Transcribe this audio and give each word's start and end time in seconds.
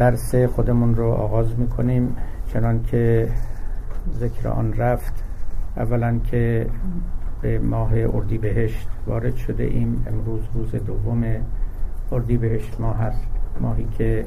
درس 0.00 0.34
خودمون 0.34 0.94
رو 0.94 1.10
آغاز 1.10 1.58
می‌کنیم 1.58 2.16
چنان 2.52 2.82
که 2.82 3.28
ذکر 4.18 4.48
آن 4.48 4.72
رفت. 4.72 5.24
اولا 5.76 6.18
که 6.18 6.66
به 7.42 7.58
ماه 7.58 7.92
اردیبهشت 8.14 8.88
وارد 9.06 9.36
شده 9.36 9.64
ایم. 9.64 10.06
امروز 10.06 10.40
روز 10.54 10.70
دوم 10.70 11.24
اردیبهشت 12.12 12.80
ماه 12.80 12.98
هست 12.98 13.28
ماهی 13.60 13.86
که 13.98 14.26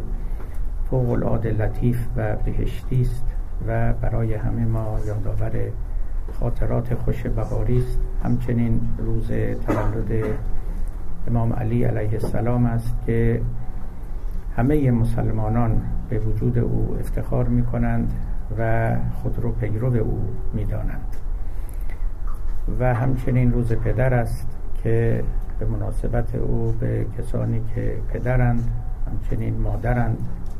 فوق 0.89 1.09
العاده 1.09 1.51
لطیف 1.51 2.07
و 2.17 2.35
بهشتی 2.35 3.01
است 3.01 3.25
و 3.67 3.93
برای 3.93 4.33
همه 4.33 4.65
ما 4.65 4.97
یادآور 5.07 5.51
خاطرات 6.39 6.95
خوش 6.95 7.27
بهاری 7.27 7.77
است. 7.77 7.99
همچنین 8.23 8.81
روز 8.97 9.27
تولد 9.67 10.25
امام 11.27 11.53
علی 11.53 11.83
علیه 11.83 12.13
السلام 12.13 12.65
است 12.65 12.95
که 13.05 13.41
همه 14.57 14.91
مسلمانان 14.91 15.81
به 16.09 16.19
وجود 16.19 16.57
او 16.57 16.97
افتخار 16.99 17.47
می 17.47 17.63
کنند 17.63 18.13
و 18.59 18.91
خود 19.21 19.39
رو 19.39 19.51
پیرو 19.51 19.95
او 19.95 20.29
می 20.53 20.65
دانند 20.65 21.15
و 22.79 22.93
همچنین 22.93 23.51
روز 23.51 23.73
پدر 23.73 24.13
است 24.13 24.47
که 24.83 25.23
به 25.59 25.65
مناسبت 25.65 26.35
او 26.35 26.75
به 26.79 27.05
کسانی 27.17 27.61
که 27.75 27.97
پدرند 28.13 28.71
همچنین 29.11 29.61
مادرند 29.61 30.17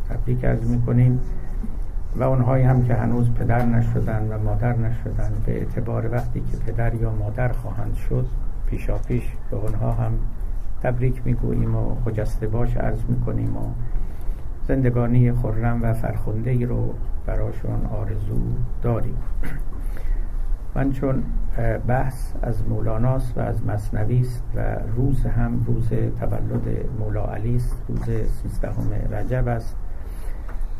تبریک 0.09 0.43
از 0.43 0.69
می 0.69 0.81
کنیم 0.81 1.19
و 2.15 2.23
اونهایی 2.23 2.63
هم 2.63 2.83
که 2.83 2.93
هنوز 2.93 3.29
پدر 3.31 3.65
نشدن 3.65 4.27
و 4.31 4.43
مادر 4.43 4.77
نشدن 4.77 5.31
به 5.45 5.57
اعتبار 5.57 6.11
وقتی 6.11 6.43
که 6.51 6.57
پدر 6.57 6.95
یا 6.95 7.11
مادر 7.11 7.51
خواهند 7.51 7.95
شد 7.95 8.25
پیشا 8.69 8.97
پیش 8.97 9.23
به 9.51 9.57
اونها 9.57 9.91
هم 9.91 10.11
تبریک 10.83 11.21
می‌گوییم 11.25 11.75
و 11.75 11.95
خجسته 12.05 12.47
باش 12.47 12.77
عرض 12.77 12.99
می‌کنیم 13.07 13.57
و 13.57 13.61
زندگانی 14.67 15.31
خرم 15.31 15.83
و 15.83 15.93
فرخنده 15.93 16.49
ای 16.49 16.65
رو 16.65 16.93
براشون 17.25 17.85
آرزو 17.85 18.39
داریم. 18.81 19.17
من 20.75 20.91
چون 20.91 21.23
بحث 21.87 22.33
از 22.41 22.67
مولاناست 22.67 23.37
و 23.37 23.41
از 23.41 23.65
مصنوی 23.65 24.19
است 24.19 24.43
و 24.55 24.75
روز 24.95 25.25
هم 25.25 25.63
روز 25.67 25.89
تولد 26.19 26.85
مولا 26.99 27.25
علی 27.25 27.55
است 27.55 27.75
روز 27.87 28.29
سیزدهم 28.41 28.91
رجب 29.11 29.47
است. 29.47 29.75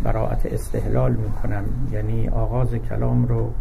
براعت 0.04 0.46
استحلال 0.46 1.12
می‌کنم 1.12 1.64
یعنی 1.92 2.30
آغاز 2.30 2.76
کلام 2.76 3.26
رو 3.26 3.52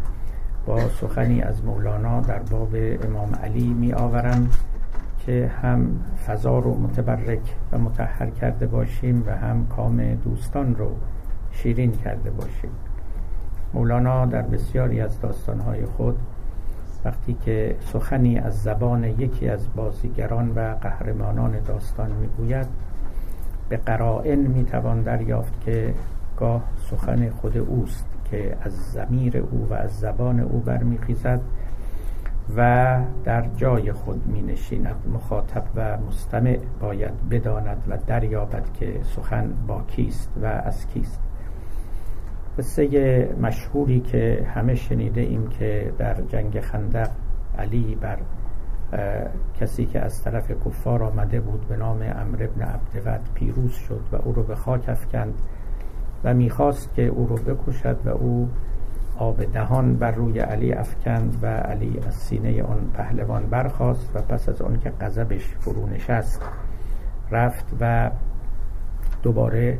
با 0.66 0.88
سخنی 0.88 1.42
از 1.42 1.64
مولانا 1.64 2.20
در 2.20 2.38
باب 2.38 2.74
امام 3.04 3.34
علی 3.42 3.74
می 3.74 3.92
آورم 3.92 4.48
که 5.26 5.50
هم 5.62 6.00
فضا 6.26 6.58
رو 6.58 6.78
متبرک 6.78 7.56
و 7.72 7.78
متحر 7.78 8.30
کرده 8.30 8.66
باشیم 8.66 9.24
و 9.26 9.36
هم 9.36 9.66
کام 9.66 10.14
دوستان 10.14 10.74
رو 10.74 10.90
شیرین 11.50 11.92
کرده 11.92 12.30
باشیم. 12.30 12.70
مولانا 13.74 14.26
در 14.26 14.42
بسیاری 14.42 15.00
از 15.00 15.20
داستانهای 15.20 15.84
خود 15.84 16.18
وقتی 17.04 17.34
که 17.44 17.76
سخنی 17.80 18.38
از 18.38 18.62
زبان 18.62 19.04
یکی 19.04 19.48
از 19.48 19.66
بازیگران 19.76 20.48
و 20.48 20.74
قهرمانان 20.80 21.60
داستان 21.60 22.10
می‌گوید 22.10 22.66
به 23.68 23.76
قرائن 23.76 24.38
می‌توان 24.38 25.02
دریافت 25.02 25.60
که 25.60 25.94
گاه 26.36 26.62
سخن 26.90 27.30
خود 27.30 27.58
اوست 27.58 28.06
که 28.30 28.56
از 28.62 28.72
زمیر 28.72 29.36
او 29.36 29.66
و 29.70 29.74
از 29.74 29.90
زبان 29.90 30.40
او 30.40 30.60
برمیخیزد. 30.60 31.40
و 32.56 33.00
در 33.24 33.48
جای 33.56 33.92
خود 33.92 34.26
می 34.26 34.42
نشیند 34.42 34.96
مخاطب 35.14 35.64
و 35.76 35.96
مستمع 36.08 36.58
باید 36.80 37.28
بداند 37.30 37.84
و 37.88 37.98
دریابد 38.06 38.72
که 38.72 39.00
سخن 39.02 39.52
با 39.66 39.82
کیست 39.82 40.30
و 40.42 40.46
از 40.46 40.86
کیست. 40.86 41.20
قصه 42.58 43.28
مشهوری 43.40 44.00
که 44.00 44.46
همه 44.54 44.74
شنیده 44.74 45.20
ایم 45.20 45.48
که 45.48 45.92
در 45.98 46.14
جنگ 46.14 46.60
خندق 46.60 47.10
علی 47.58 47.94
بر 47.94 48.18
کسی 49.60 49.86
که 49.86 50.00
از 50.00 50.22
طرف 50.22 50.50
کفار 50.50 51.02
آمده 51.02 51.40
بود 51.40 51.68
به 51.68 51.76
نام 51.76 52.02
امر 52.02 52.42
ابن 52.42 52.62
عبدود 52.62 53.20
پیروز 53.34 53.72
شد 53.72 54.00
و 54.12 54.16
او 54.16 54.32
رو 54.32 54.42
به 54.42 54.54
خاک 54.54 54.88
افکند 54.88 55.34
و 56.24 56.34
می‌خواست 56.34 56.94
که 56.94 57.02
او 57.02 57.26
رو 57.26 57.36
بکشد 57.36 57.98
و 58.04 58.08
او 58.08 58.48
آب 59.18 59.44
دهان 59.44 59.96
بر 59.96 60.10
روی 60.10 60.38
علی 60.38 60.72
افکند 60.72 61.38
و 61.42 61.46
علی 61.46 62.00
از 62.06 62.14
سینه 62.14 62.62
آن 62.62 62.90
پهلوان 62.94 63.46
برخاست 63.46 64.16
و 64.16 64.18
پس 64.18 64.48
از 64.48 64.62
آن 64.62 64.80
که 64.80 64.90
غضبش 65.00 65.46
فرو 65.46 65.86
نشست 65.86 66.42
رفت 67.30 67.66
و 67.80 68.10
دوباره 69.22 69.78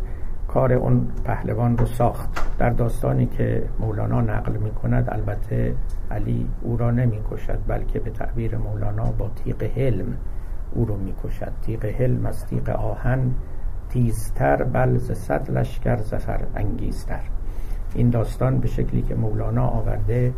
کار 0.48 0.72
اون 0.72 1.08
پهلوان 1.24 1.78
رو 1.78 1.86
ساخت. 1.86 2.28
در 2.58 2.70
داستانی 2.70 3.26
که 3.26 3.68
مولانا 3.78 4.20
نقل 4.20 4.56
می 4.56 4.70
کند 4.70 5.08
البته 5.10 5.74
علی 6.10 6.48
او 6.62 6.76
را 6.76 6.90
نمی 6.90 7.20
کشد 7.30 7.58
بلکه 7.66 7.98
به 7.98 8.10
تعبیر 8.10 8.56
مولانا 8.56 9.04
با 9.04 9.28
تیغ 9.28 9.62
حلم 9.62 10.16
او 10.72 10.84
رو 10.84 10.96
می 10.96 11.14
کشد 11.24 11.52
تیغ 11.62 11.84
حلم 11.84 12.26
از 12.26 12.46
تیغ 12.46 12.68
آهن 12.68 13.34
تیزتر 13.88 14.64
بل 14.64 14.96
ز 14.96 15.12
صد 15.12 15.50
لشکر 15.50 15.96
زفر 15.96 16.40
انگیزتر. 16.56 17.20
این 17.94 18.10
داستان 18.10 18.58
به 18.58 18.68
شکلی 18.68 19.02
که 19.02 19.14
مولانا 19.14 19.66
آورده 19.66 20.34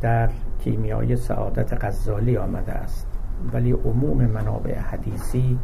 در 0.00 0.30
کیمیای 0.58 1.16
سعادت 1.16 1.84
غزالی 1.84 2.36
آمده 2.36 2.72
است. 2.72 3.06
ولی 3.52 3.72
عموم 3.72 4.26
منابع 4.26 4.78
حدیثی 4.78 5.58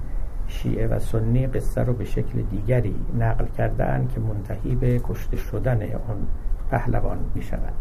شیعه 0.47 0.87
و 0.87 0.99
سنی 0.99 1.47
قصه 1.47 1.81
رو 1.83 1.93
به 1.93 2.05
شکل 2.05 2.43
دیگری 2.43 2.95
نقل 3.19 3.47
کرده 3.47 4.07
که 4.15 4.21
منتهی 4.21 4.75
به 4.75 5.01
کشته 5.05 5.37
شدن 5.37 5.83
آن 5.83 6.27
پهلوان 6.71 7.19
می 7.35 7.43
شود 7.43 7.75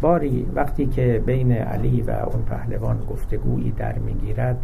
باری 0.00 0.46
وقتی 0.54 0.86
که 0.86 1.22
بین 1.26 1.52
علی 1.52 2.02
و 2.02 2.10
اون 2.10 2.42
پهلوان 2.42 3.00
گفتگویی 3.10 3.70
در 3.70 3.98
می‌گیرد 3.98 4.58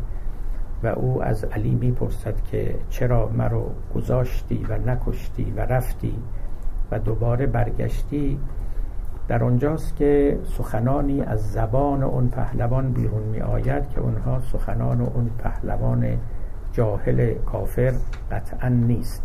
و 0.83 0.87
او 0.87 1.23
از 1.23 1.45
علی 1.45 1.75
می‌پرسد 1.75 2.41
که 2.45 2.75
چرا 2.91 3.29
مرا 3.29 3.67
گذاشتی 3.95 4.67
و 4.69 4.79
نکشتی 4.91 5.53
و 5.57 5.61
رفتی 5.61 6.15
و 6.91 6.99
دوباره 6.99 7.47
برگشتی 7.47 8.39
در 9.29 9.45
آنجاست 9.45 9.97
که 9.97 10.39
سخنانی 10.45 11.23
از 11.23 11.53
زبان 11.53 12.03
اون 12.03 12.29
پهلوان 12.29 12.93
بیرون 12.93 13.23
می 13.23 13.41
آید 13.41 13.89
که 13.89 14.01
اونها 14.01 14.41
سخنان 14.41 15.01
اون 15.01 15.31
پهلوان 15.39 16.19
جاهل 16.73 17.35
کافر 17.35 17.93
قطعا 18.31 18.69
نیست. 18.69 19.23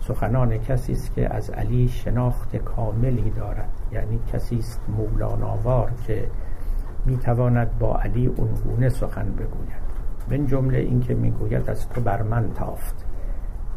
سخنان 0.00 0.58
کسی 0.58 0.92
است 0.92 1.14
که 1.14 1.34
از 1.34 1.50
علی 1.50 1.88
شناخت 1.88 2.56
کاملی 2.56 3.30
دارد. 3.30 3.68
یعنی 3.92 4.18
کسی 4.32 4.58
است 4.58 4.80
مولاناوار 4.96 5.90
که 6.06 6.28
می‌تواند 7.06 7.78
با 7.78 7.96
علی 7.96 8.26
اونگونه 8.26 8.88
سخن 8.88 9.32
بگوید. 9.32 9.82
من 10.30 10.46
جمله 10.46 10.78
این 10.78 11.00
که 11.00 11.14
می‌گوید 11.14 11.70
از 11.70 11.88
تو 11.88 12.00
بر 12.00 12.22
من 12.22 12.50
تافت. 12.54 13.04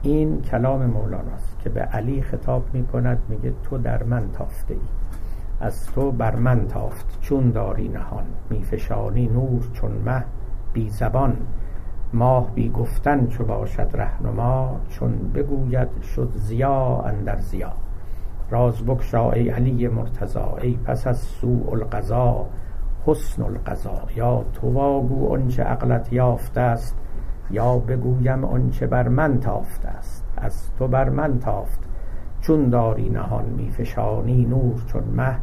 این 0.05 0.41
کلام 0.41 0.85
مولاناست 0.85 1.59
که 1.59 1.69
به 1.69 1.81
علی 1.81 2.21
خطاب 2.21 2.63
می 2.73 2.85
کند 2.85 3.17
میگه 3.29 3.53
تو 3.63 3.77
در 3.77 4.03
من 4.03 4.31
تافته 4.31 4.73
ای 4.73 4.79
از 5.59 5.85
تو 5.85 6.11
بر 6.11 6.35
من 6.35 6.67
تافت 6.67 7.21
چون 7.21 7.51
داری 7.51 7.87
نهان. 7.87 8.23
میفشانی 8.49 9.27
نور 9.27 9.69
چون 9.73 9.91
مه 9.91 10.23
بی 10.73 10.89
زبان. 10.89 11.37
ماه 12.13 12.51
بی 12.51 12.69
گفتن 12.69 13.27
چو 13.27 13.43
باشد 13.43 13.89
رهنما 13.93 14.79
چون 14.89 15.31
بگوید 15.33 16.01
شد 16.01 16.31
زیا 16.35 17.01
اندر 17.05 17.37
زیا 17.37 17.73
راز 18.49 18.83
بکشا 18.83 19.31
ای 19.31 19.49
علی 19.49 19.87
مرتضا 19.87 20.57
ای 20.61 20.77
پس 20.85 21.07
از 21.07 21.17
سوء 21.17 21.71
القضا 21.71 22.45
حسن 23.05 23.43
القضا 23.43 24.01
یا 24.15 24.45
تو 24.53 24.73
واگو 24.73 25.33
آنچه 25.33 25.63
عقلت 25.63 26.13
یافته 26.13 26.61
است 26.61 26.95
یا 27.51 27.77
بگویم 27.77 28.45
آنچه 28.45 28.87
بر 28.87 29.07
من 29.07 29.39
تافته 29.39 29.87
است 29.87 30.25
از 30.37 30.71
تو 30.79 30.87
بر 30.87 31.09
من 31.09 31.39
تافت. 31.39 31.79
چون 32.41 32.69
داری 32.69 33.09
نهان 33.09 33.45
میفشانی 33.45 34.45
نور 34.45 34.83
چون 34.87 35.03
مه 35.03 35.35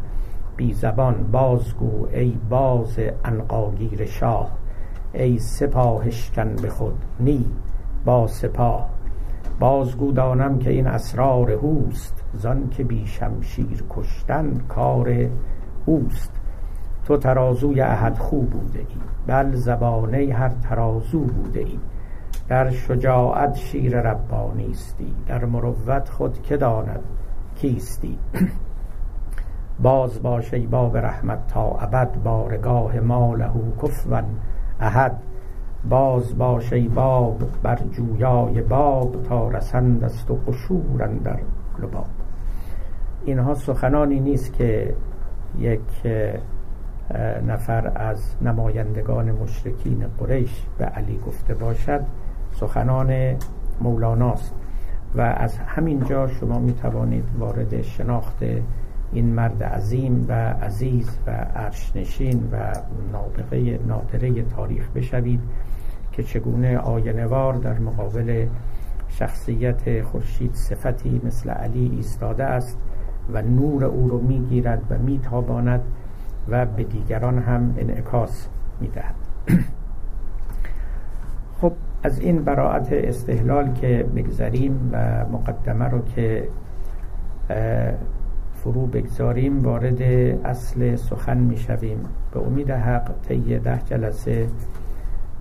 بی 0.57 0.73
زبان 0.73 1.15
بازگو 1.33 2.07
ای 2.13 2.39
باز 2.51 2.99
عنقاگیر 3.25 4.07
شاه. 4.07 4.51
ای 5.13 5.39
سپاهشکن 5.39 6.57
به 6.63 6.69
خود 6.69 6.99
نی 7.21 7.47
با 8.05 8.27
سپاه. 8.27 8.89
بازگو 9.61 10.13
دانم 10.13 10.59
که 10.59 10.71
این 10.71 10.87
اسرار 10.87 11.51
هوست 11.51 12.25
زان 12.35 12.69
که 12.71 12.85
بی 12.85 13.07
شمشیر 13.07 13.85
کشتن 13.91 14.59
کار 14.69 15.29
اوست. 15.87 16.33
تو 17.05 17.17
ترازوی 17.17 17.81
احد 17.81 18.19
خوب 18.19 18.51
بوده 18.51 18.79
ای 18.79 18.87
بل 19.27 19.55
زبانه 19.55 20.35
هر 20.35 20.49
ترازو 20.49 21.21
بوده 21.21 21.61
ای 21.61 21.79
در 22.53 22.71
شجاعت 22.71 23.55
شیر 23.55 24.01
ربانیستی 24.01 25.15
در 25.27 25.45
مروت 25.45 26.09
خود 26.09 26.43
که 26.43 26.57
داند 26.57 27.01
کیستی. 27.55 28.19
باز 29.83 30.23
باش 30.23 30.55
ای 30.55 30.67
باب 30.67 30.97
رحمت 30.97 31.47
تا 31.47 31.79
ابد 31.81 32.23
بارگاه 32.25 33.01
ما 33.01 33.35
له 33.35 33.53
کفوا 33.83 34.23
احد. 34.81 35.17
باز 35.89 36.39
باش 36.39 36.73
ای 36.73 36.89
باب 36.89 37.39
بر 37.63 37.79
جویای 37.91 38.63
باب 38.63 39.23
تا 39.23 39.49
رسند 39.49 40.05
است 40.05 40.31
و 40.31 40.35
قشور 40.35 41.07
در 41.07 41.41
لباب. 41.79 42.07
اینها 43.25 43.55
سخنانی 43.55 44.21
نیست 44.21 44.53
که 44.53 44.95
یک 45.59 46.07
نفر 47.47 47.93
از 47.95 48.35
نمایندگان 48.43 49.33
مشرکین 49.33 50.07
قریش 50.19 50.67
به 50.79 50.85
علی 50.85 51.19
گفته 51.27 51.55
باشد. 51.55 52.01
سخنان 52.63 53.37
مولاناست. 53.81 54.55
و 55.15 55.21
از 55.21 55.59
همین 55.59 56.05
جا 56.05 56.29
شما 56.29 56.59
می 56.59 56.73
توانید 56.73 57.25
وارد 57.39 57.83
شناخت 57.83 58.45
این 59.13 59.35
مرد 59.35 59.63
عظیم 59.63 60.25
و 60.29 60.33
عزیز 60.33 61.19
و 61.27 61.31
عرشنشین 61.31 62.49
و 62.53 62.73
نابغه 63.13 63.79
نادره 63.87 64.43
تاریخ 64.43 64.89
بشوید 64.89 65.41
که 66.13 66.23
چگونه 66.23 66.79
آینوار 66.79 67.55
در 67.55 67.79
مقابل 67.79 68.47
شخصیت 69.09 70.03
خورشید 70.03 70.55
صفتی 70.55 71.21
مثل 71.25 71.51
علی 71.51 71.93
ایستاده 71.97 72.45
است 72.45 72.79
و 73.33 73.43
نور 73.43 73.85
او 73.85 74.09
رو 74.09 74.21
می‌گیرد 74.21 74.83
و 74.91 74.99
میتاباند 74.99 75.81
و 76.49 76.67
به 76.67 76.85
دیگران 76.85 77.39
هم 77.39 77.75
انعکاس 77.79 78.49
می‌دهد. 78.81 79.15
خب 81.61 81.73
از 82.03 82.21
این 82.21 82.45
براعت 82.45 82.89
استحلال 82.93 83.73
که 83.73 84.07
بگذاریم 84.17 84.91
و 84.93 85.25
مقدمه 85.33 85.85
رو 85.85 86.05
که 86.05 86.49
فرو 88.55 88.87
بگذاریم 88.87 89.59
وارد 89.59 90.03
اصل 90.45 90.97
سخن 90.97 91.39
می‌شویم. 91.39 91.99
به 92.33 92.41
امید 92.41 92.71
حق 92.71 93.11
طی 93.29 93.59
ده 93.59 93.79
جلسه 93.85 94.47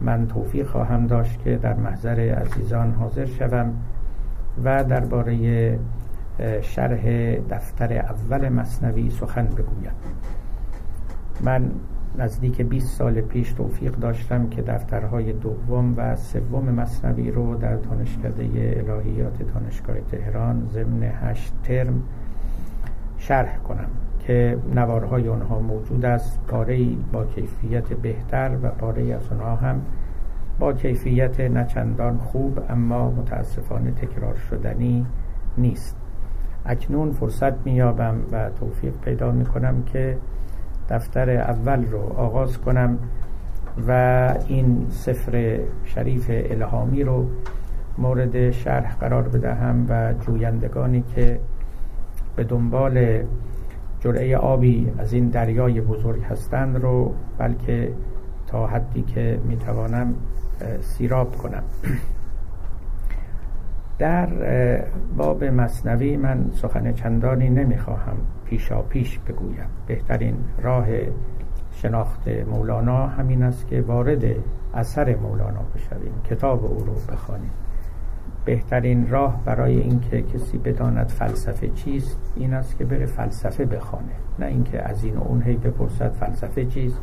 من 0.01 0.27
توفیق 0.27 0.67
خواهم 0.67 1.07
داشت 1.07 1.43
که 1.43 1.57
در 1.57 1.73
محضر 1.73 2.19
عزیزان 2.19 2.91
حاضر 2.91 3.25
شوم 3.25 3.73
و 4.63 4.83
درباره 4.83 5.79
شرح 6.61 7.35
دفتر 7.49 7.93
اول 7.93 8.49
مصنوی 8.49 9.09
سخن 9.09 9.45
بگویم. 9.45 9.91
من 11.41 11.71
نزدیک 12.17 12.61
20 12.61 12.97
سال 12.97 13.21
پیش 13.21 13.53
توفیق 13.53 13.95
داشتم 13.95 14.49
که 14.49 14.61
دفترهای 14.61 15.33
دوم 15.33 15.93
و 15.97 16.15
سوم 16.15 16.63
مصنوی 16.63 17.31
رو 17.31 17.55
در 17.55 17.75
دانشکده 17.75 18.43
الهیات 18.89 19.53
دانشگاه 19.53 19.95
تهران 20.01 20.67
ضمن 20.73 21.03
هشت 21.03 21.53
ترم 21.63 22.03
شرح 23.17 23.57
کنم 23.57 23.87
که 24.19 24.57
نوارهای 24.75 25.29
آنها 25.29 25.59
موجود 25.59 26.05
است 26.05 26.39
پاره 26.47 26.85
با 27.11 27.25
کیفیت 27.25 27.93
بهتر 27.93 28.57
و 28.63 28.69
پاره 28.69 29.13
از 29.13 29.31
آنها 29.31 29.55
هم 29.55 29.81
با 30.59 30.73
کیفیت 30.73 31.39
نچندان 31.39 32.17
خوب 32.17 32.59
اما 32.69 33.11
متاسفانه 33.11 33.91
تکرار 33.91 34.35
شدنی 34.35 35.05
نیست. 35.57 35.97
اکنون 36.65 37.11
فرصت 37.11 37.65
میابم 37.65 38.15
و 38.31 38.49
توفیق 38.49 38.93
پیدا 39.01 39.31
می‌کنم 39.31 39.83
که 39.83 40.17
دفتر 40.89 41.29
اول 41.29 41.85
رو 41.85 42.13
آغاز 42.17 42.57
کنم 42.57 42.97
و 43.87 43.91
این 44.47 44.85
سفر 44.89 45.59
شریف 45.85 46.25
الهامی 46.29 47.03
رو 47.03 47.25
مورد 47.97 48.51
شرح 48.51 48.95
قرار 48.95 49.27
بدهم 49.27 49.85
و 49.89 50.13
جویندگانی 50.13 51.03
که 51.15 51.39
به 52.35 52.43
دنبال 52.43 53.23
جرعه 53.99 54.37
آبی 54.37 54.93
از 54.97 55.13
این 55.13 55.29
دریای 55.29 55.81
بزرگ 55.81 56.23
هستند 56.23 56.77
رو 56.77 57.13
بلکه 57.37 57.91
تا 58.47 58.67
حدی 58.67 59.01
که 59.01 59.39
می‌توانم 59.45 60.15
سیراب 60.81 61.37
کنم. 61.37 61.63
در 64.01 64.27
باب 65.17 65.43
مصنوی 65.43 66.17
من 66.17 66.49
سخن 66.51 66.93
چندانی 66.93 67.49
نمی‌خواهم 67.49 68.17
پیشا 68.45 68.81
پیش 68.81 69.19
بگویم. 69.19 69.65
بهترین 69.87 70.35
راه 70.61 70.85
شناخت 71.71 72.27
مولانا 72.27 73.07
همین 73.07 73.43
است 73.43 73.67
که 73.67 73.81
وارد 73.81 74.23
اثر 74.73 75.15
مولانا 75.15 75.61
بشویم. 75.75 76.13
کتاب 76.29 76.65
او 76.65 76.85
رو 76.85 76.93
بخوانیم. 77.13 77.51
بهترین 78.45 79.09
راه 79.09 79.41
برای 79.45 79.79
اینکه 79.79 80.21
کسی 80.21 80.57
بداند 80.57 81.07
فلسفه 81.07 81.67
چیست 81.67 82.33
این 82.35 82.53
است 82.53 82.77
که 82.77 82.85
بره 82.85 83.05
فلسفه 83.05 83.65
بخوانه. 83.65 84.13
نه 84.39 84.45
اینکه 84.45 84.89
از 84.89 85.03
این 85.03 85.17
و 85.17 85.23
اون 85.23 85.41
هی 85.41 85.55
بپرسد 85.55 86.11
فلسفه 86.11 86.65
چیست 86.65 87.01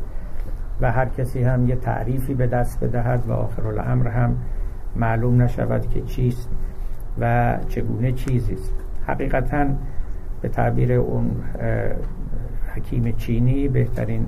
و 0.81 0.91
هر 0.91 1.05
کسی 1.05 1.43
هم 1.43 1.69
یه 1.69 1.75
تعریفی 1.75 2.33
به 2.33 2.47
دست 2.47 2.83
بدهد 2.83 3.23
و 3.27 3.33
آخر 3.33 3.67
الامر 3.67 4.07
هم 4.07 4.35
معلوم 4.95 5.41
نشود 5.41 5.89
که 5.89 6.01
چیست. 6.01 6.49
و 7.19 7.57
چگونه 7.67 8.11
چیزی 8.11 8.53
است. 8.53 8.73
حقیقتا 9.07 9.65
به 10.41 10.49
تعبیر 10.49 10.93
اون 10.93 11.31
حکیم 12.75 13.11
چینی 13.11 13.67
بهترین 13.67 14.25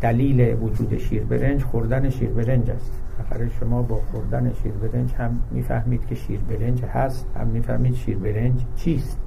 دلیل 0.00 0.56
وجود 0.62 0.98
شیر 0.98 1.24
برنج 1.24 1.62
خوردن 1.62 2.10
شیر 2.10 2.30
برنج 2.30 2.70
است. 2.70 3.00
آخر 3.20 3.48
شما 3.48 3.82
با 3.82 3.96
خوردن 3.96 4.52
شیر 4.62 4.72
برنج 4.72 5.14
هم 5.14 5.40
می‌فهمید 5.50 6.06
که 6.06 6.14
شیر 6.14 6.40
برنج 6.40 6.82
هست 6.82 7.26
هم 7.38 7.46
می‌فهمید 7.46 7.94
شیر 7.94 8.18
برنج 8.18 8.64
چیست 8.76 9.18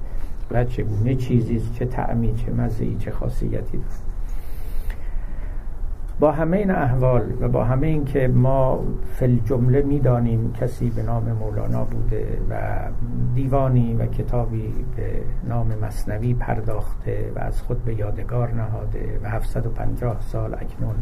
و 0.50 0.64
چگونه 0.64 1.14
چیزی 1.14 1.60
چه 1.74 1.86
تعمی 1.86 2.34
چه 2.34 2.52
مزهی 2.52 2.96
چه 2.98 3.10
خاصیتی 3.10 3.78
دارد. 3.78 4.07
با 6.20 6.32
همه 6.32 6.56
این 6.56 6.70
احوال 6.70 7.22
و 7.40 7.48
با 7.48 7.64
همه 7.64 7.86
این 7.86 8.04
که 8.04 8.28
ما 8.28 8.84
فل 9.04 9.38
جمله 9.44 9.82
می‌دانیم 9.82 10.52
کسی 10.52 10.90
به 10.90 11.02
نام 11.02 11.32
مولانا 11.32 11.84
بوده 11.84 12.38
و 12.50 12.78
دیوانی 13.34 13.94
و 13.94 14.06
کتابی 14.06 14.74
به 14.96 15.22
نام 15.48 15.66
مصنوی 15.82 16.34
پرداخته 16.34 17.32
و 17.36 17.38
از 17.38 17.62
خود 17.62 17.84
به 17.84 17.94
یادگار 17.94 18.54
نهاده 18.54 19.20
و 19.22 19.28
750 19.28 20.20
سال 20.20 20.54
اکنون 20.54 20.94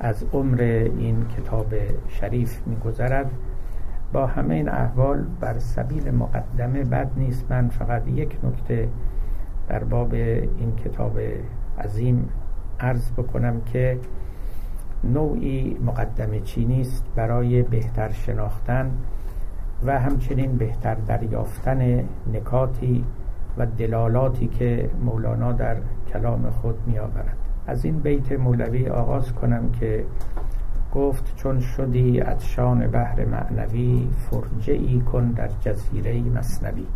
از 0.00 0.24
عمر 0.32 0.60
این 0.98 1.26
کتاب 1.36 1.74
شریف 2.08 2.66
میگذرد 2.66 3.30
با 4.12 4.26
همه 4.26 4.54
این 4.54 4.68
احوال 4.68 5.24
بر 5.40 5.58
سبیل 5.58 6.10
مقدمه 6.10 6.84
بد 6.84 7.10
نیست. 7.16 7.50
من 7.50 7.68
فقط 7.68 8.08
یک 8.08 8.38
نکته 8.44 8.88
در 9.68 9.84
باب 9.84 10.14
این 10.14 10.76
کتاب 10.84 11.18
عظیم 11.84 12.28
عرض 12.82 13.12
بکنم 13.12 13.60
که 13.60 13.98
نوعی 15.04 15.76
مقدمه 15.84 16.40
چینی 16.40 16.80
است 16.80 17.04
برای 17.16 17.62
بهتر 17.62 18.12
شناختن 18.12 18.90
و 19.86 19.98
همچنین 20.00 20.56
بهتر 20.56 20.94
دریافتن 20.94 22.04
نکاتی 22.32 23.04
و 23.58 23.66
دلالاتی 23.66 24.46
که 24.46 24.90
مولانا 25.04 25.52
در 25.52 25.76
کلام 26.12 26.50
خود 26.50 26.74
می 26.86 26.98
آورد 26.98 27.36
از 27.66 27.84
این 27.84 27.98
بیت 27.98 28.32
مولوی 28.32 28.88
آغاز 28.88 29.32
کنم 29.32 29.70
که 29.70 30.04
گفت 30.94 31.36
چون 31.36 31.60
شدی 31.60 32.18
عطشان 32.18 32.86
بحر 32.86 33.24
معنوی 33.24 34.08
فرجه 34.30 34.72
ای 34.72 35.00
کن 35.00 35.30
در 35.30 35.48
جزیره 35.60 36.22
مصنوی. 36.22 36.86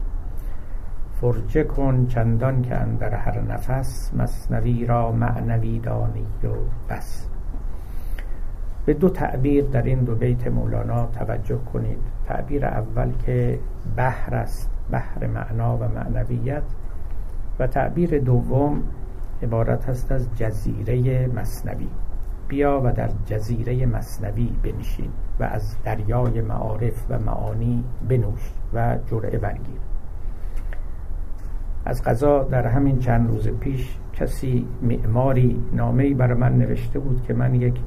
فرجه 1.21 1.65
کن 1.65 2.07
چندان 2.07 2.63
که 2.63 2.75
اندر 2.75 3.15
هر 3.15 3.41
نفس 3.41 4.11
مصنوی 4.15 4.87
را 4.87 5.13
معنوی 5.13 5.79
دانی 5.79 6.27
و 6.45 6.49
بس. 6.91 7.27
به 8.87 8.95
دو 8.95 9.09
تعبیر 9.09 9.65
در 9.65 9.83
این 9.83 9.99
دو 9.99 10.15
بیت 10.15 10.47
مولانا 10.47 11.07
توجه 11.07 11.59
کنید. 11.73 11.99
تعبیر 12.27 12.67
اول 12.67 13.13
که 13.27 13.59
بحر 13.97 14.35
است 14.35 14.71
بحر 14.91 15.27
معنا 15.27 15.77
و 15.77 15.89
معنویت. 15.89 16.63
و 17.59 17.67
تعبیر 17.67 18.19
دوم 18.19 18.83
عبارت 19.43 19.89
است 19.89 20.13
از 20.13 20.29
جزیره 20.37 21.27
مصنوی 21.27 21.89
بیا 22.49 22.81
و 22.85 22.93
در 22.93 23.11
جزیره 23.27 23.87
مصنوی 23.87 24.53
بنشین 24.63 25.11
و 25.41 25.45
از 25.45 25.77
دریای 25.85 26.41
معارف 26.41 27.07
و 27.11 27.19
معانی 27.19 27.85
بنوش 28.09 28.53
و 28.75 28.99
جرعه 29.11 29.39
برگیر. 29.39 29.86
از 31.87 32.03
قضا 32.03 32.43
در 32.45 32.67
همین 32.67 32.99
چند 32.99 33.29
روز 33.29 33.49
پیش 33.49 33.99
کسی 34.13 34.67
معماری 34.83 35.63
نامه‌ای 35.73 36.15
بر 36.15 36.35
من 36.35 36.59
نوشته 36.59 36.99
بود 36.99 37.23
که 37.23 37.35
من 37.35 37.55
یک 37.55 37.81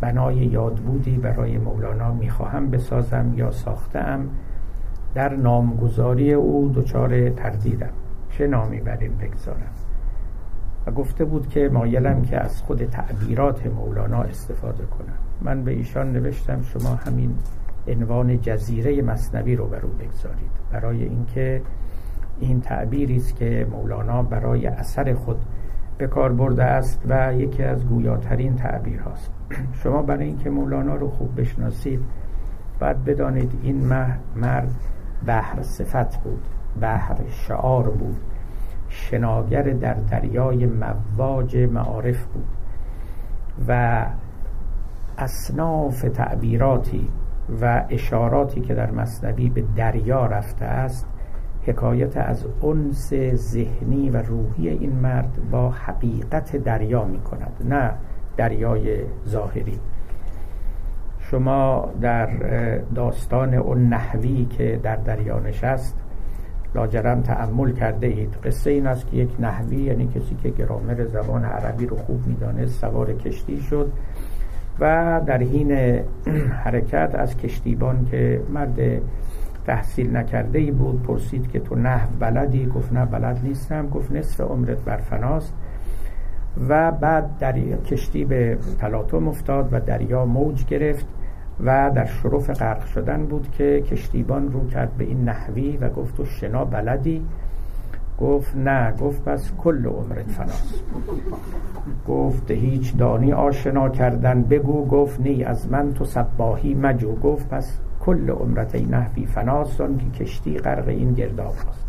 بنای 0.00 0.36
یادبودی 0.36 1.16
برای 1.16 1.58
مولانا 1.58 2.12
می‌خواهم 2.12 2.70
بسازم 2.70 3.32
یا 3.36 3.50
ساختم 3.50 4.28
در 5.14 5.36
نامگذاری 5.36 6.32
او 6.32 6.72
دچار 6.74 7.30
تردیدم. 7.30 7.92
چه 8.30 8.46
نامی 8.46 8.80
بر 8.80 8.98
این 9.00 9.12
بگذارم؟ 9.16 9.72
و 10.86 10.90
گفته 10.90 11.24
بود 11.24 11.48
که 11.48 11.68
مایلم 11.72 12.22
که 12.22 12.40
از 12.40 12.62
خود 12.62 12.84
تعبیرات 12.84 13.66
مولانا 13.66 14.22
استفاده 14.22 14.84
کنم. 14.84 15.18
من 15.42 15.64
به 15.64 15.70
ایشان 15.70 16.12
نوشتم 16.12 16.62
شما 16.62 16.94
همین 16.94 17.34
عنوان 17.88 18.40
جزیره 18.40 19.02
مصنوی 19.02 19.56
رو 19.56 19.66
بر 19.66 19.80
او 19.80 19.90
بگذارید. 19.90 20.50
برای 20.72 21.04
اینکه 21.04 21.62
این 22.42 22.60
تعبیری 22.60 23.16
است 23.16 23.36
که 23.36 23.66
مولانا 23.70 24.22
برای 24.22 24.66
اثر 24.66 25.14
خود 25.14 25.36
به 25.98 26.06
کار 26.06 26.32
برده 26.32 26.64
است 26.64 27.02
و 27.08 27.34
یکی 27.34 27.62
از 27.62 27.86
گویاترین 27.86 28.56
تعبیر 28.56 29.00
هاست 29.00 29.30
شما 29.72 30.02
برای 30.02 30.26
اینکه 30.26 30.50
مولانا 30.50 30.94
رو 30.94 31.10
خوب 31.10 31.40
بشناسید 31.40 32.00
باید 32.80 33.04
بدانید 33.04 33.52
این 33.62 33.86
مرد 34.36 34.74
بحر 35.26 35.62
صفت 35.62 36.22
بود 36.22 36.42
بحر 36.80 37.16
شعار 37.28 37.90
بود 37.90 38.16
شناگر 38.88 39.62
در 39.62 39.94
دریای 39.94 40.66
مواج 40.66 41.56
معارف 41.56 42.24
بود 42.24 42.46
و 43.68 44.04
اصناف 45.18 46.00
تعبیراتی 46.00 47.08
و 47.60 47.84
اشاراتی 47.90 48.60
که 48.60 48.74
در 48.74 48.90
مصنوی 48.90 49.48
به 49.48 49.64
دریا 49.76 50.26
رفته 50.26 50.64
است 50.64 51.06
حکایت 51.66 52.16
از 52.16 52.46
انس 52.62 53.12
ذهنی 53.34 54.10
و 54.10 54.16
روحی 54.16 54.68
این 54.68 54.92
مرد 54.92 55.38
با 55.50 55.70
حقیقت 55.70 56.56
دریا 56.56 57.04
می 57.04 57.20
کند 57.20 57.52
نه 57.64 57.92
دریای 58.36 58.98
ظاهری. 59.28 59.78
شما 61.18 61.90
در 62.00 62.28
داستان 62.94 63.54
اون 63.54 63.88
نحوی 63.88 64.44
که 64.44 64.80
در 64.82 64.96
دریا 64.96 65.38
نشست 65.38 65.96
لاجرم 66.74 67.22
تعمل 67.22 67.72
کرده 67.72 68.06
اید. 68.06 68.34
قصه 68.44 68.70
این 68.70 68.86
است 68.86 69.06
که 69.06 69.16
یک 69.16 69.30
نحوی 69.40 69.76
یعنی 69.76 70.06
کسی 70.06 70.36
که 70.42 70.50
گرامر 70.50 71.04
زبان 71.04 71.44
عربی 71.44 71.86
رو 71.86 71.96
خوب 71.96 72.26
می‌دانست 72.26 72.80
سوار 72.80 73.12
کشتی 73.12 73.60
شد 73.60 73.92
و 74.80 75.20
در 75.26 75.38
حین 75.38 76.00
حرکت 76.64 77.14
از 77.14 77.36
کشتیبان 77.36 78.06
که 78.10 78.40
مرد 78.48 78.78
تحصیل 79.66 80.16
نکرده 80.16 80.58
ای 80.58 80.70
بود 80.70 81.02
پرسید 81.02 81.50
که 81.50 81.60
تو 81.60 81.74
نحو 81.74 82.08
بلدی؟ 82.20 82.66
گفت 82.66 82.92
نه 82.92 83.04
بلد 83.04 83.40
نیستم. 83.42 83.88
گفت 83.88 84.12
نصف 84.12 84.40
عمرت 84.40 84.78
بر 84.78 84.96
فناست. 84.96 85.54
و 86.68 86.92
بعد 86.92 87.38
در 87.38 87.52
کشتی 87.60 88.24
به 88.24 88.58
تلاطم 88.78 89.28
افتاد 89.28 89.68
و 89.72 89.80
دریا 89.80 90.24
موج 90.24 90.64
گرفت 90.64 91.06
و 91.64 91.90
در 91.94 92.06
شرف 92.06 92.50
غرق 92.50 92.86
شدن 92.86 93.26
بود 93.26 93.50
که 93.50 93.80
کشتیبان 93.90 94.52
رو 94.52 94.66
کرد 94.66 94.92
به 94.98 95.04
این 95.04 95.24
نحوی 95.24 95.76
و 95.76 95.88
گفت 95.88 96.16
تو 96.16 96.24
شنا 96.24 96.64
بلدی؟ 96.64 97.22
گفت 98.20 98.56
نه. 98.56 98.92
گفت 98.92 99.24
پس 99.24 99.52
کل 99.58 99.86
عمرت 99.86 100.30
فناست. 100.30 100.84
گفت 102.08 102.50
هیچ 102.50 102.96
دانی 102.96 103.32
آشنا 103.32 103.88
کردن 103.88 104.42
بگو. 104.42 104.86
گفت 104.86 105.20
نی 105.20 105.44
از 105.44 105.70
من 105.70 105.94
تو 105.94 106.04
سباهی 106.04 106.74
مجو. 106.74 107.14
گفت 107.14 107.48
پس 107.48 107.78
کل 108.04 108.30
عمرت 108.30 108.74
نحوی 108.74 109.26
فناست 109.26 109.78
که 109.78 110.24
کشتی 110.24 110.58
غرق 110.58 110.88
این 110.88 111.12
گرداب 111.12 111.54
است 111.68 111.86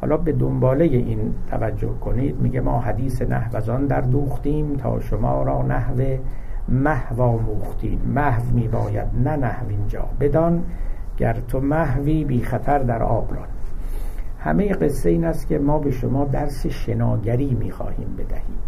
حالا 0.00 0.16
به 0.16 0.32
دنباله 0.32 0.84
این 0.84 1.34
توجه 1.50 1.94
کنید 2.00 2.40
میگه 2.40 2.60
ما 2.60 2.80
حدیث 2.80 3.22
نحوزان 3.22 3.86
در 3.86 4.00
دوختیم 4.00 4.76
تا 4.76 5.00
شما 5.00 5.42
را 5.42 5.62
نحو 5.62 6.16
محو 6.68 7.22
آموختیم. 7.22 8.00
محو 8.14 8.42
میباید 8.54 9.08
نه 9.24 9.36
نحو 9.36 9.68
اینجا. 9.68 10.04
بدان 10.20 10.62
گر 11.16 11.36
تو 11.48 11.60
محوی 11.60 12.24
بی 12.24 12.42
خطر 12.42 12.78
در 12.78 13.02
آبران 13.02 13.48
همه 14.38 14.68
قصه 14.68 15.10
این 15.10 15.24
است 15.24 15.48
که 15.48 15.58
ما 15.58 15.78
به 15.78 15.90
شما 15.90 16.24
درس 16.24 16.66
شناگری 16.66 17.54
می‌خواهیم 17.54 18.16
بدهیم. 18.18 18.58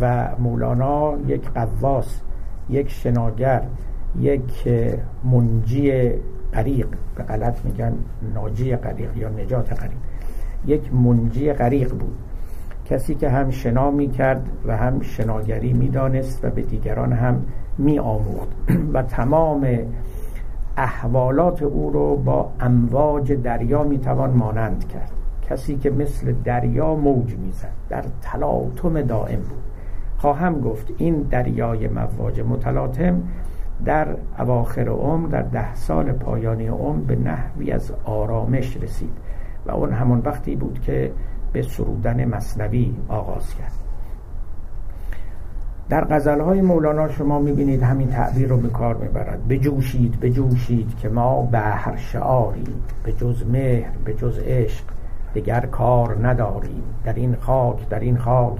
و 0.00 0.28
مولانا 0.38 1.14
یک 1.26 1.50
قواس 1.50 2.20
یک 2.70 2.90
شناگر 2.90 3.62
یک 4.20 4.68
منجی 5.24 6.10
غریق. 6.52 6.86
به 7.16 7.22
غلط 7.22 7.64
میگن 7.64 7.92
ناجی 8.34 8.76
غریق 8.76 9.16
یا 9.16 9.28
نجات 9.28 9.72
غریق. 9.72 9.98
یک 10.66 10.94
منجی 10.94 11.52
غریق 11.52 11.90
بود. 11.90 12.18
کسی 12.90 13.14
که 13.14 13.28
هم 13.28 13.50
شنا 13.50 13.90
می 13.90 14.08
کرد 14.10 14.48
و 14.66 14.76
هم 14.76 15.00
شناگری 15.00 15.72
می 15.72 15.88
دانست 15.88 16.44
و 16.44 16.50
به 16.50 16.62
دیگران 16.62 17.12
هم 17.12 17.42
می 17.78 17.98
آموخت 17.98 18.48
و 18.94 19.02
تمام 19.02 19.66
احوالات 20.76 21.62
او 21.62 21.90
رو 21.90 22.16
با 22.16 22.50
امواج 22.60 23.32
دریا 23.32 23.82
می 23.82 23.98
توان 23.98 24.30
مانند 24.30 24.88
کرد. 24.88 25.10
کسی 25.50 25.76
که 25.76 25.90
مثل 25.90 26.34
دریا 26.44 26.94
موج 26.94 27.36
می‌زد 27.36 27.72
در 27.88 28.04
تلاطم 28.22 29.02
دائم 29.02 29.40
بود. 29.40 29.62
خواهم 30.18 30.60
گفت 30.60 30.92
این 30.98 31.14
دریای 31.30 31.88
مواج 31.88 32.40
متلاطم 32.40 33.22
در 33.84 34.16
اواخر 34.38 34.88
عمر 34.88 35.28
در 35.28 35.42
ده 35.42 35.74
سال 35.74 36.12
پایانی 36.12 36.66
عمر 36.66 37.00
به 37.02 37.16
نحوی 37.16 37.72
از 37.72 37.92
آرامش 38.04 38.76
رسید 38.76 39.12
و 39.66 39.70
اون 39.70 39.92
همون 39.92 40.22
وقتی 40.24 40.56
بود 40.56 40.80
که 40.80 41.12
به 41.52 41.62
سرودن 41.62 42.24
مصنوی 42.24 42.94
آغاز 43.08 43.54
کرد. 43.54 43.72
در 45.88 46.04
غزلهای 46.04 46.60
مولانا 46.60 47.08
شما 47.08 47.38
می‌بینید 47.38 47.82
همین 47.82 48.08
تعبیر 48.08 48.48
رو 48.48 48.56
به 48.56 48.68
کار 48.68 48.96
می‌برد. 48.96 49.48
بجوشید 49.48 50.20
بجوشید 50.20 50.96
که 50.96 51.08
ما 51.08 51.42
بحر 51.42 51.96
شعاریم. 51.96 52.82
به 53.04 53.12
جز 53.12 53.46
مهر 53.46 53.90
به 54.04 54.14
جز 54.14 54.38
عشق 54.38 54.84
دیگر 55.34 55.60
کار 55.60 56.26
نداریم. 56.26 56.82
در 57.04 57.12
این 57.14 57.36
خاک 57.40 57.88
در 57.88 58.00
این 58.00 58.16
خاک 58.16 58.56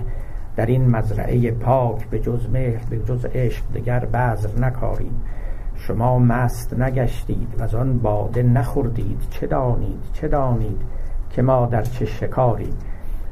در 0.56 0.66
این 0.66 0.90
مزرعه 0.90 1.50
پاک 1.50 2.06
به 2.06 2.18
جز 2.18 2.50
مهر 2.50 2.84
به 2.90 2.98
جز 2.98 3.24
عشق 3.24 3.64
دیگر 3.72 4.04
بذر 4.04 4.60
نکاریم 4.60 5.22
شما 5.76 6.18
مست 6.18 6.74
نگشتید 6.78 7.48
و 7.58 7.62
از 7.62 7.74
آن 7.74 7.98
باده 7.98 8.42
نخوردید. 8.42 9.18
چه 9.30 9.46
دانید؟ 9.46 10.00
چه 10.12 10.28
دانید 10.28 10.80
که 11.30 11.42
ما 11.42 11.66
در 11.66 11.82
چه 11.82 12.04
شکاری 12.06 12.70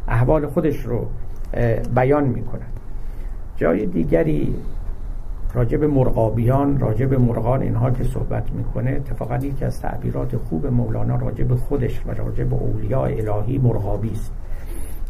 احوال 0.09 0.47
خودش 0.47 0.77
رو 0.81 1.07
بیان 1.95 2.25
می 2.25 2.43
کند 2.43 2.73
جای 3.57 3.87
دیگری 3.87 4.55
راجب 5.55 5.85
مرغابیان 5.85 6.81
راجب 6.81 7.15
مرغان 7.15 7.63
اینها 7.63 7.91
که 7.91 8.05
صحبت 8.05 8.53
می‌کنه 8.53 8.91
اتفاقا 8.91 9.37
یکی 9.37 9.65
از 9.65 9.81
تعبیرات 9.81 10.37
خوب 10.37 10.67
مولانا 10.67 11.17
راجب 11.17 11.55
خودش 11.55 12.07
و 12.07 12.11
راجب 12.11 12.55
اولیاء 12.55 13.09
الهی 13.09 13.59
مرغابی 13.59 14.11
است. 14.11 14.33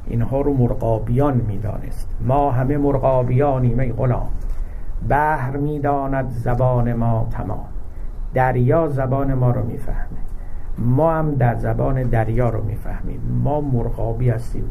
اینها 0.06 0.40
رو 0.40 0.54
مرغابیان 0.54 1.36
می‌دانست. 1.48 2.08
ما 2.20 2.50
همه 2.50 2.78
مرغابیانیم 2.78 3.78
ای 3.78 3.92
غلام. 3.92 4.28
بحر 5.08 5.56
می‌داند 5.56 6.30
زبان 6.30 6.92
ما 6.92 7.26
تمام. 7.30 7.66
دریا 8.34 8.88
زبان 8.88 9.34
ما 9.34 9.50
رو 9.50 9.66
می‌فهمه. 9.66 10.18
ما 10.78 11.12
هم 11.12 11.34
در 11.34 11.54
زبان 11.54 12.02
دریا 12.02 12.48
رو 12.48 12.64
می‌فهمیم. 12.64 13.20
ما 13.44 13.60
مرغابی 13.60 14.30
هستیم. 14.30 14.64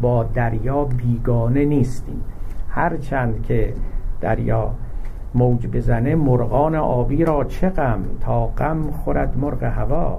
با 0.00 0.24
دریا 0.24 0.84
بیگانه 0.84 1.64
نیستیم. 1.64 2.24
هرچند 2.68 3.42
که 3.42 3.74
دریا 4.20 4.70
موج 5.34 5.66
بزنه 5.66 6.14
مرغان 6.14 6.74
آبی 6.74 7.24
را 7.24 7.44
چه 7.44 7.68
غم؟ 7.68 8.00
تا 8.20 8.46
غم 8.46 8.90
خورد 8.90 9.38
مرغ 9.38 9.62
هوا. 9.62 10.18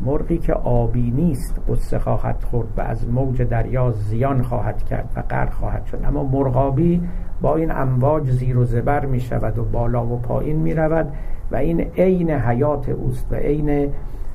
مرغی 0.00 0.38
که 0.38 0.52
آبی 0.52 1.10
نیست 1.10 1.60
قصه 1.68 1.98
خواهد 1.98 2.44
خورد 2.50 2.68
و 2.76 2.80
از 2.80 3.08
موج 3.08 3.42
دریا 3.42 3.90
زیان 3.90 4.42
خواهد 4.42 4.82
کرد 4.82 5.12
و 5.16 5.22
غرق 5.22 5.52
خواهد 5.52 5.86
شد. 5.86 6.00
اما 6.04 6.22
مرغابی 6.22 7.08
با 7.40 7.56
این 7.56 7.70
امواج 7.70 8.30
زیر 8.30 8.58
و 8.58 8.64
زبر 8.64 9.06
می 9.06 9.20
شود 9.20 9.58
و 9.58 9.64
بالا 9.64 10.06
و 10.06 10.18
پایین 10.18 10.56
می 10.56 10.74
رود 10.74 11.12
و 11.50 11.56
این 11.56 11.80
عین 11.80 12.30
حیات 12.30 12.88
اوست 12.88 13.32
و 13.32 13.34
عین 13.34 13.92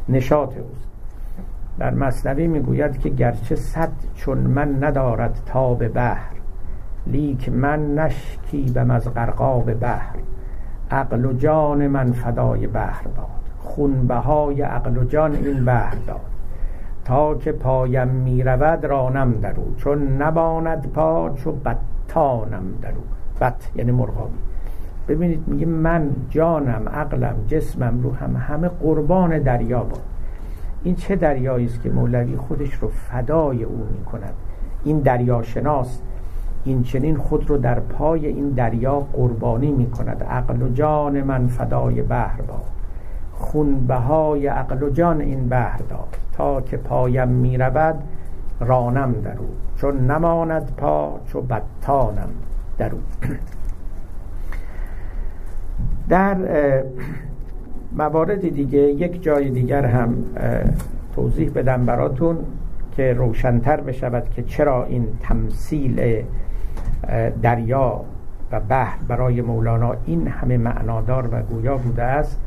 نشاط 0.09 0.57
اوست. 0.57 0.87
در 1.79 1.93
مصنوی 1.93 2.47
می‌گوید 2.47 2.99
که 2.99 3.09
گرچه 3.09 3.55
صد 3.55 3.91
چون 4.15 4.37
من 4.37 4.83
ندارد 4.83 5.41
تاب 5.45 5.87
بحر 5.87 6.31
لیک 7.07 7.49
من 7.49 7.95
نشکیبم 7.95 8.91
از 8.91 9.13
غرقاب 9.13 9.73
بحر. 9.73 10.15
عقل 10.91 11.25
و 11.25 11.33
جان 11.33 11.87
من 11.87 12.11
فدای 12.11 12.67
بحر 12.67 13.07
باد. 13.07 13.40
خونبهای 13.75 14.61
عقل 14.61 14.97
و 14.97 15.03
جان 15.03 15.35
این 15.35 15.65
بحر 15.65 15.95
داد. 16.07 16.19
تا 17.05 17.35
که 17.35 17.51
پایم 17.51 18.07
می‌رود 18.07 18.85
رانم 18.85 19.31
درو 19.31 19.75
چون 19.77 20.21
نباند 20.21 20.91
پا 20.91 21.29
چو 21.29 21.51
بطانم 21.51 22.63
درو 22.81 23.01
بط 23.41 23.63
یعنی 23.75 23.91
مرغابی. 23.91 24.37
ببینید 25.07 25.43
میگه 25.47 25.65
من 25.65 26.09
جانم 26.29 26.89
عقلم 26.93 27.35
جسمم 27.47 28.03
رو 28.03 28.15
هم 28.15 28.35
همه 28.35 28.67
قربان 28.67 29.39
دریا 29.39 29.83
باد. 29.83 30.01
این 30.83 30.95
چه 30.95 31.15
دریایی 31.15 31.65
است 31.65 31.81
که 31.81 31.89
مولوی 31.89 32.35
خودش 32.35 32.73
رو 32.73 32.87
فدای 32.87 33.63
او 33.63 33.87
می 33.91 34.05
کند 34.05 34.33
این 34.83 34.99
دریا 34.99 35.41
شناس 35.41 36.01
این 36.63 36.83
چنین 36.83 37.17
خود 37.17 37.49
رو 37.49 37.57
در 37.57 37.79
پای 37.79 38.27
این 38.27 38.49
دریا 38.49 38.99
قربانی 38.99 39.71
می 39.71 39.91
کند 39.91 40.23
عقل 40.23 40.61
و 40.61 40.69
جان 40.69 41.21
من 41.23 41.47
فدای 41.47 42.01
بحر 42.01 42.41
باد. 42.41 42.80
خون 43.41 43.87
بهای 43.87 44.47
عقل 44.47 44.83
و 44.83 44.89
جان 44.89 45.21
این 45.21 45.49
بحر 45.49 45.79
داد. 45.89 46.17
تا 46.33 46.61
که 46.61 46.77
پایم 46.77 47.27
می 47.27 47.57
رود 47.57 47.95
رانم 48.59 49.11
درو 49.11 49.47
چون 49.77 50.11
نماند 50.11 50.73
پا 50.77 51.19
چو 51.27 51.41
بدتانم 51.41 52.29
درو 52.77 52.97
در 56.09 56.37
موارد 57.97 58.49
دیگه 58.49 58.79
یک 58.79 59.23
جای 59.23 59.49
دیگر 59.49 59.85
هم 59.85 60.15
توضیح 61.15 61.51
بدم 61.51 61.85
براتون 61.85 62.37
که 62.91 63.13
روشنتر 63.13 63.81
بشود 63.81 64.29
که 64.29 64.43
چرا 64.43 64.85
این 64.85 65.07
تمثیل 65.21 66.23
دریا 67.41 68.01
و 68.51 68.59
بحر 68.59 68.97
برای 69.07 69.41
مولانا 69.41 69.95
این 70.05 70.27
همه 70.27 70.57
معنادار 70.57 71.29
و 71.31 71.41
گویا 71.41 71.77
بوده 71.77 72.03
است. 72.03 72.39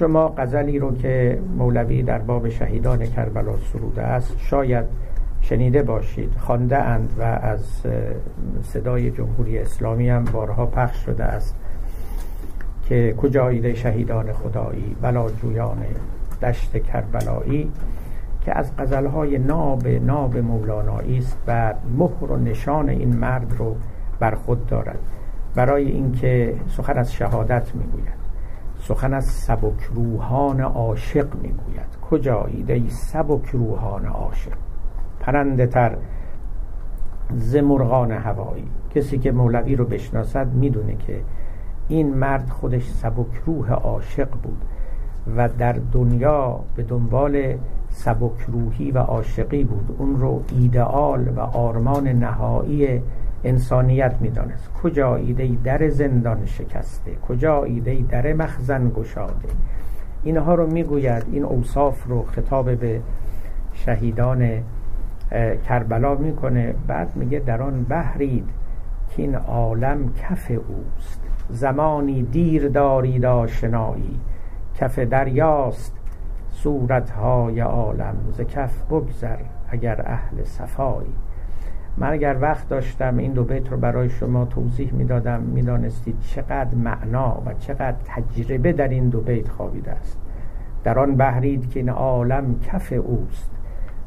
شما 0.00 0.28
غزلی 0.28 0.78
رو 0.78 0.96
که 0.96 1.38
مولوی 1.58 2.02
در 2.02 2.18
باب 2.18 2.48
شهیدان 2.48 3.06
کربلا 3.06 3.56
سروده 3.72 4.02
است 4.02 4.36
شاید 4.38 4.84
شنیده 5.40 5.82
باشید. 5.82 6.32
خانده 6.38 6.78
اند 6.78 7.14
و 7.18 7.22
از 7.22 7.82
صدای 8.62 9.10
جمهوری 9.10 9.58
اسلامی 9.58 10.08
هم 10.08 10.24
بارها 10.24 10.66
پخش 10.66 10.96
شده 11.04 11.24
است 11.24 11.56
که 12.88 13.14
کجایید 13.16 13.74
شهیدان 13.74 14.32
خدایی؟ 14.32 14.96
بلاجویان 15.02 15.78
دشت 16.42 16.78
کربلایی 16.82 17.70
که 18.44 18.58
از 18.58 18.76
غزلهای 18.76 19.38
ناب 19.38 19.86
ناب 19.88 20.36
مولانایی 20.36 21.18
است 21.18 21.38
و 21.46 21.74
مهر 21.98 22.32
و 22.32 22.36
نشان 22.36 22.88
این 22.88 23.16
مرد 23.16 23.54
رو 23.58 23.76
بر 24.20 24.34
خود 24.34 24.66
دارد. 24.66 24.98
برای 25.54 25.90
اینکه 25.90 26.54
سخن 26.68 26.98
از 26.98 27.12
شهادت 27.12 27.74
می‌گوید. 27.74 28.19
سخن 28.80 29.14
از 29.14 29.24
سبک 29.24 29.82
روحان 29.94 30.60
عاشق 30.60 31.34
می‌گوید. 31.34 31.96
کجا 32.10 32.44
ایده 32.44 32.88
سبک 32.88 33.46
روحان 33.46 34.06
عاشق؟ 34.06 34.56
پرنده 35.20 35.66
تر 35.66 35.96
ز 37.34 37.56
مرغان 37.56 38.12
هوایی. 38.12 38.68
کسی 38.94 39.18
که 39.18 39.32
مولوی 39.32 39.76
رو 39.76 39.84
بشناسد 39.84 40.52
می‌دونه 40.52 40.96
که 40.96 41.20
این 41.88 42.14
مرد 42.14 42.48
خودش 42.48 42.88
سبک 42.88 43.34
روح 43.46 43.72
عاشق 43.72 44.28
بود 44.42 44.64
و 45.36 45.48
در 45.48 45.76
دنیا 45.92 46.60
به 46.76 46.82
دنبال 46.82 47.58
سبک 47.88 48.40
روحی 48.48 48.90
و 48.90 48.98
عاشقی 48.98 49.64
بود. 49.64 49.96
اون 49.98 50.20
رو 50.20 50.42
ایدئال 50.52 51.28
و 51.28 51.40
آرمان 51.40 52.08
نهایی 52.08 53.02
انسانیت 53.44 54.14
می‌دانست. 54.20 54.72
کجا 54.82 55.16
ایده 55.16 55.56
در 55.64 55.88
زندان 55.88 56.46
شکسته؟ 56.46 57.14
کجا 57.28 57.64
ایده 57.64 58.04
در 58.08 58.32
مخزن 58.32 58.88
گشاده? 58.88 59.48
اینها 60.24 60.54
رو 60.54 60.66
می‌گوید 60.66 61.24
این 61.32 61.44
اوصاف 61.44 62.04
رو 62.06 62.22
خطاب 62.22 62.74
به 62.74 63.00
شهیدان 63.72 64.50
کربلا 65.68 66.14
می‌کنه. 66.14 66.74
بعد 66.86 67.16
میگه 67.16 67.38
در 67.38 67.62
آن 67.62 67.84
بحرید 67.84 68.48
که 69.10 69.22
این 69.22 69.34
عالم 69.34 70.12
کف 70.12 70.50
اوست. 70.50 71.20
زمانی 71.48 72.22
دیر 72.22 72.68
دارید 72.68 73.24
آشنایی. 73.24 74.20
کف 74.80 74.98
دریاست 74.98 75.96
صورتهای 76.50 77.60
عالم. 77.60 78.14
ز 78.32 78.40
کف 78.40 78.82
بگذر 78.82 79.38
اگر 79.68 80.02
اهل 80.06 80.44
صفایی. 80.44 81.14
من 81.98 82.12
اگر 82.12 82.36
وقت 82.40 82.68
داشتم 82.68 83.16
این 83.16 83.32
دو 83.32 83.44
بیت 83.44 83.68
رو 83.68 83.76
برای 83.76 84.08
شما 84.08 84.44
توضیح 84.44 84.94
می‌دادم 84.94 85.40
می‌دانستید 85.40 86.20
چقدر 86.20 86.74
معنا 86.74 87.42
و 87.46 87.54
چقدر 87.54 87.96
تجربه 88.04 88.72
در 88.72 88.88
این 88.88 89.08
دو 89.08 89.20
بیت 89.20 89.48
خوابیده 89.48 89.90
است. 89.90 90.18
در 90.84 90.98
آن 90.98 91.16
بحرید 91.16 91.70
که 91.70 91.80
این 91.80 91.88
عالم 91.88 92.60
کف 92.60 92.92
اوست. 92.92 93.50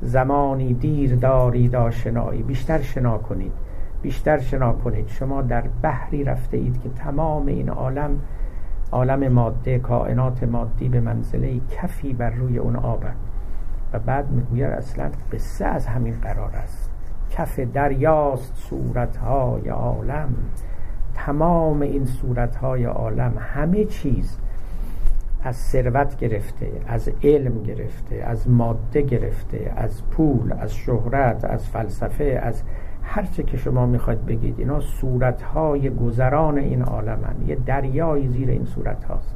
زمانی 0.02 0.74
دیر 0.74 1.16
دارید 1.16 1.76
آشنایی 1.76 2.44
بیشتر 2.44 2.82
شنا 2.82 3.18
کنید. 3.18 3.52
بیشتر 4.02 4.38
شنا 4.38 4.74
کنید. 4.74 5.08
شما 5.08 5.42
در 5.42 5.64
بحری 5.82 6.24
رفته 6.24 6.58
اید 6.58 6.82
که 6.82 6.90
تمام 6.90 7.46
این 7.46 7.70
عالم 7.70 8.20
عالم 8.92 9.28
ماده 9.28 9.80
کائنات 9.80 10.44
مادی 10.44 10.90
به 10.90 11.00
منزله 11.00 11.60
کفی 11.70 12.14
بر 12.14 12.30
روی 12.30 12.58
اون 12.58 12.76
آبند 12.76 13.18
و 13.94 14.00
بعد 14.00 14.32
می‌گوید 14.32 14.72
اصلا 14.72 15.10
قصه 15.32 15.66
از 15.66 15.88
همین 15.88 16.14
قرار 16.22 16.52
است. 16.56 16.93
کف 17.38 17.60
دریاست 17.60 18.54
صورتهای 18.56 19.70
عالم. 19.70 20.36
تمام 21.16 21.82
این 21.82 22.06
صورتهای 22.06 22.86
عالم 22.86 23.34
همه 23.40 23.86
چیز 23.86 24.38
از 25.44 25.56
ثروت 25.56 26.18
گرفته 26.18 26.72
از 26.88 27.10
علم 27.24 27.64
گرفته 27.64 28.16
از 28.16 28.50
ماده 28.50 29.02
گرفته 29.02 29.74
از 29.76 30.04
پول 30.12 30.54
از 30.60 30.76
شهرت 30.76 31.46
از 31.46 31.68
فلسفه 31.68 32.40
از 32.44 32.64
هر 33.04 33.24
چه 33.24 33.44
که 33.44 33.58
شما 33.58 33.86
می‌خواید 33.86 34.26
بگید. 34.26 34.60
اینا 34.60 34.80
صورتهای 34.80 35.90
گذران 35.90 36.58
این 36.58 36.82
عالمن. 36.82 37.36
یه 37.48 37.56
دریایی 37.66 38.28
زیر 38.28 38.50
این 38.50 38.66
صورت 38.66 39.04
هاست 39.04 39.36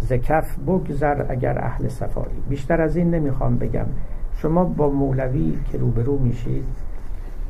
زکف 0.00 0.58
بگذر 0.58 1.24
اگر 1.28 1.58
اهل 1.58 1.88
صفایی. 1.88 2.42
بیشتر 2.48 2.80
از 2.80 2.96
این 2.96 3.10
نمی‌خوام 3.10 3.58
بگم. 3.58 3.86
شما 4.36 4.64
با 4.64 4.90
مولوی 4.90 5.58
که 5.72 5.78
روبرو 5.78 6.18
میشید 6.18 6.83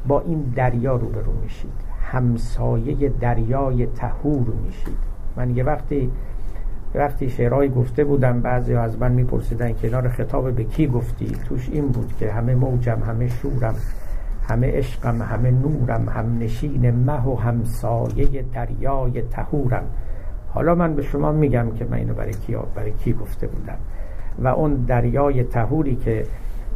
با 0.07 0.21
این 0.21 0.43
دریا 0.57 0.97
روبرو 0.97 1.33
میشید. 1.43 1.73
همسایه 2.01 3.09
دریای 3.09 3.87
تهور 3.87 4.47
میشید. 4.67 4.99
من 5.37 5.57
یه 5.57 5.65
وقتی 5.65 6.11
وقتی 6.95 7.31
شعرهایی 7.31 7.71
گفته 7.71 8.05
بودم 8.05 8.41
بعضی 8.41 8.75
از 8.75 8.99
من 8.99 9.13
میپرسیدن 9.13 9.73
کنار 9.73 10.09
خطاب 10.09 10.53
به 10.53 10.65
کی 10.65 10.87
گفتی؟ 10.87 11.27
توش 11.49 11.69
این 11.73 11.89
بود 11.89 12.13
که 12.19 12.33
همه 12.33 12.55
موجم 12.55 12.99
همه 13.07 13.29
شورم 13.29 13.75
همه 14.49 14.79
عشقم 14.79 15.23
همه 15.23 15.51
نورم 15.51 16.09
هم 16.09 16.39
نشین 16.39 16.91
مه 16.91 17.27
و 17.27 17.37
همسایه 17.37 18.45
دریای 18.55 19.23
تهورم 19.23 19.85
حالا 20.49 20.75
من 20.75 20.95
به 20.95 21.03
شما 21.03 21.33
میگم 21.33 21.71
که 21.71 21.85
من 21.85 21.97
اینو 21.97 22.15
برای 22.15 22.33
کی, 22.33 22.57
برای 22.75 22.93
کی 22.93 23.13
گفته 23.13 23.47
بودم. 23.47 23.79
و 24.39 24.49
اون 24.49 24.75
دریای 24.75 25.45
تهوری 25.45 25.97
که 25.97 26.27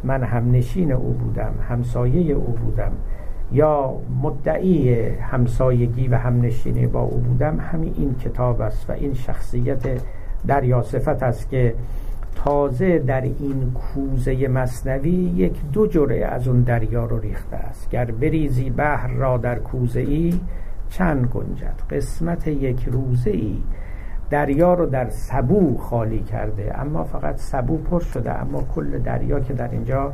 من 0.03 0.23
هم 0.23 0.51
نشین 0.51 0.91
او 0.91 1.13
بودم 1.13 1.53
همسایه 1.69 2.33
او 2.33 2.53
بودم 2.53 2.91
یا 3.51 3.93
مدعی 4.21 5.09
همسایگی 5.09 6.07
و 6.07 6.15
همنشینی 6.15 6.87
با 6.87 7.01
او 7.01 7.17
بودم 7.17 7.59
همین 7.59 7.93
این 7.97 8.15
کتاب 8.15 8.61
است 8.61 8.89
و 8.89 8.93
این 8.93 9.13
شخصیت 9.13 10.01
دریا 10.47 10.81
صفت 10.81 11.23
است 11.23 11.49
که 11.49 11.75
تازه 12.35 12.99
در 12.99 13.21
این 13.21 13.71
کوزه 13.73 14.47
مصنوی 14.47 15.33
یک 15.35 15.53
دو 15.73 15.87
جره 15.87 16.25
از 16.25 16.47
اون 16.47 16.61
دریا 16.61 17.05
رو 17.05 17.19
ریخته 17.19 17.55
است. 17.55 17.89
گر 17.89 18.05
بریزی 18.05 18.69
بحر 18.69 19.07
را 19.07 19.37
در 19.37 19.59
کوزه 19.59 19.99
ای 19.99 20.39
چند 20.89 21.25
گنجد؟ 21.25 21.81
قسمت 21.89 22.47
یک 22.47 22.85
روزه 22.91 23.31
ای. 23.31 23.57
دریا 24.29 24.73
رو 24.73 24.85
در 24.85 25.09
سبو 25.09 25.77
خالی 25.77 26.19
کرده 26.19 26.79
اما 26.79 27.03
فقط 27.03 27.37
سبو 27.37 27.77
پر 27.77 27.99
شده 27.99 28.41
اما 28.41 28.63
کل 28.75 28.99
دریا 28.99 29.39
که 29.39 29.53
در 29.53 29.71
اینجا 29.71 30.13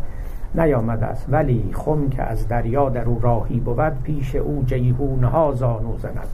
نیامده 0.59 1.05
است. 1.05 1.25
ولی 1.29 1.69
خم 1.73 2.09
که 2.09 2.23
از 2.23 2.47
دریا 2.47 2.89
در 2.89 3.05
او 3.05 3.19
راهی 3.21 3.59
بود 3.59 4.03
پیش 4.03 4.35
او 4.35 4.63
جیهونها 4.65 5.51
زانو 5.51 5.97
زند. 5.97 6.27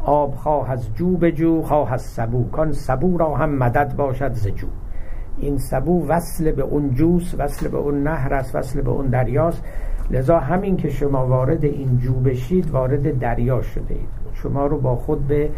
آب 0.00 0.34
خواه 0.34 0.70
از 0.70 0.94
جو 0.94 1.16
به 1.16 1.32
جو 1.32 1.62
خواه 1.62 1.92
از 1.92 2.02
سبو. 2.02 2.50
کان 2.50 2.72
سبو 2.72 3.18
را 3.18 3.34
هم 3.34 3.50
مدد 3.50 3.96
باشد 3.96 4.32
ز 4.32 4.46
جو. 4.46 4.66
این 5.38 5.58
سبو 5.58 6.06
وصل 6.08 6.52
به 6.52 6.62
اون 6.62 6.94
جوس 6.94 7.34
وصل 7.38 7.68
به 7.68 7.76
اون 7.76 8.02
نهر 8.02 8.34
است 8.34 8.54
وصل 8.54 8.80
به 8.80 8.90
اون 8.90 9.06
دریاست. 9.06 9.64
لذا 10.10 10.38
همین 10.38 10.76
که 10.76 10.90
شما 10.90 11.26
وارد 11.26 11.64
این 11.64 11.98
جو 11.98 12.14
بشید 12.14 12.70
وارد 12.70 13.18
دریا 13.18 13.62
شده 13.62 13.94
اید. 13.94 14.08
شما 14.34 14.66
رو 14.66 14.80
با 14.80 14.96
خود 14.96 15.26
به 15.26 15.50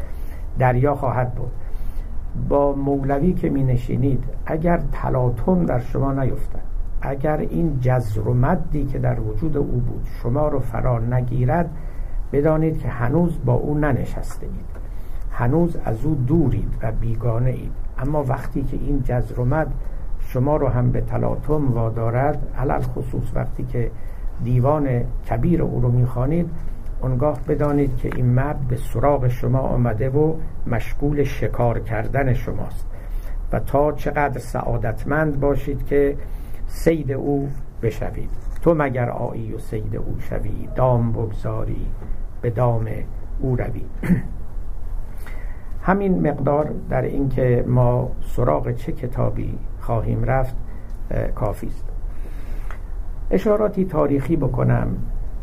دریا 0.59 0.95
خواهد 0.95 1.35
بود 1.35 1.51
با 2.49 2.73
مولوی 2.73 3.33
که 3.33 3.51
می 3.51 3.65
نشینید 3.65 4.25
اگر 4.47 4.81
تلاطم 4.93 5.67
در 5.67 5.79
شما 5.79 6.13
نیفتد. 6.13 6.68
اگر 7.03 7.37
این 7.37 7.79
جزر 7.81 8.21
و 8.21 8.35
مدی 8.35 8.85
که 8.85 8.99
در 8.99 9.21
وجود 9.21 9.57
او 9.57 9.65
بود 9.65 10.07
شما 10.23 10.49
رو 10.49 10.59
فرا 10.61 10.99
نگیرد 10.99 11.71
بدانید 12.33 12.79
که 12.79 12.89
هنوز 12.89 13.39
با 13.45 13.55
او 13.55 13.79
ننشسته 13.79 14.47
اید 14.47 14.79
هنوز 15.31 15.77
از 15.85 16.05
او 16.05 16.15
دورید 16.15 16.75
و 16.83 16.93
بیگانه 16.93 17.51
اید 17.51 17.73
اما 17.99 18.23
وقتی 18.23 18.63
که 18.63 18.77
این 18.77 19.03
جزر 19.05 19.41
و 19.41 19.45
مد 19.45 19.69
شما 20.21 20.57
رو 20.57 20.69
هم 20.69 20.93
به 20.93 21.01
تلاطم 21.01 21.73
وادارد 21.73 22.53
علل 22.59 22.81
خصوص 22.81 23.35
وقتی 23.35 23.65
که 23.65 23.91
دیوان 24.45 25.05
کبیر 25.31 25.63
او 25.63 25.81
رو 25.81 25.91
می‌خوانید 25.91 26.51
اونگاه 27.01 27.39
بدانید 27.49 27.97
که 27.97 28.11
این 28.17 28.27
مرد 28.27 28.61
به 28.69 28.77
سراغ 28.77 29.29
شما 29.29 29.59
آمده 29.59 30.11
و 30.11 30.35
مشغول 30.67 31.25
شکار 31.25 31.79
کردن 31.79 32.35
شماست. 32.35 32.87
و 33.53 33.61
تا 33.61 33.93
چقدر 33.93 34.39
سعادتمند 34.39 35.41
باشید 35.41 35.87
که 35.87 36.17
سید 36.69 37.13
او 37.13 37.49
بشوید. 37.83 38.31
تو 38.63 38.75
مگر 38.75 39.11
آیی 39.11 39.53
و 39.53 39.59
سید 39.59 39.97
او 39.97 40.17
شوی؟ 40.21 40.69
دام 40.75 41.13
بگذاری 41.13 41.87
به 42.43 42.51
دام 42.51 42.89
او 43.41 43.57
روی. 43.57 43.85
همین 45.89 46.29
مقدار 46.29 46.71
در 46.91 47.03
اینکه 47.03 47.65
ما 47.67 48.11
سراغ 48.21 48.73
چه 48.73 48.93
کتابی 48.93 49.59
خواهیم 49.81 50.25
رفت 50.25 50.57
کافی 51.35 51.67
است. 51.67 51.85
اشاراتی 53.31 53.85
تاریخی 53.85 54.37
بکنم 54.37 54.97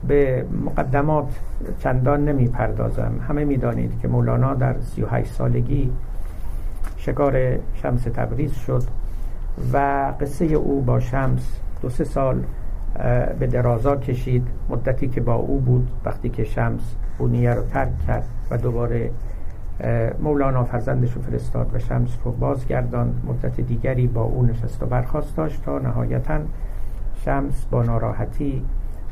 به 0.08 0.46
مقدمات 0.66 1.40
چندان 1.80 2.26
نمی 2.26 2.48
پردازم 2.48 3.12
همه 3.28 3.46
می 3.46 3.58
دانید 3.58 4.00
که 4.00 4.08
مولانا 4.08 4.54
در 4.54 4.76
38 4.80 5.34
سالگی 5.34 5.92
شکار 6.98 7.58
شمس 7.74 8.04
تبریز 8.04 8.54
شد. 8.54 8.84
و 9.74 9.78
قصه 10.22 10.46
او 10.46 10.82
با 10.82 11.00
شمس 11.00 11.60
دو 11.82 11.90
سه 11.90 12.04
سال 12.04 12.44
به 13.40 13.48
درازا 13.48 13.96
کشید. 13.96 14.48
مدتی 14.70 15.08
که 15.08 15.22
با 15.22 15.36
او 15.36 15.60
بود 15.60 15.88
وقتی 16.06 16.30
که 16.30 16.44
شمس 16.44 16.96
بونیه 17.18 17.54
رو 17.54 17.62
ترک 17.64 18.00
کرد 18.08 18.28
و 18.52 18.58
دوباره 18.58 19.12
مولانا 20.20 20.64
فرزندش 20.64 21.14
رو 21.14 21.22
فرستاد 21.22 21.76
و 21.76 21.80
شمس 21.80 22.18
رو 22.24 22.32
بازگردان 22.32 23.22
مدت 23.28 23.62
دیگری 23.62 24.08
با 24.08 24.22
او 24.22 24.46
نشست 24.46 24.84
و 24.84 24.86
برخواست 24.86 25.36
داشت 25.38 25.64
تا 25.64 25.80
نهایتا 25.80 26.40
شمس 27.26 27.66
با 27.72 27.84
ناراحتی 27.84 28.66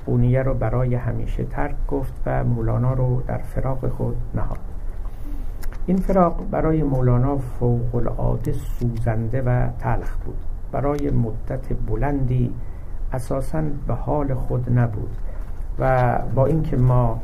بونیه 0.05 0.43
رو 0.43 0.53
برای 0.53 0.95
همیشه 0.95 1.43
ترک 1.43 1.75
گفت 1.87 2.13
و 2.25 2.43
مولانا 2.43 2.93
رو 2.93 3.23
در 3.27 3.37
فراق 3.37 3.87
خود 3.87 4.15
نهاد. 4.35 4.72
این 5.85 5.97
فراق 5.97 6.49
برای 6.51 6.83
مولانا 6.83 7.37
فوق 7.37 7.95
العاده 7.95 8.51
سوزنده 8.51 9.41
و 9.41 9.67
تلخ 9.79 10.15
بود. 10.15 10.37
برای 10.71 11.09
مدت 11.09 11.73
بلندی 11.87 12.53
اساسا 13.13 13.61
به 13.87 13.93
حال 13.93 14.33
خود 14.33 14.79
نبود 14.79 15.17
و 15.79 16.19
با 16.35 16.45
اینکه 16.45 16.77
ما 16.77 17.21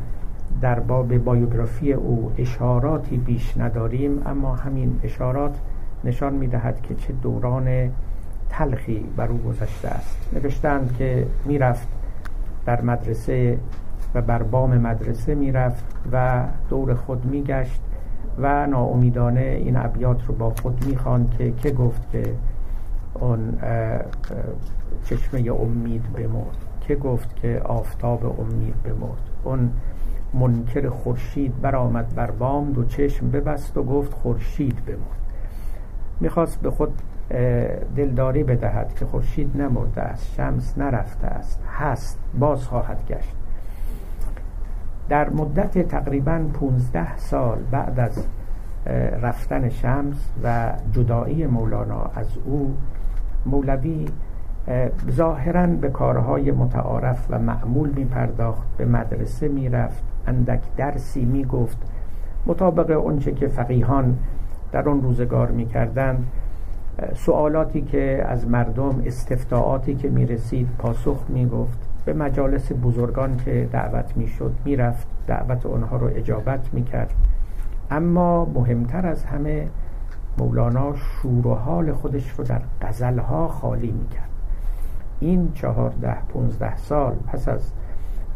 در 0.62 0.80
باب 0.80 1.18
بایوگرافی 1.18 1.94
او 1.94 2.32
اشاراتی 2.38 3.18
بیش 3.18 3.58
نداریم 3.58 4.22
اما 4.26 4.56
همین 4.56 5.00
اشارات 5.04 5.60
نشان 6.04 6.34
می‌دهد 6.34 6.82
که 6.82 6.96
چه 6.96 7.14
دوران 7.14 7.92
تلخی 8.50 9.06
بر 9.18 9.28
او 9.28 9.38
گذشته 9.38 9.88
است. 9.88 10.34
نوشتند 10.34 10.96
که 10.98 11.28
می‌رفت 11.46 11.88
در 12.66 12.82
مدرسه 12.82 13.60
و 14.16 14.22
بر 14.22 14.44
بام 14.44 14.78
مدرسه 14.78 15.36
می‌رفت 15.36 15.86
و 16.12 16.44
دور 16.70 16.94
خود 16.94 17.26
میگشت 17.26 17.82
و 18.42 18.68
ناامیدانه 18.68 19.42
این 19.42 19.78
ابیات 19.78 20.26
رو 20.28 20.36
با 20.36 20.54
خود 20.62 20.86
می‌خواند 20.86 21.36
که 21.38 21.52
که 21.52 21.72
گفت 21.72 22.12
که 22.12 22.24
اون 23.14 23.58
چشمه 25.06 25.52
امید 25.52 26.14
بمرد. 26.14 26.58
که 26.82 26.96
گفت 26.96 27.36
که 27.36 27.62
آفتاب 27.66 28.40
امید 28.42 28.84
بمرد. 28.84 29.30
اون 29.44 29.72
منکر 30.34 30.90
خورشید 30.90 31.62
برآمد 31.62 32.16
بر 32.16 32.32
بام 32.32 32.72
دو 32.72 32.84
چشم 32.84 33.32
ببست 33.32 33.78
و 33.78 33.84
گفت 33.84 34.14
خورشید 34.14 34.86
بمرد. 34.86 35.20
می‌خواست 36.20 36.62
به 36.62 36.72
خود 36.72 36.94
دلداری 37.96 38.44
بدهد 38.44 38.94
که 38.94 39.06
خورشید 39.06 39.62
نمرده 39.62 40.02
است 40.02 40.34
شمس 40.36 40.78
نرفته 40.78 41.28
است 41.28 41.64
هست 41.80 42.20
باز 42.40 42.66
خواهد 42.66 43.06
گشت. 43.08 43.36
در 45.10 45.30
مدت 45.30 45.88
تقریبا 45.88 46.46
15 46.54 47.18
سال 47.18 47.58
بعد 47.72 48.00
از 48.00 48.26
رفتن 49.22 49.70
شمس 49.70 50.30
و 50.44 50.72
جدایی 50.92 51.48
مولانا 51.48 52.04
از 52.16 52.28
او 52.46 52.78
مولوی 53.46 54.06
ظاهرا 55.12 55.68
به 55.68 55.90
کارهای 55.90 56.52
متعارف 56.52 57.28
و 57.30 57.40
معمول 57.40 57.90
می 57.90 58.06
پرداخت 58.06 58.68
به 58.78 58.86
مدرسه 58.86 59.48
می 59.48 59.70
رفت 59.70 60.04
اندک 60.28 60.62
درسی 60.78 61.26
می 61.26 61.46
گفت 61.46 61.78
مطابق 62.46 63.04
اونچه 63.04 63.32
که 63.32 63.48
فقیهان 63.48 64.18
در 64.72 64.90
آن 64.90 65.02
روزگار 65.02 65.52
می 65.52 65.66
کردند 65.66 66.28
سوالاتی 67.16 67.82
که 67.82 68.26
از 68.28 68.48
مردم 68.48 69.02
استفتاعاتی 69.06 69.96
که 69.96 70.10
می 70.10 70.26
رسید 70.26 70.68
پاسخ 70.78 71.24
می 71.30 71.46
گفت 71.46 71.89
به 72.10 72.16
مجالس 72.16 72.72
بزرگان 72.72 73.38
که 73.38 73.70
دعوت 73.72 74.18
می 74.18 74.28
شد 74.28 74.56
می 74.66 74.76
رفت 74.76 75.08
دعوت 75.28 75.66
آنها 75.66 75.98
رو 75.98 76.08
اجابت 76.08 76.74
می 76.74 76.84
کرد 76.84 77.14
اما 77.92 78.46
مهمتر 78.46 79.08
از 79.08 79.26
همه 79.26 79.68
مولانا 80.38 80.96
شور 80.96 81.48
و 81.48 81.54
حال 81.56 81.94
خودش 81.94 82.30
رو 82.30 82.44
در 82.44 82.62
غزلها 82.82 83.48
خالی 83.48 83.92
می 83.92 84.08
کرد 84.08 84.30
این 85.20 85.52
چهارده 85.54 86.16
پونزده 86.30 86.78
سال 86.78 87.16
پس 87.28 87.48
از 87.48 87.72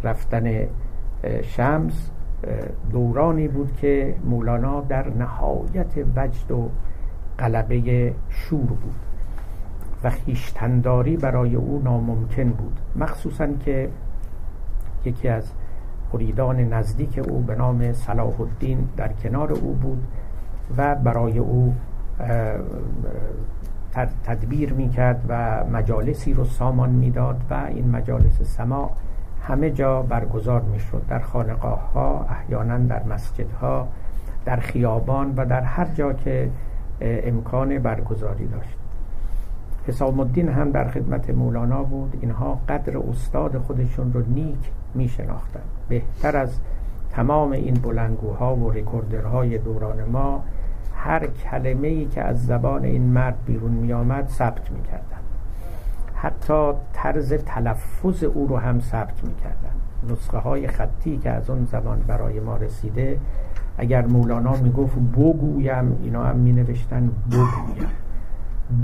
رفتن 0.03 0.67
شمس 1.43 2.09
دورانی 2.91 3.47
بود 3.47 3.75
که 3.75 4.15
مولانا 4.25 4.81
در 4.81 5.09
نهایت 5.09 5.93
وجد 6.15 6.51
و 6.51 6.69
قلبه 7.37 8.13
شور 8.29 8.59
بود. 8.59 8.95
و 10.03 10.09
خیشتنداری 10.09 11.17
برای 11.17 11.55
او 11.55 11.81
ناممکن 11.83 12.49
بود. 12.49 12.79
مخصوصا 12.95 13.47
که 13.65 13.89
یکی 15.05 15.27
از 15.27 15.51
مریدان 16.13 16.59
نزدیک 16.59 17.21
او 17.29 17.41
به 17.41 17.55
نام 17.55 17.93
صلاح 17.93 18.41
الدین 18.41 18.87
در 18.97 19.13
کنار 19.13 19.51
او 19.51 19.73
بود 19.73 20.03
و 20.77 20.95
برای 20.95 21.39
او 21.39 21.75
تدبیر 24.23 24.73
می‌کرد 24.73 25.25
و 25.29 25.63
مجالسی 25.71 26.33
رو 26.33 26.45
سامان 26.45 26.89
می‌داد 26.89 27.41
و 27.49 27.53
این 27.53 27.91
مجالس 27.91 28.41
سما 28.41 28.91
همه 29.41 29.71
جا 29.71 30.01
برگزار 30.01 30.61
می‌شد. 30.61 31.01
در 31.09 31.19
خانقاه 31.19 31.91
ها 31.93 32.25
احیانا 32.29 32.77
در 32.77 33.03
مسجدها 33.03 33.87
در 34.45 34.57
خیابان 34.57 35.33
و 35.37 35.45
در 35.45 35.61
هر 35.61 35.85
جا 35.85 36.13
که 36.13 36.49
امکان 37.01 37.79
برگزاری 37.79 38.47
داشت. 38.47 38.77
حسام 39.87 40.19
الدین 40.19 40.49
هم 40.49 40.71
در 40.71 40.89
خدمت 40.89 41.29
مولانا 41.29 41.83
بود. 41.83 42.17
اینها 42.21 42.59
قدر 42.69 42.97
استاد 42.97 43.57
خودشون 43.57 44.13
رو 44.13 44.23
نیک 44.27 44.71
می 44.95 45.09
شناختن 45.09 45.59
بهتر 45.89 46.37
از 46.37 46.59
تمام 47.11 47.51
این 47.51 47.73
بلنگوها 47.73 48.55
و 48.55 48.71
رکوردرهای 48.71 49.57
دوران 49.57 50.03
ما 50.03 50.43
هر 50.95 51.27
کلمه 51.27 51.87
ای 51.87 52.05
که 52.05 52.21
از 52.21 52.45
زبان 52.45 52.83
این 52.83 53.03
مرد 53.03 53.37
بیرون 53.45 53.71
می 53.71 53.93
آمد 53.93 54.27
ثبت 54.27 54.71
می 54.71 54.83
کردن 54.83 55.23
حتی 56.15 56.71
طرز 56.93 57.33
تلفظ 57.33 58.23
او 58.23 58.47
رو 58.47 58.57
هم 58.57 58.79
ثبت 58.79 59.23
می 59.23 59.35
کردن 59.35 60.13
نسخه 60.13 60.37
های 60.37 60.67
خطی 60.67 61.17
که 61.17 61.29
از 61.29 61.49
اون 61.49 61.65
زمان 61.65 61.99
برای 61.99 62.39
ما 62.39 62.57
رسیده 62.57 63.19
اگر 63.77 64.05
مولانا 64.05 64.55
می 64.55 64.71
گفت 64.71 64.95
بگویم 64.95 65.97
اینا 66.03 66.23
هم 66.23 66.35
می 66.35 66.51
نوشتن 66.51 67.11
بگویم. 67.31 67.89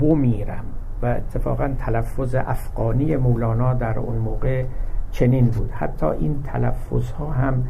بمیرم. 0.00 0.64
و 1.02 1.06
اتفاقا 1.06 1.70
تلفظ 1.78 2.34
افغانی 2.34 3.16
مولانا 3.16 3.74
در 3.74 3.98
اون 3.98 4.16
موقع 4.16 4.64
چنین 5.10 5.46
بود. 5.46 5.70
حتی 5.70 6.06
این 6.06 6.42
تلفظ 6.42 7.10
ها 7.10 7.30
هم 7.30 7.64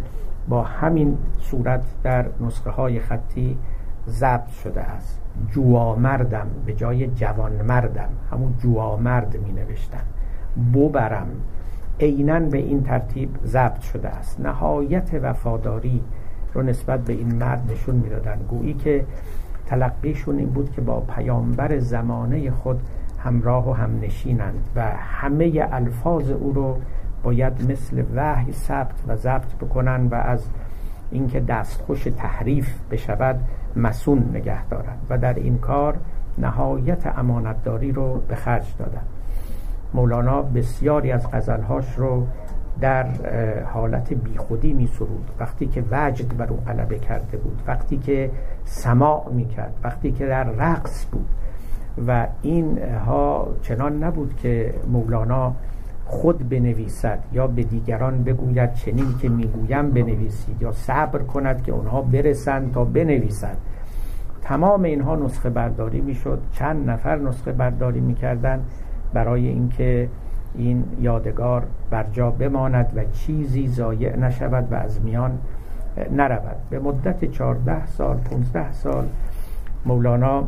با 0.48 0.62
همین 0.62 1.18
صورت 1.40 1.84
در 2.02 2.26
نسخه 2.40 2.70
های 2.70 3.00
خطی 3.00 3.58
ضبط 4.08 4.48
شده 4.48 4.80
است. 4.80 5.20
جوامردم 5.50 6.46
به 6.66 6.72
جای 6.72 7.06
جوانمردم 7.06 8.08
همون 8.30 8.54
جوامرد 8.58 9.36
می 9.36 9.52
نوشتن 9.52 10.02
ببرم. 10.74 11.28
عینا 12.00 12.40
به 12.40 12.58
این 12.58 12.82
ترتیب 12.82 13.36
ضبط 13.44 13.80
شده 13.80 14.08
است. 14.08 14.40
نهایت 14.40 15.10
وفاداری 15.22 16.02
رو 16.54 16.62
نسبت 16.62 17.00
به 17.00 17.12
این 17.12 17.34
مرد 17.34 17.72
نشون 17.72 17.94
می‌دادن. 17.94 18.38
گویی 18.48 18.74
که 18.74 19.06
تلقیشون 19.66 20.38
این 20.38 20.50
بود 20.50 20.72
که 20.72 20.80
با 20.80 21.00
پیامبر 21.00 21.78
زمانه 21.78 22.50
خود 22.50 22.80
همراه 23.24 23.70
و 23.70 23.72
هم 23.72 24.00
نشینند 24.00 24.68
و 24.76 24.82
همه 24.90 25.68
الفاظ 25.72 26.30
او 26.30 26.52
رو 26.52 26.78
باید 27.22 27.70
مثل 27.70 28.04
وحی 28.14 28.52
ثبت 28.52 28.94
و 29.08 29.16
ضبط 29.16 29.54
بکنن 29.60 30.06
و 30.06 30.14
از 30.14 30.44
اینکه 31.10 31.40
دستخوش 31.40 32.04
تحریف 32.04 32.74
بشود 32.90 33.40
مسون 33.76 34.30
نگه 34.34 34.66
دارند 34.66 35.06
و 35.10 35.18
در 35.18 35.34
این 35.34 35.58
کار 35.58 35.96
نهایت 36.38 37.06
امانتداری 37.06 37.92
رو 37.92 38.22
به 38.28 38.34
خرج 38.34 38.66
دادن 38.78 39.02
مولانا 39.94 40.42
بسیاری 40.42 41.12
از 41.12 41.30
غزلهاش 41.30 41.96
رو 41.96 42.26
در 42.80 43.06
حالت 43.64 44.12
بیخودی 44.12 44.72
می 44.72 44.86
سرود 44.86 45.30
وقتی 45.40 45.66
که 45.66 45.84
وجد 45.90 46.36
بر 46.36 46.46
او 46.46 46.56
غلبه 46.56 46.98
کرده 46.98 47.36
بود 47.36 47.62
وقتی 47.66 47.96
که 47.96 48.30
سماع 48.64 49.28
می 49.32 49.44
کرد 49.44 49.74
وقتی 49.84 50.12
که 50.12 50.26
در 50.26 50.44
رقص 50.44 51.06
بود 51.12 51.28
و 52.06 52.26
این 52.42 52.78
ها 53.06 53.48
چنان 53.62 54.04
نبود 54.04 54.36
که 54.36 54.74
مولانا 54.92 55.52
خود 56.06 56.48
بنویسد 56.48 57.18
یا 57.32 57.46
به 57.46 57.62
دیگران 57.62 58.24
بگوید 58.24 58.74
چنین 58.74 59.18
که 59.22 59.28
می‌گویم 59.28 59.90
بنویسید 59.90 60.62
یا 60.62 60.72
صبر 60.72 61.18
کند 61.18 61.62
که 61.62 61.72
اونها 61.72 62.02
برسند 62.02 62.72
تا 62.72 62.84
بنویسند 62.84 63.56
تمام 64.42 64.82
اینها 64.82 65.16
نسخه 65.16 65.50
برداری 65.50 66.00
می‌شد. 66.00 66.38
چند 66.52 66.90
نفر 66.90 67.16
نسخه 67.16 67.52
برداری 67.52 68.00
می‌کردند 68.00 68.64
برای 69.14 69.48
اینکه 69.48 70.08
این 70.54 70.84
یادگار 71.00 71.62
بر 71.90 72.04
جا 72.12 72.30
بماند 72.30 72.92
و 72.96 73.04
چیزی 73.04 73.68
ضایع 73.68 74.16
نشود 74.16 74.72
و 74.72 74.74
از 74.74 75.00
میان 75.00 75.38
نرود. 76.12 76.56
به 76.70 76.78
مدت 76.78 77.24
14 77.24 77.86
سال 77.86 78.16
15 78.16 78.72
سال 78.72 79.04
مولانا 79.86 80.44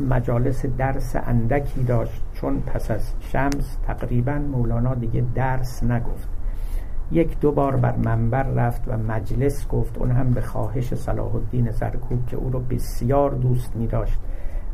مجالس 0.00 0.66
درس 0.66 1.16
اندکی 1.16 1.82
داشت. 1.82 2.22
چون 2.32 2.60
پس 2.60 2.90
از 2.90 3.12
شمس 3.20 3.76
تقریبا 3.86 4.38
مولانا 4.38 4.94
دیگه 4.94 5.24
درس 5.34 5.82
نگفت. 5.82 6.28
یک 7.12 7.40
دو 7.40 7.52
بار 7.52 7.76
بر 7.76 7.96
منبر 7.96 8.42
رفت 8.42 8.82
و 8.88 8.96
مجلس 8.96 9.68
گفت. 9.68 9.98
اون 9.98 10.10
هم 10.10 10.30
به 10.30 10.40
خواهش 10.40 10.94
صلاح 10.94 11.34
الدین 11.34 11.70
سرکوب 11.70 12.26
که 12.26 12.36
او 12.36 12.50
رو 12.50 12.60
بسیار 12.60 13.30
دوست 13.30 13.76
می 13.76 13.86
داشت 13.86 14.18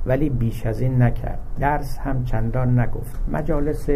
ولی 0.06 0.30
بیش 0.30 0.66
از 0.66 0.80
این 0.80 1.02
نکرد. 1.02 1.38
درس 1.60 1.98
هم 1.98 2.24
چندان 2.24 2.80
نگفت. 2.80 3.20
مجالس 3.32 3.88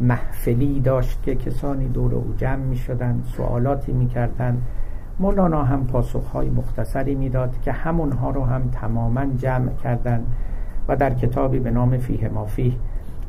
محفلی 0.00 0.80
داشت 0.80 1.22
که 1.22 1.34
کسانی 1.34 1.88
دور 1.88 2.14
او 2.14 2.34
جمع 2.36 2.64
می 2.64 2.76
شدن 2.76 3.22
سوالاتی 3.36 3.92
می 3.92 4.08
کردن 4.08 4.62
مولانا 5.20 5.64
هم 5.64 5.86
پاسخهای 5.86 6.50
مختصری 6.50 7.14
می‌داد 7.14 7.60
که 7.60 7.72
همونها 7.72 8.30
رو 8.30 8.44
هم 8.44 8.70
تماما 8.72 9.26
جمع 9.26 9.72
کردن 9.72 10.24
و 10.88 10.96
در 10.96 11.14
کتابی 11.14 11.58
به 11.58 11.70
نام 11.70 11.98
فیه 11.98 12.28
مافیه 12.28 12.72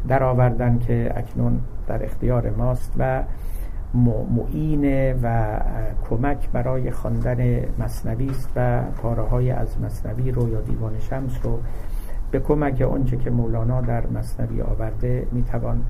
در 0.08 0.24
آوردن 0.24 0.80
که 0.80 1.14
اکنون 1.16 1.60
در 1.88 2.06
اختیار 2.06 2.50
ماست 2.50 2.94
و 2.98 3.24
معین 4.36 5.14
و 5.24 5.60
کمک 6.10 6.50
برای 6.50 6.92
خواندن 6.92 7.60
مصنوی 7.80 8.30
است 8.30 8.50
و 8.56 8.82
پاره 8.82 9.24
های 9.24 9.52
از 9.52 9.82
مصنوی 9.82 10.32
رو 10.32 10.50
یا 10.50 10.62
دیوان 10.62 11.00
شمس 11.00 11.40
رو 11.44 11.60
به 12.32 12.40
کمک 12.40 12.82
آنچه 12.82 13.18
که 13.18 13.30
مولانا 13.30 13.82
در 13.82 14.08
مصنوی 14.08 14.62
آورده 14.62 15.28
می‌توان 15.32 15.82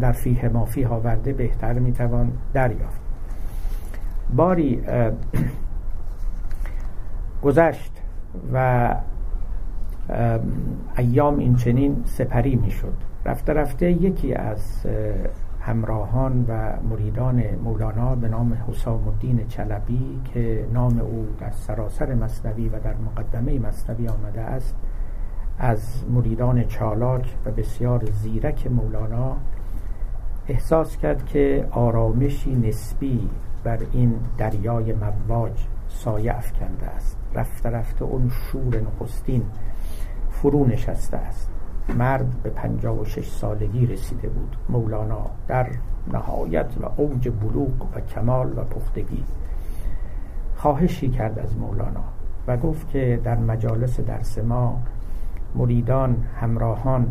در 0.00 0.12
فیه 0.12 0.48
مافی 0.48 0.84
آورده 0.84 1.32
بهتر 1.32 1.72
می‌توان 1.72 2.32
دریافت. 2.52 3.03
باری 4.36 4.82
گذشت 7.42 7.92
و 8.52 8.96
ایام 10.98 11.38
این 11.38 11.56
چنین 11.56 12.02
سپری 12.04 12.56
می‌شد. 12.56 12.92
رفته 13.24 13.52
رفته 13.52 13.90
یکی 13.90 14.34
از 14.34 14.86
همراهان 15.60 16.44
و 16.48 16.72
مریدان 16.90 17.42
مولانا 17.64 18.14
به 18.14 18.28
نام 18.28 18.58
حسام 18.68 19.08
الدین 19.08 19.46
چلبی 19.48 20.20
که 20.24 20.66
نام 20.72 21.00
او 21.00 21.26
در 21.40 21.50
سراسر 21.50 22.14
مصنوی 22.14 22.68
و 22.68 22.80
در 22.80 22.94
مقدمه 22.94 23.58
مصنوی 23.58 24.08
آمده 24.08 24.40
است 24.40 24.76
از 25.58 26.04
مریدان 26.10 26.64
چالاک 26.64 27.34
و 27.46 27.50
بسیار 27.50 28.04
زیرک 28.04 28.66
مولانا 28.66 29.36
احساس 30.48 30.96
کرد 30.96 31.26
که 31.26 31.68
آرامشی 31.70 32.54
نسبی 32.54 33.30
بر 33.64 33.78
این 33.92 34.14
دریای 34.38 34.92
مواج 34.92 35.52
سایه 35.88 36.36
افکنده 36.36 36.86
است. 36.86 37.18
رفته 37.34 37.70
رفته 37.70 38.04
اون 38.04 38.28
شور 38.28 38.80
نخستین 38.80 39.42
فرو 40.30 40.66
نشسته 40.66 41.16
است. 41.16 41.50
مرد 41.98 42.42
به 42.42 42.50
پنجاه 42.50 43.00
و 43.00 43.04
شش 43.04 43.28
سالگی 43.28 43.86
رسیده 43.86 44.28
بود. 44.28 44.56
مولانا 44.68 45.26
در 45.48 45.66
نهایت 46.12 46.74
و 46.80 47.00
اوج 47.00 47.28
بلوغ 47.28 47.96
و 47.96 48.00
کمال 48.00 48.58
و 48.58 48.64
پختگی 48.64 49.24
خواهشی 50.56 51.08
کرد 51.08 51.38
از 51.38 51.56
مولانا 51.56 52.04
و 52.46 52.56
گفت 52.56 52.88
که 52.88 53.20
در 53.24 53.38
مجالس 53.38 54.00
درس 54.00 54.38
ما 54.38 54.80
مریدان 55.54 56.16
همراهان 56.40 57.06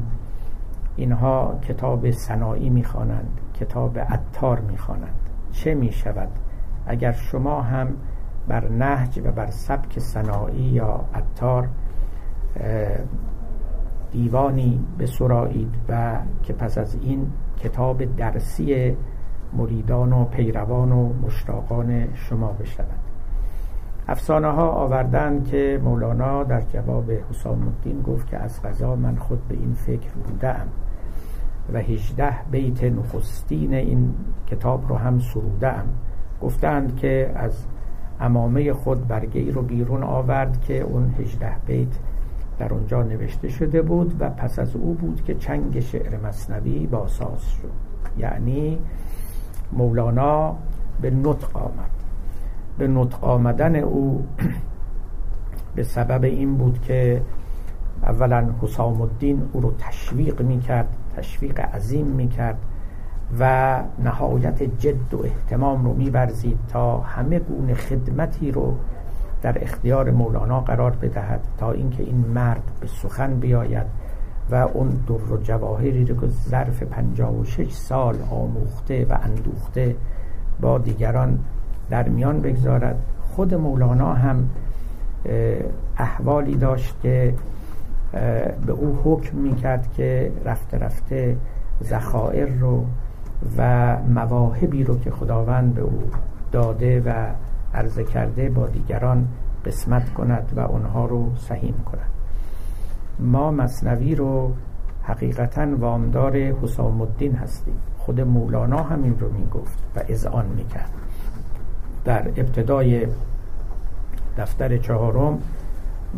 اینها 0.96 1.60
کتاب 1.62 2.12
سنایی 2.12 2.70
می‌خوانند 2.70 3.40
کتاب 3.54 4.00
عطار 4.00 4.60
می‌خوانند. 4.60 5.20
چه 5.52 5.74
می‌شود؟ 5.74 6.30
اگر 6.88 7.12
شما 7.12 7.62
هم 7.62 7.88
بر 8.48 8.70
نهج 8.70 9.22
و 9.26 9.32
بر 9.32 9.50
سبک 9.52 10.00
سنایی 10.00 10.64
یا 10.64 11.06
عطار 11.14 11.70
دیوانی 14.12 14.86
به 14.98 15.06
سرایید 15.06 15.76
و 15.90 16.18
که 16.44 16.54
پس 16.54 16.78
از 16.78 16.98
این 17.02 17.32
کتاب 17.58 18.16
درسی 18.16 18.98
مریدان 19.54 20.14
و 20.14 20.26
پیروان 20.26 20.92
و 20.92 21.14
مشتاقان 21.14 22.14
شما 22.14 22.52
بشود. 22.52 23.04
افسانه 24.08 24.48
ها 24.48 24.70
آوردن 24.70 25.44
که 25.44 25.82
مولانا 25.84 26.44
در 26.44 26.62
جواب 26.62 27.12
حسام 27.12 27.68
الدین 27.68 28.02
گفت 28.02 28.28
که 28.28 28.38
از 28.38 28.62
غذا 28.62 28.96
من 28.96 29.16
خود 29.16 29.48
به 29.48 29.56
این 29.56 29.74
فکر 29.74 30.10
بودم 30.10 30.68
و 31.74 31.78
هجده 31.78 32.34
بیت 32.52 32.84
نخستین 32.84 33.74
این 33.74 34.14
کتاب 34.48 34.90
رو 34.90 34.96
هم 34.96 35.20
سرودم 35.20 35.86
گفتند 36.44 36.96
که 36.96 37.32
از 37.36 37.66
امامه 38.20 38.74
خود 38.74 39.08
برگه 39.08 39.52
رو 39.52 39.62
بیرون 39.62 40.04
آورد 40.04 40.62
که 40.62 40.82
اون 40.82 41.14
هجده 41.20 41.56
بیت 41.68 41.98
در 42.60 42.74
اونجا 42.74 43.04
نوشته 43.04 43.50
شده 43.50 43.82
بود 43.82 44.16
و 44.20 44.30
پس 44.30 44.60
از 44.60 44.76
او 44.76 44.94
بود 44.94 45.24
که 45.24 45.36
چنگ 45.36 45.80
شعر 45.80 46.18
مصنوی 46.18 46.88
باساز 46.88 47.42
شد. 47.42 47.72
یعنی 48.18 48.80
مولانا 49.72 50.56
به 51.02 51.10
نطق 51.10 51.58
آمد. 51.58 51.90
به 52.78 52.88
نطق 52.88 53.24
آمدن 53.24 53.76
او 53.76 54.26
به 55.76 55.84
سبب 55.84 56.24
این 56.24 56.58
بود 56.58 56.82
که 56.82 57.22
اولا 58.04 58.50
حسام 58.62 59.02
الدین 59.02 59.42
او 59.54 59.62
رو 59.62 59.74
تشویق 59.80 60.42
می‌کرد 60.42 60.98
تشویق 61.18 61.60
عظیم 61.60 62.06
می‌کرد. 62.06 62.58
و 63.40 63.84
نهایت 64.04 64.64
جد 64.64 65.14
و 65.14 65.24
احتمام 65.24 65.86
رو 65.86 65.94
میورزید 65.94 66.58
تا 66.68 66.98
همه 66.98 67.40
گونه 67.40 67.74
خدمتی 67.74 68.52
رو 68.52 68.76
در 69.42 69.64
اختیار 69.64 70.12
مولانا 70.12 70.60
قرار 70.60 70.92
بدهد 70.92 71.48
تا 71.58 71.72
اینکه 71.72 72.04
این 72.04 72.26
مرد 72.36 72.72
به 72.82 72.88
سخن 72.88 73.40
بیاید 73.40 73.88
و 74.52 74.56
اون 74.56 74.90
در 75.08 75.32
و 75.32 75.38
جواهری 75.44 76.06
رو 76.06 76.22
که 76.22 76.28
ظرف 76.28 76.84
56 76.84 77.72
سال 77.72 78.16
آموخته 78.32 79.06
و 79.10 79.18
اندوخته 79.24 79.96
با 80.62 80.78
دیگران 80.78 81.40
در 81.90 82.10
میان 82.10 82.40
بگذارد. 82.40 83.00
خود 83.36 83.54
مولانا 83.54 84.14
هم 84.14 84.50
احوالی 85.98 86.56
داشت 86.56 86.96
که 87.02 87.34
به 88.66 88.72
او 88.72 89.00
حکم 89.04 89.38
می‌کرد 89.38 89.92
که 89.92 90.32
رفته 90.46 90.78
رفته 90.78 91.38
زخائر 91.80 92.46
رو 92.46 92.86
و 93.58 93.98
مواهبی 94.08 94.84
رو 94.84 95.00
که 95.00 95.12
خداوند 95.12 95.74
به 95.74 95.82
او 95.82 96.04
داده 96.52 97.02
و 97.06 97.14
عرضه 97.74 98.04
کرده 98.04 98.50
با 98.50 98.68
دیگران 98.68 99.28
قسمت 99.66 100.14
کند 100.14 100.54
و 100.56 100.60
آنها 100.60 101.06
رو 101.06 101.32
سهیم 101.36 101.76
کند. 101.86 102.10
ما 103.20 103.52
مصنوی 103.52 104.16
رو 104.16 104.52
حقیقتا 105.04 105.68
وامدار 105.80 106.38
حسام 106.38 107.02
الدین 107.02 107.36
هستیم. 107.36 107.76
خود 107.98 108.22
مولانا 108.22 108.84
همین 108.84 109.20
رو 109.20 109.32
می‌گفت 109.32 109.84
و 109.96 110.00
اذعان 110.08 110.46
می‌کرد. 110.46 110.92
در 112.06 112.28
ابتدای 112.28 113.08
دفتر 114.38 114.78
چهارم 114.78 115.40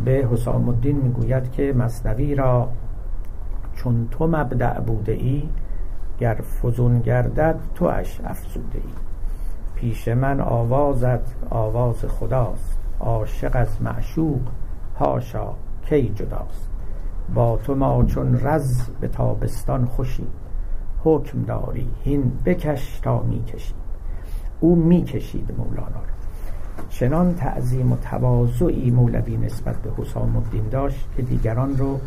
به 0.06 0.28
حسام 0.32 0.70
الدین 0.70 0.96
می‌گوید 0.96 1.52
که 1.52 1.74
مصنوی 1.74 2.36
را 2.36 2.70
چون 3.76 4.08
تو 4.12 4.28
مبدع 4.28 4.80
بوده 4.80 5.12
ای 5.12 5.44
گر 6.20 6.36
فزون 6.64 7.00
گردد 7.00 7.60
تو 7.76 7.86
اش 7.86 8.22
افزوده 8.24 8.78
ای 8.78 8.94
پیش 9.76 10.08
من 10.08 10.42
آوازت 10.42 11.36
آواز 11.50 12.06
خداست. 12.06 12.78
عاشق 13.00 13.52
از 13.54 13.82
معشوق 13.82 14.42
هاشا 15.00 15.48
کی 15.90 16.10
جداست. 16.10 16.70
با 17.34 17.58
تو 17.58 17.76
ما 17.76 18.04
چون 18.04 18.40
رز 18.40 18.82
به 19.02 19.08
تابستان 19.08 19.86
خوشی 19.86 20.28
حکم 21.04 21.44
داری 21.44 21.90
هین 22.04 22.32
بکش 22.46 23.00
تا 23.00 23.20
می‌کشی 23.20 23.74
او 24.60 24.76
می‌کشید 24.76 25.54
مولانا 25.58 25.88
را. 25.88 26.16
چنان 26.90 27.36
تعظیم 27.36 27.92
و 27.92 27.98
تواضعی 27.98 28.92
مولوی 28.92 29.38
نسبت 29.38 29.76
به 29.76 29.92
حسام 29.98 30.36
الدین 30.36 30.70
داشت 30.70 31.08
که 31.16 31.22
دیگران 31.22 31.78
رو 31.78 32.00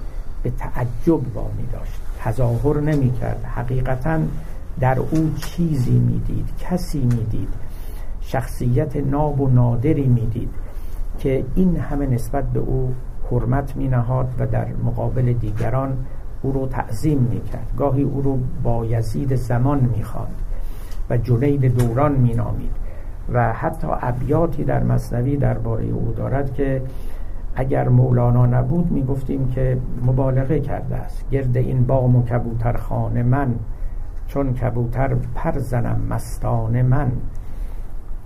به 0.42 0.50
تعجب 0.50 1.36
وامی 1.36 1.66
داشت. 1.72 1.97
تظاهر 2.18 2.80
نمی 2.80 3.12
کرد 3.12 3.44
حقیقتا 3.44 4.18
در 4.80 4.98
او 4.98 5.30
چیزی 5.36 5.98
می‌دید 5.98 6.48
کسی 6.58 7.00
می‌دید 7.00 7.48
شخصیت 8.20 8.96
ناب 8.96 9.40
و 9.40 9.48
نادری 9.48 10.08
می‌دید 10.08 10.50
که 11.18 11.44
این 11.54 11.76
همه 11.76 12.06
نسبت 12.06 12.44
به 12.44 12.60
او 12.60 12.94
حرمت 13.30 13.76
می 13.76 13.88
نهاد 13.88 14.28
و 14.38 14.46
در 14.46 14.66
مقابل 14.84 15.32
دیگران 15.32 15.96
او 16.42 16.52
رو 16.52 16.66
تعظیم 16.66 17.18
می 17.18 17.40
کرد 17.40 17.72
گاهی 17.76 18.02
او 18.02 18.22
رو 18.22 18.38
با 18.62 18.84
یزید 18.84 19.34
زمان 19.34 19.80
می 19.80 20.04
و 21.10 21.16
جنید 21.16 21.78
دوران 21.78 22.12
می 22.12 22.34
نامید 22.34 22.70
و 23.32 23.52
حتی 23.52 23.88
ابیاتی 23.90 24.64
در 24.64 24.82
مصنوی 24.82 25.36
درباره 25.36 25.84
او 25.84 26.14
دارد 26.16 26.54
که 26.54 26.82
اگر 27.60 27.88
مولانا 27.88 28.46
نبود 28.46 28.92
می 28.92 29.02
گفتیم 29.02 29.48
که 29.48 29.78
مبالغه 30.06 30.60
کرده 30.60 30.96
است. 30.96 31.30
گرد 31.30 31.56
این 31.56 31.86
بام 31.86 32.16
و 32.16 32.22
کبوتر 32.22 32.76
خانه 32.76 33.22
من 33.22 33.54
چون 34.26 34.54
کبوتر 34.54 35.14
پر 35.34 35.58
زنم 35.58 36.00
مستان 36.10 36.82
من. 36.82 37.12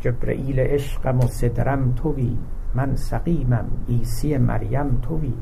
جبرئیل 0.00 0.60
عشقم 0.60 1.18
و 1.18 1.22
صدرم 1.22 1.92
توی 1.96 2.36
من 2.74 2.96
سقیمم 2.96 3.64
ایسی 3.88 4.38
مریم 4.38 4.98
توی. 5.02 5.32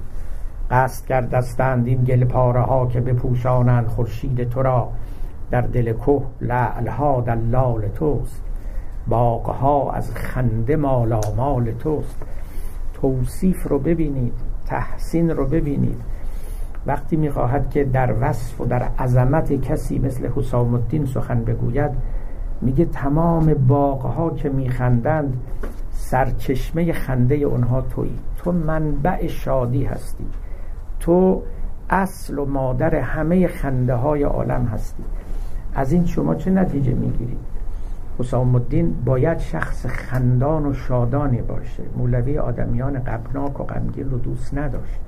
قصد 0.71 1.07
کردستند 1.07 1.87
این 1.87 2.05
گل 2.05 2.25
پاره 2.25 2.61
ها 2.61 2.87
که 2.87 3.01
بپوشانند 3.01 3.87
خورشید 3.87 4.51
تو 4.51 4.63
را. 4.63 4.89
در 5.51 5.61
دل 5.61 5.93
کوه 5.93 6.27
لعلها 6.41 7.21
دلال 7.21 7.89
توست. 7.89 8.43
باغها 9.09 9.93
از 9.93 10.15
خنده 10.15 10.77
مالامال 10.77 11.73
توست. 11.73 12.23
توصیف 13.01 13.69
رو 13.69 13.79
ببینید 13.79 14.35
تحسین 14.67 15.31
رو 15.31 15.47
ببینید. 15.47 16.01
وقتی 16.87 17.17
می‌خواهد 17.17 17.71
که 17.71 17.85
در 17.85 18.15
وصف 18.21 18.61
و 18.61 18.65
در 18.65 18.83
عظمت 18.83 19.53
کسی 19.53 19.99
مثل 19.99 20.29
حسام 20.37 20.75
الدین 20.75 21.05
سخن 21.07 21.45
بگوید 21.45 21.91
میگه 22.61 22.85
تمام 22.85 23.55
باغها 23.55 24.31
که 24.31 24.49
میخندند 24.49 25.37
سرچشمه 25.91 26.93
خنده 26.93 27.35
اونها 27.35 27.81
تویی. 27.81 28.19
تو 28.37 28.53
منبع 28.53 29.27
شادی 29.27 29.85
هستی. 29.85 30.27
تو 31.01 31.43
اصل 31.91 32.39
و 32.39 32.45
مادر 32.45 32.95
همه 32.95 33.47
خنده 33.47 33.95
های 33.95 34.23
عالم 34.23 34.65
هستی. 34.65 35.03
از 35.75 35.93
این 35.93 36.05
شما 36.07 36.35
چه 36.35 36.51
نتیجه 36.51 36.95
می‌گیرید؟ 36.95 37.50
حسام 38.21 38.55
الدین 38.55 38.95
باید 39.05 39.39
شخص 39.39 39.87
خندان 39.87 40.67
و 40.67 40.75
شادانی 40.75 41.43
باشه. 41.43 41.83
مولوی 41.97 42.39
آدمیان 42.39 42.99
غمناک 42.99 43.61
و 43.61 43.65
غمگین 43.65 44.11
رو 44.11 44.19
دوست 44.19 44.59
نداشت. 44.59 45.01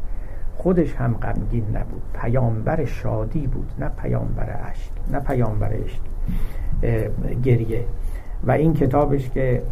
خودش 0.57 0.95
هم 0.95 1.15
غمگین 1.15 1.65
نبود. 1.77 2.03
پیامبر 2.15 2.85
شادی 2.85 3.47
بود 3.47 3.71
نه 3.79 3.89
پیامبر 3.89 4.57
اشک 4.71 4.91
نه 5.13 5.21
پیامبر 5.21 5.71
گریه. 7.43 7.85
و 8.45 8.51
این 8.51 8.75
کتابش 8.75 9.31
که 9.31 9.63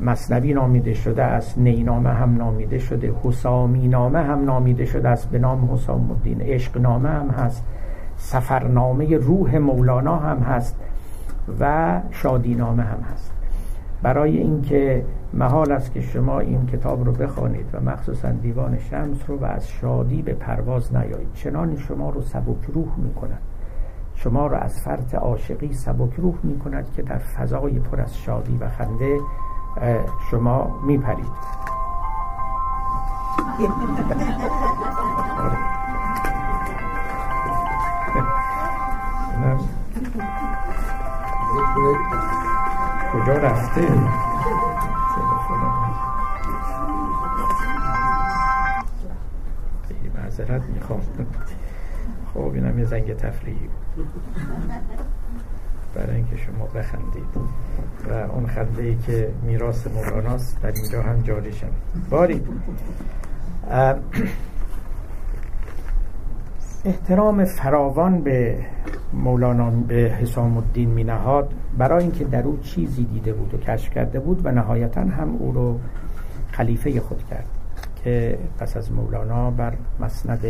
مصنوی 0.00 0.54
نامیده 0.54 0.94
شده 0.94 1.22
است 1.22 1.58
نینامه 1.58 2.10
هم 2.10 2.36
نامیده 2.36 2.78
شده 2.78 3.12
حسامی 3.22 3.88
نامه 3.88 4.18
هم 4.18 4.44
نامیده 4.44 4.84
شده 4.84 5.08
است 5.08 5.30
به 5.30 5.38
نام 5.38 5.72
حسام 5.72 6.10
الدین 6.10 6.40
عشق 6.40 6.78
نامه 6.78 7.08
هم 7.08 7.28
هست 7.30 7.64
سفرنامه 8.16 9.16
روح 9.16 9.56
مولانا 9.56 10.16
هم 10.16 10.38
هست. 10.38 10.76
و 11.60 12.00
شادینامه 12.10 12.82
هم 12.82 13.00
هست. 13.12 13.32
برای 14.02 14.38
اینکه 14.38 15.04
محال 15.34 15.72
است 15.72 15.92
که 15.92 16.00
شما 16.00 16.40
این 16.40 16.66
کتاب 16.66 17.04
رو 17.04 17.12
بخوانید 17.12 17.66
و 17.72 17.80
مخصوصا 17.80 18.30
دیوان 18.30 18.78
شمس 18.78 19.18
رو 19.26 19.38
و 19.38 19.44
از 19.44 19.68
شادی 19.68 20.22
به 20.22 20.32
پرواز 20.32 20.96
نیایید. 20.96 21.32
چنان 21.34 21.76
شما 21.76 22.10
رو 22.10 22.22
سبک 22.22 22.64
روح 22.74 22.98
می 22.98 23.14
کند 23.14 23.40
شما 24.14 24.46
رو 24.46 24.56
از 24.56 24.80
فرط 24.80 25.14
عاشقی 25.14 25.72
سبک 25.72 26.14
روح 26.14 26.34
می 26.42 26.58
کند 26.58 26.92
که 26.92 27.02
در 27.02 27.18
فضای 27.18 27.78
پر 27.78 28.00
از 28.00 28.18
شادی 28.18 28.58
و 28.60 28.68
خنده 28.68 29.18
شما 30.30 30.80
می 30.86 30.98
پرید 30.98 31.26
کجا 43.12 43.32
رفته 43.32 43.80
خیلی 49.88 50.10
معذرت 50.14 50.62
می‌خوام. 50.62 51.00
خب 52.34 52.40
اینم 52.54 52.78
یه 52.78 52.84
زنگ 52.84 53.16
تفریحی 53.16 53.68
برای 55.94 56.16
اینکه 56.16 56.36
شما 56.36 56.66
بخندید. 56.66 57.24
و 58.08 58.12
اون 58.12 58.46
خنده 58.46 58.82
ای 58.82 58.96
که 58.96 59.32
میراث 59.42 59.86
مولاناست 59.86 60.62
در 60.62 60.72
اینجا 60.72 61.02
هم 61.02 61.20
جاری 61.20 61.52
شد 61.52 61.72
باری. 62.10 62.44
احترام 66.88 67.44
فراوان 67.44 68.22
به 68.22 68.58
مولانا 69.12 69.70
به 69.70 69.94
حسام 69.94 70.56
الدین 70.56 70.90
می 70.90 71.04
نهاد 71.04 71.54
برای 71.78 72.02
اینکه 72.02 72.24
در 72.24 72.42
او 72.42 72.58
چیزی 72.58 73.04
دیده 73.04 73.32
بود 73.32 73.54
و 73.54 73.58
کشف 73.58 73.94
کرده 73.94 74.20
بود 74.20 74.46
و 74.46 74.52
نهایتا 74.52 75.00
هم 75.00 75.36
او 75.38 75.52
رو 75.52 75.78
خلیفه 76.52 77.00
خود 77.00 77.24
کرد 77.30 77.48
که 78.04 78.38
پس 78.58 78.76
از 78.76 78.92
مولانا 78.92 79.50
بر 79.50 79.74
مسند 80.00 80.44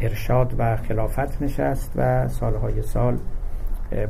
ارشاد 0.00 0.54
و 0.58 0.76
خلافت 0.76 1.42
نشست 1.42 1.92
و 1.96 2.28
سالهای 2.28 2.82
سال 2.82 3.18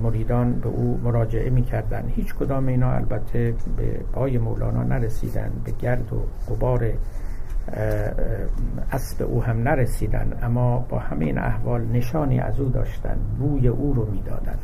مریدان 0.02 0.52
به 0.52 0.68
او 0.68 1.00
مراجعه 1.04 1.50
می‌کردن 1.50 2.04
هیچ 2.08 2.34
کدام 2.34 2.66
اینا 2.66 2.92
البته 2.92 3.54
به 3.76 4.00
پای 4.12 4.38
مولانا 4.38 4.82
نرسیدن 4.82 5.50
به 5.64 5.72
گرد 5.72 6.12
و 6.12 6.22
غبار 6.48 6.92
اسب 8.92 9.22
او 9.22 9.42
هم 9.42 9.62
نرسیدن 9.62 10.38
اما 10.42 10.78
با 10.78 10.98
همین 10.98 11.38
احوال 11.38 11.84
نشانی 11.86 12.40
از 12.40 12.60
او 12.60 12.68
داشتن 12.68 13.16
بوی 13.38 13.68
او 13.68 13.94
رو 13.94 14.10
می‌دادند 14.10 14.62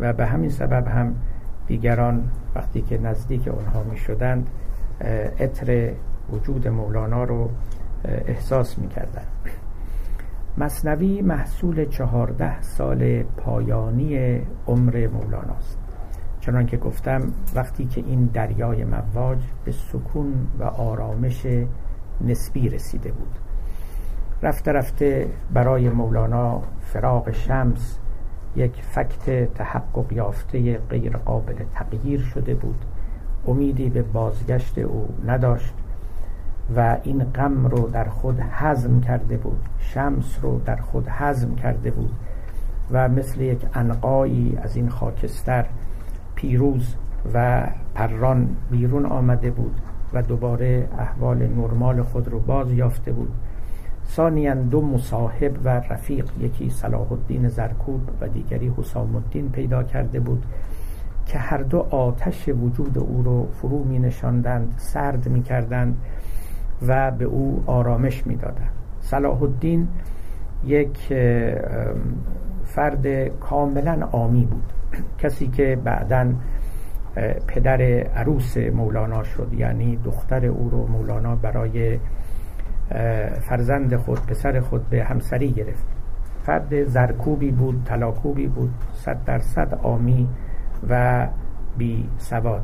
و 0.00 0.12
به 0.12 0.26
همین 0.26 0.50
سبب 0.50 0.88
هم 0.88 1.14
دیگران 1.66 2.30
وقتی 2.54 2.82
که 2.82 2.98
نزدیک 2.98 3.48
اونها 3.48 3.82
می 3.82 3.96
شدند 3.96 4.50
عطر 5.40 5.92
وجود 6.32 6.68
مولانا 6.68 7.24
رو 7.24 7.50
احساس 8.04 8.78
می 8.78 8.88
کردن. 8.88 9.22
مصنوی 10.58 11.22
محصول 11.22 11.84
چهارده 11.84 12.62
سال 12.62 13.22
پایانی 13.22 14.40
عمر 14.66 15.06
مولاناست 15.06 15.78
چنان 16.40 16.66
که 16.66 16.76
گفتم 16.76 17.32
وقتی 17.54 17.84
که 17.84 18.00
این 18.06 18.24
دریای 18.24 18.84
مواج 18.84 19.38
به 19.64 19.72
سکون 19.72 20.46
و 20.58 20.64
آرامش 20.64 21.46
نسبی 22.20 22.68
رسیده 22.68 23.12
بود. 23.12 23.38
رفته 24.42 24.72
رفته 24.72 25.28
برای 25.52 25.88
مولانا 25.88 26.62
فراغ 26.80 27.30
شمس 27.30 27.98
یک 28.56 28.82
فکت 28.82 29.54
تحقق 29.54 30.12
یافته 30.12 30.78
غیر 30.78 31.16
قابل 31.16 31.54
تغییر 31.74 32.20
شده 32.20 32.54
بود. 32.54 32.84
امیدی 33.46 33.88
به 33.90 34.02
بازگشت 34.02 34.78
او 34.78 35.08
نداشت 35.26 35.74
و 36.76 36.96
این 37.02 37.24
غم 37.24 37.66
رو 37.66 37.88
در 37.88 38.04
خود 38.04 38.40
حزم 38.40 39.00
کرده 39.00 39.36
بود. 39.36 39.62
شمس 39.78 40.38
رو 40.42 40.60
در 40.64 40.76
خود 40.76 41.08
حزم 41.08 41.54
کرده 41.54 41.90
بود 41.90 42.12
و 42.90 43.08
مثل 43.08 43.40
یک 43.40 43.66
انقایی 43.74 44.58
از 44.62 44.76
این 44.76 44.88
خاکستر 44.88 45.66
پیروز 46.34 46.94
و 47.34 47.66
پران 47.94 48.56
بیرون 48.70 49.06
آمده 49.06 49.50
بود. 49.50 49.80
و 50.12 50.22
دوباره 50.22 50.88
احوال 50.98 51.46
نرمال 51.46 52.02
خود 52.02 52.28
رو 52.28 52.40
باز 52.40 52.72
یافته 52.72 53.12
بود. 53.12 53.32
ثانیا 54.06 54.54
دو 54.54 54.80
مصاحب 54.80 55.52
و 55.64 55.68
رفیق 55.68 56.30
یکی 56.40 56.70
صلاح 56.70 57.12
الدین 57.12 57.48
زرکوب 57.48 58.00
و 58.20 58.28
دیگری 58.28 58.72
حسام 58.78 59.16
الدین 59.16 59.48
پیدا 59.48 59.82
کرده 59.82 60.20
بود 60.20 60.46
که 61.26 61.38
هر 61.38 61.58
دو 61.58 61.78
آتش 61.90 62.48
وجود 62.48 62.98
او 62.98 63.22
رو 63.22 63.48
فرو 63.52 63.84
می 63.84 63.98
نشاندند 63.98 64.74
سرد 64.76 65.28
می 65.28 65.42
کردند 65.42 65.96
و 66.86 67.10
به 67.10 67.24
او 67.24 67.64
آرامش 67.66 68.26
می 68.26 68.36
دادند. 68.36 68.70
صلاح 69.00 69.42
الدین 69.42 69.88
یک 70.64 71.14
فرد 72.64 73.28
کاملا 73.38 74.08
آمی 74.12 74.44
بود. 74.44 74.72
کسی 75.22 75.48
که 75.48 75.78
بعدا 75.84 76.32
پدر 77.46 77.82
عروس 78.16 78.56
مولانا 78.56 79.22
شد 79.22 79.52
یعنی 79.52 79.96
دختر 79.96 80.46
او 80.46 80.70
رو 80.70 80.86
مولانا 80.86 81.36
برای 81.36 81.98
فرزند 83.48 83.96
خود 83.96 84.26
پسر 84.26 84.60
خود 84.60 84.88
به 84.90 85.04
همسری 85.04 85.52
گرفت. 85.52 85.86
فرد 86.42 86.84
زرکوبی 86.84 87.50
بود 87.50 87.82
تلاکوبی 87.84 88.46
بود 88.46 88.70
صد 88.92 89.24
درصد 89.24 89.78
آمی 89.82 90.28
و 90.88 91.28
بی 91.78 92.08
سواد. 92.18 92.62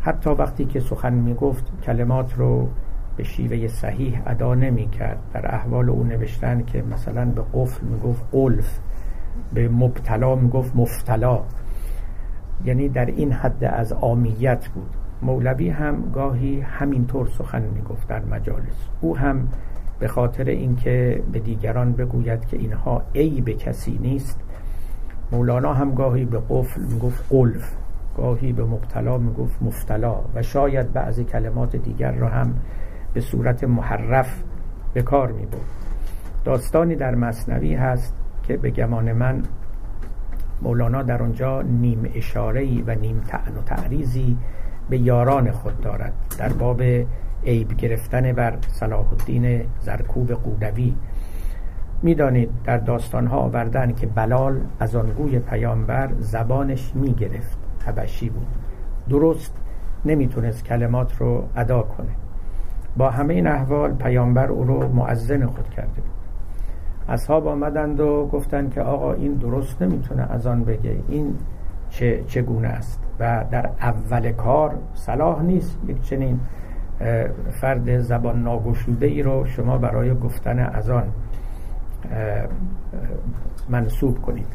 حتی 0.00 0.30
وقتی 0.30 0.64
که 0.64 0.80
سخن 0.80 1.14
می 1.14 1.34
گفت 1.34 1.72
کلمات 1.82 2.34
رو 2.34 2.68
به 3.16 3.24
شیوه 3.24 3.66
صحیح 3.66 4.22
ادا 4.26 4.54
نمی 4.54 4.88
کرد. 4.88 5.18
در 5.32 5.54
احوال 5.54 5.90
او 5.90 6.04
نوشتن 6.04 6.62
که 6.62 6.82
مثلا 6.82 7.24
به 7.24 7.42
قفل 7.54 7.86
می 7.86 7.98
گفت 8.00 8.24
قلف 8.32 8.78
به 9.54 9.68
مبتلا 9.68 10.34
می 10.34 10.48
گفت 10.48 10.76
مفتلا. 10.76 11.40
یعنی 12.64 12.88
در 12.88 13.06
این 13.06 13.32
حد 13.32 13.64
از 13.64 13.92
آمیت 13.92 14.68
بود. 14.68 14.90
مولوی 15.22 15.70
هم 15.70 16.10
گاهی 16.14 16.60
همینطور 16.60 17.26
سخن 17.26 17.62
می‌گفت 17.62 18.08
در 18.08 18.24
مجالس. 18.24 18.88
او 19.00 19.16
هم 19.16 19.48
به 19.98 20.08
خاطر 20.08 20.44
اینکه 20.44 21.22
به 21.32 21.38
دیگران 21.38 21.92
بگوید 21.92 22.44
که 22.44 22.56
اینها 22.56 23.02
عیب 23.14 23.50
کسی 23.50 23.98
نیست 24.02 24.40
مولانا 25.32 25.74
هم 25.74 25.94
گاهی 25.94 26.24
به 26.24 26.40
قفل 26.48 26.82
می‌گفت 26.82 27.24
قلف 27.30 27.74
گاهی 28.16 28.52
به 28.52 28.64
مبتلا 28.64 29.18
می‌گفت 29.18 29.62
مفتلا 29.62 30.16
و 30.34 30.42
شاید 30.42 30.92
بعضی 30.92 31.24
کلمات 31.24 31.76
دیگر 31.76 32.12
را 32.12 32.28
هم 32.28 32.54
به 33.14 33.20
صورت 33.20 33.64
محرف 33.64 34.42
به 34.94 35.02
کار 35.02 35.32
می 35.32 35.46
داستانی 36.44 36.96
در 36.96 37.14
مصنوی 37.14 37.74
هست 37.74 38.16
که 38.42 38.56
به 38.56 38.70
گمان 38.70 39.12
من 39.12 39.42
مولانا 40.62 41.02
در 41.02 41.22
آنجا 41.22 41.62
نیم 41.62 42.10
اشاره 42.14 42.82
و 42.86 42.94
نیم 42.94 43.20
تعن 43.28 43.54
و 43.56 43.62
تعریزی 43.62 44.36
به 44.90 44.98
یاران 44.98 45.50
خود 45.50 45.80
دارد. 45.80 46.12
در 46.38 46.48
باب 46.48 46.82
عیب 47.46 47.76
گرفتن 47.76 48.32
بر 48.32 48.54
صلاح 48.68 49.12
الدین 49.12 49.64
زرکوب 49.80 50.32
قودوی. 50.32 50.94
می‌دانید 52.02 52.50
در 52.64 52.78
داستانها 52.78 53.36
آوردن 53.36 53.92
که 53.92 54.06
بلال 54.06 54.60
از 54.80 54.96
آنگوی 54.96 55.38
پیامبر 55.38 56.08
زبانش 56.18 56.92
می‌گرفت. 56.94 57.58
حبشی 57.86 58.28
بود. 58.28 58.46
درست 59.08 59.54
نمی‌تونست 60.04 60.64
کلمات 60.64 61.16
رو 61.16 61.48
ادا 61.56 61.82
کنه. 61.82 62.12
با 62.96 63.10
همه 63.10 63.34
این 63.34 63.46
احوال 63.46 63.94
پیامبر 63.94 64.46
او 64.46 64.64
رو 64.64 64.88
معزن 64.88 65.46
خود 65.46 65.70
کرده 65.70 66.00
بود. 66.00 66.21
اصحاب 67.08 67.46
آمدند 67.46 68.00
و 68.00 68.28
گفتند 68.32 68.74
که 68.74 68.80
آقا 68.80 69.12
این 69.12 69.34
درست 69.34 69.82
نمی‌تونه 69.82 70.32
از 70.32 70.46
آن 70.46 70.64
بگه. 70.64 70.96
این 71.08 71.34
چه 71.90 72.24
چگونه 72.26 72.68
است؟ 72.68 73.00
و 73.20 73.44
در 73.50 73.70
اول 73.80 74.32
کار 74.32 74.74
صلاح 74.94 75.42
نیست. 75.42 75.78
یک 75.88 76.02
چنین 76.02 76.40
فرد 77.50 77.98
زبان 77.98 78.42
ناگشوده 78.42 79.06
ای 79.06 79.22
رو 79.22 79.46
شما 79.46 79.78
برای 79.78 80.14
گفتن 80.14 80.58
از 80.58 80.90
آن 80.90 81.04
منصوب 83.68 84.22
کنید. 84.22 84.46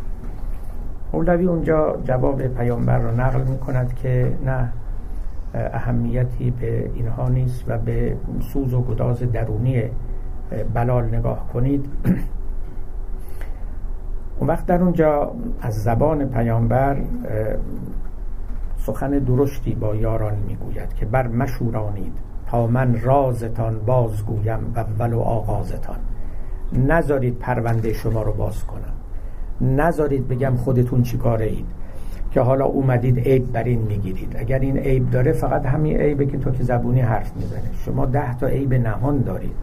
مولوی 1.14 1.46
اونجا 1.46 1.98
جواب 2.04 2.48
پیامبر 2.48 3.00
رو 3.00 3.12
نقل 3.12 3.42
می 3.42 3.58
کند 3.58 3.94
که 3.94 4.32
نه 4.46 4.70
اهمیتی 5.54 6.52
به 6.52 6.92
اینها 6.96 7.30
نیست 7.30 7.64
و 7.68 7.78
به 7.78 8.16
سوز 8.54 8.74
و 8.74 8.82
گداز 8.82 9.20
درونی 9.20 9.84
بلال 10.74 11.16
نگاه 11.16 11.48
کنید. 11.54 11.86
اون 14.40 14.50
وقت 14.50 14.66
در 14.66 14.82
اونجا 14.82 15.32
از 15.62 15.84
زبان 15.84 16.26
پیامبر 16.26 16.98
سخن 18.78 19.12
درشتی 19.12 19.76
با 19.76 19.96
یاران 19.96 20.34
می‌گوید 20.48 20.94
که 20.94 21.06
بر 21.06 21.28
مشورانید 21.28 22.14
تا 22.48 22.68
من 22.68 23.02
رازتان 23.02 23.80
بازگویم 23.86 24.60
و 24.76 24.86
ولو 25.00 25.20
آغازتان. 25.20 25.98
نذارید 26.88 27.40
پرونده 27.40 27.94
شما 27.94 28.22
رو 28.22 28.34
باز 28.34 28.64
کنم. 28.64 28.94
نذارید 29.76 30.28
بگم 30.28 30.56
خودتون 30.56 31.04
چیکاره 31.04 31.46
اید. 31.46 31.66
که 32.32 32.42
حالا 32.42 32.66
اومدید 32.66 33.20
عیب 33.20 33.52
بر 33.52 33.64
این 33.64 33.82
می‌گیرید. 33.82 34.36
اگر 34.40 34.60
این 34.60 34.78
عیب 34.78 35.10
داره 35.10 35.32
فقط 35.32 35.66
همین 35.66 35.98
عیبه 35.98 36.26
که 36.26 36.38
تو 36.38 36.52
که 36.52 36.64
زبونی 36.64 37.02
حرف 37.02 37.36
می‌زنه 37.36 37.62
شما 37.86 38.06
ده 38.06 38.38
تا 38.38 38.48
عیب 38.48 38.74
نهان 38.74 39.22
دارید. 39.22 39.56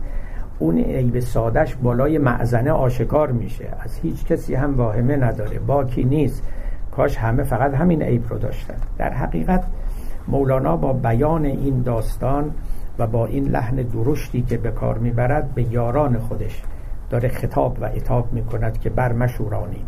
اون 0.59 0.79
عیب 0.79 1.21
سادش 1.21 1.77
بالای 1.77 2.19
معزنه 2.19 2.73
آشکار 2.73 3.33
میشه. 3.33 3.69
از 3.81 3.99
هیچ 3.99 4.25
کسی 4.25 4.55
هم 4.55 4.77
واهمه 4.77 5.17
نداره. 5.17 5.59
باکی 5.59 6.05
نیست. 6.05 6.43
کاش 6.91 7.17
همه 7.17 7.43
فقط 7.43 7.75
همین 7.75 8.03
عیب 8.03 8.29
رو 8.29 8.39
داشتن. 8.39 8.75
در 8.99 9.13
حقیقت 9.13 9.65
مولانا 10.29 10.77
با 10.77 10.93
بیان 10.93 11.45
این 11.45 11.83
داستان 11.83 12.51
و 12.99 13.07
با 13.07 13.27
این 13.27 13.45
لحن 13.45 13.77
درشتی 13.77 14.43
که 14.43 14.59
به 14.59 14.71
کار 14.71 14.99
می‌برد 14.99 15.55
به 15.55 15.63
یاران 15.63 16.19
خودش 16.19 16.63
داره 17.11 17.29
خطاب 17.29 17.79
و 17.81 17.85
اتاب 17.85 18.33
می‌کند 18.33 18.81
که 18.81 18.91
بر 18.91 19.13
مشورانید 19.13 19.87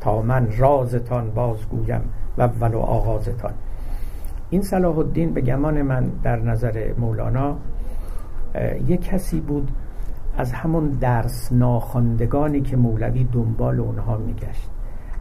تا 0.00 0.22
من 0.22 0.48
رازتان 0.58 1.30
بازگویم 1.30 2.00
و 2.38 2.48
ولو 2.60 2.78
آغازتان. 2.78 3.52
این 4.50 4.62
صلاح 4.62 4.98
الدین 4.98 5.34
به 5.34 5.40
گمان 5.40 5.82
من 5.82 6.10
در 6.22 6.36
نظر 6.36 6.92
مولانا 6.98 7.56
یک 8.86 9.04
کسی 9.04 9.40
بود 9.40 9.70
از 10.36 10.52
همون 10.52 10.88
درس 10.88 11.52
ناخواندگانی 11.52 12.60
که 12.60 12.76
مولوی 12.76 13.24
دنبال 13.24 13.80
اونها 13.80 14.16
میگشت 14.16 14.70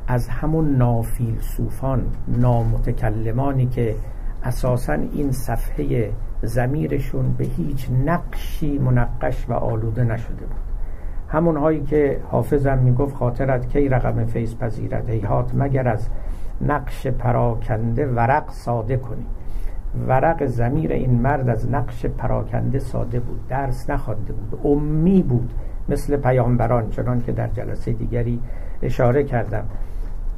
از 0.08 0.28
همون 0.28 0.76
نافیل 0.76 1.42
صوفان 1.42 2.06
نامتکلمانی 2.28 3.66
که 3.66 3.96
اساسا 4.44 4.94
این 4.94 5.32
صفحه 5.32 6.12
زمیرشون 6.42 7.34
به 7.34 7.46
هیچ 7.46 7.90
نقشی 8.06 8.78
منقش 8.78 9.50
و 9.50 9.54
آلوده 9.54 10.04
نشده 10.04 10.46
بود. 10.46 10.64
همون 11.28 11.58
هایی 11.58 11.84
که 11.84 12.20
حافظم 12.32 12.78
می‌گفت 12.78 13.16
خاطرت 13.16 13.70
کی 13.70 13.90
رقم 13.90 14.26
فیض 14.26 14.56
پذیرت 14.56 15.10
ایهات 15.10 15.52
مگر 15.56 15.88
از 15.88 16.10
نقش 16.62 17.08
پراکنده 17.08 18.08
ورق 18.08 18.52
ساده 18.52 18.98
کنی؟ 18.98 19.26
ورق 20.08 20.46
زمیر 20.46 20.92
این 20.92 21.12
مرد 21.12 21.50
از 21.50 21.70
نقش 21.70 22.06
پراکنده 22.06 22.80
ساده 22.80 23.20
بود 23.20 23.48
درس 23.48 23.90
نخوانده 23.90 24.34
بود 24.34 24.60
امی 24.66 25.24
بود 25.24 25.54
مثل 25.90 26.18
پیامبران 26.18 26.90
چنان 26.90 27.22
که 27.22 27.32
در 27.32 27.48
جلسه 27.48 27.92
دیگری 27.94 28.40
اشاره 28.82 29.24
کردم. 29.24 29.64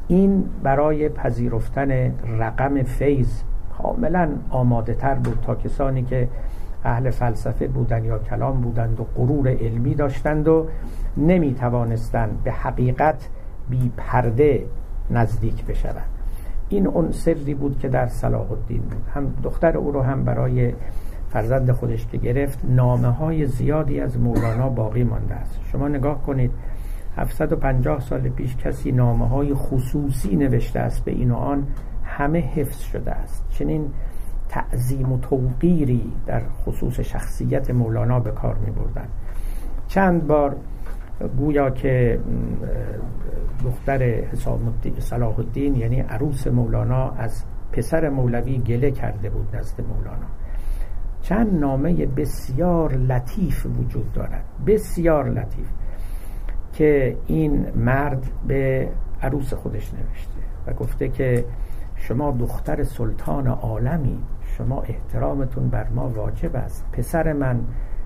این 0.07 0.43
برای 0.63 1.09
پذیرفتن 1.09 2.13
رقم 2.39 2.83
فیض 2.83 3.41
کاملا 3.77 4.29
آماده 4.49 4.93
تر 4.93 5.15
بود 5.15 5.39
تا 5.41 5.55
کسانی 5.55 6.03
که 6.03 6.27
اهل 6.83 7.09
فلسفه 7.09 7.67
بودند 7.67 8.05
یا 8.05 8.19
کلام 8.19 8.61
بودند 8.61 8.99
و 8.99 9.03
غرور 9.15 9.47
علمی 9.49 9.95
داشتند 9.95 10.47
و 10.47 10.67
نمی 11.17 11.53
توانستند 11.53 12.43
به 12.43 12.51
حقیقت 12.51 13.29
بی 13.69 13.91
پرده 13.97 14.65
نزدیک 15.11 15.65
بشوند. 15.65 16.14
این 16.69 16.87
اون 16.87 17.11
سری 17.11 17.53
بود 17.53 17.79
که 17.79 17.87
در 17.89 18.07
صلاح 18.07 18.51
الدین 18.51 18.81
بود. 18.81 19.01
هم 19.13 19.33
دختر 19.43 19.77
او 19.77 19.91
رو 19.91 20.01
هم 20.01 20.23
برای 20.23 20.73
فرزند 21.29 21.71
خودش 21.71 22.07
که 22.07 22.17
گرفت 22.17 22.59
نامه 22.63 23.07
های 23.07 23.45
زیادی 23.45 23.99
از 23.99 24.19
مولانا 24.19 24.69
باقی 24.69 25.03
مانده 25.03 25.33
است. 25.33 25.59
شما 25.71 25.87
نگاه 25.87 26.21
کنید 26.23 26.51
750 27.17 27.99
سال 27.99 28.29
پیش 28.29 28.55
کسی 28.55 28.91
نامه 28.91 29.27
های 29.27 29.53
خصوصی 29.53 30.35
نوشته 30.35 30.79
است 30.79 31.05
به 31.05 31.11
این 31.11 31.31
و 31.31 31.35
آن 31.35 31.67
همه 32.03 32.39
حفظ 32.39 32.79
شده 32.79 33.11
است. 33.11 33.45
چنین 33.49 33.91
تعظیم 34.49 35.11
و 35.11 35.17
توقیری 35.17 36.11
در 36.25 36.41
خصوص 36.65 36.99
شخصیت 36.99 37.71
مولانا 37.71 38.19
به 38.19 38.31
کار 38.31 38.55
می 38.55 38.71
بردن 38.71 39.07
چند 39.87 40.27
بار 40.27 40.55
گویا 41.37 41.69
که 41.69 42.19
دختر 43.63 44.03
حسام 44.03 44.73
صلاح 44.99 45.39
الدین 45.39 45.75
یعنی 45.75 45.99
عروس 45.99 46.47
مولانا 46.47 47.09
از 47.09 47.45
پسر 47.71 48.09
مولوی 48.09 48.57
گله 48.57 48.91
کرده 48.91 49.29
بود 49.29 49.55
نزد 49.55 49.81
مولانا. 49.81 50.27
چند 51.21 51.59
نامه 51.59 52.05
بسیار 52.05 52.93
لطیف 52.93 53.65
وجود 53.65 54.13
دارد. 54.13 54.43
بسیار 54.67 55.29
لطیف. 55.29 55.67
که 56.73 57.17
این 57.27 57.65
مرد 57.75 58.25
به 58.47 58.89
عروس 59.21 59.53
خودش 59.53 59.93
نوشته 59.93 60.41
و 60.67 60.73
گفته 60.73 61.09
که 61.09 61.45
شما 61.95 62.31
دختر 62.31 62.83
سلطان 62.83 63.47
عالمی 63.47 64.19
شما 64.57 64.81
احترامتون 64.81 65.69
بر 65.69 65.89
ما 65.89 66.09
واجب 66.09 66.55
است. 66.55 66.85
پسر 66.91 67.33
من 67.33 67.59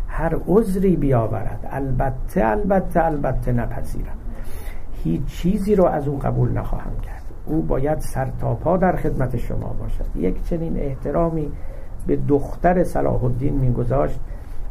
هر 0.10 0.38
عذری 0.48 0.96
بیاورد. 0.96 1.68
البته 1.72 2.46
البته 2.46 3.06
البته 3.06 3.52
نپذیرم. 3.52 4.18
هیچ 5.04 5.26
چیزی 5.26 5.76
رو 5.76 5.86
از 5.86 6.08
او 6.08 6.18
قبول 6.18 6.52
نخواهم 6.52 7.00
کرد. 7.02 7.24
او 7.46 7.62
باید 7.62 8.00
سر 8.00 8.32
تا 8.40 8.56
پا 8.56 8.78
در 8.78 8.96
خدمت 8.96 9.38
شما 9.38 9.76
باشد. 9.80 10.06
یک 10.16 10.44
چنین 10.44 10.80
احترامی 10.80 11.52
به 12.08 12.16
دختر 12.16 12.84
صلاح 12.84 13.24
الدین 13.24 13.54
میگذاشت 13.54 14.20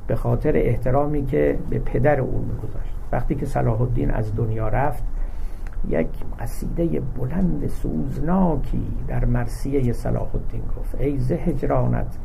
به 0.07 0.16
خاطر 0.16 0.53
احترامی 0.57 1.26
که 1.26 1.59
به 1.70 1.78
پدر 1.78 2.20
او 2.20 2.39
میگذاشت. 2.39 2.95
وقتی 3.12 3.34
که 3.34 3.47
صلاح 3.47 3.80
الدین 3.82 4.11
از 4.11 4.36
دنیا 4.36 4.68
رفت 4.68 5.05
یک 5.89 6.09
قصیده 6.41 7.01
بلند 7.01 7.66
سوزناکی 7.66 8.86
در 9.09 9.24
مرسیه 9.24 9.93
صلاح 9.93 10.34
الدین 10.34 10.62
گفت 10.78 10.95
ای 10.95 11.18
زهجرانت 11.18 12.16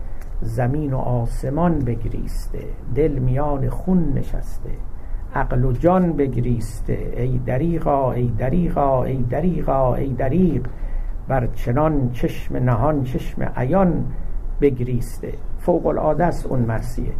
زمین 0.43 0.93
و 0.93 0.97
آسمان 0.97 1.79
بگریسته 1.79 2.59
دل 2.95 3.11
میان 3.11 3.69
خون 3.69 4.13
نشسته. 4.15 4.69
عقل 5.35 5.65
و 5.65 5.71
جان 5.71 6.13
بگریسته 6.13 6.97
ای 7.17 7.37
دریغا 7.45 8.11
ای 8.11 8.27
دریغا 8.37 9.03
ای 9.03 9.17
دریغا 9.17 9.95
ای 9.95 10.13
دریغ. 10.13 10.61
بر 11.27 11.47
چنان 11.47 12.11
چشم 12.11 12.57
نهان 12.57 13.03
چشم 13.03 13.51
عیان 13.55 14.05
بگریسته. 14.61 15.33
فوق 15.59 15.85
العاده 15.85 16.25
است 16.25 16.45
اون 16.45 16.59
مرسیه 16.59 17.11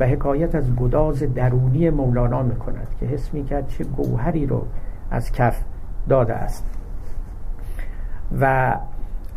و 0.00 0.06
حکایت 0.06 0.54
از 0.54 0.76
گداز 0.76 1.22
درونی 1.34 1.90
مولانا 1.90 2.42
می‌کند 2.42 2.88
که 3.00 3.06
حس 3.06 3.34
می‌کرد 3.34 3.68
چه 3.68 3.84
گوهری 3.84 4.46
رو 4.46 4.62
از 5.10 5.32
کف 5.32 5.64
داده 6.08 6.34
است. 6.34 6.64
و 8.40 8.74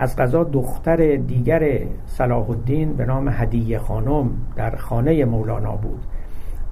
از 0.02 0.16
قضا 0.16 0.43
دختر 0.43 1.16
دیگر 1.16 1.80
صلاح 2.06 2.49
الدین 2.49 2.93
به 2.93 3.06
نام 3.06 3.30
هدیه 3.30 3.80
خانم 3.80 4.30
در 4.56 4.76
خانه 4.76 5.26
مولانا 5.26 5.76
بود 5.76 6.04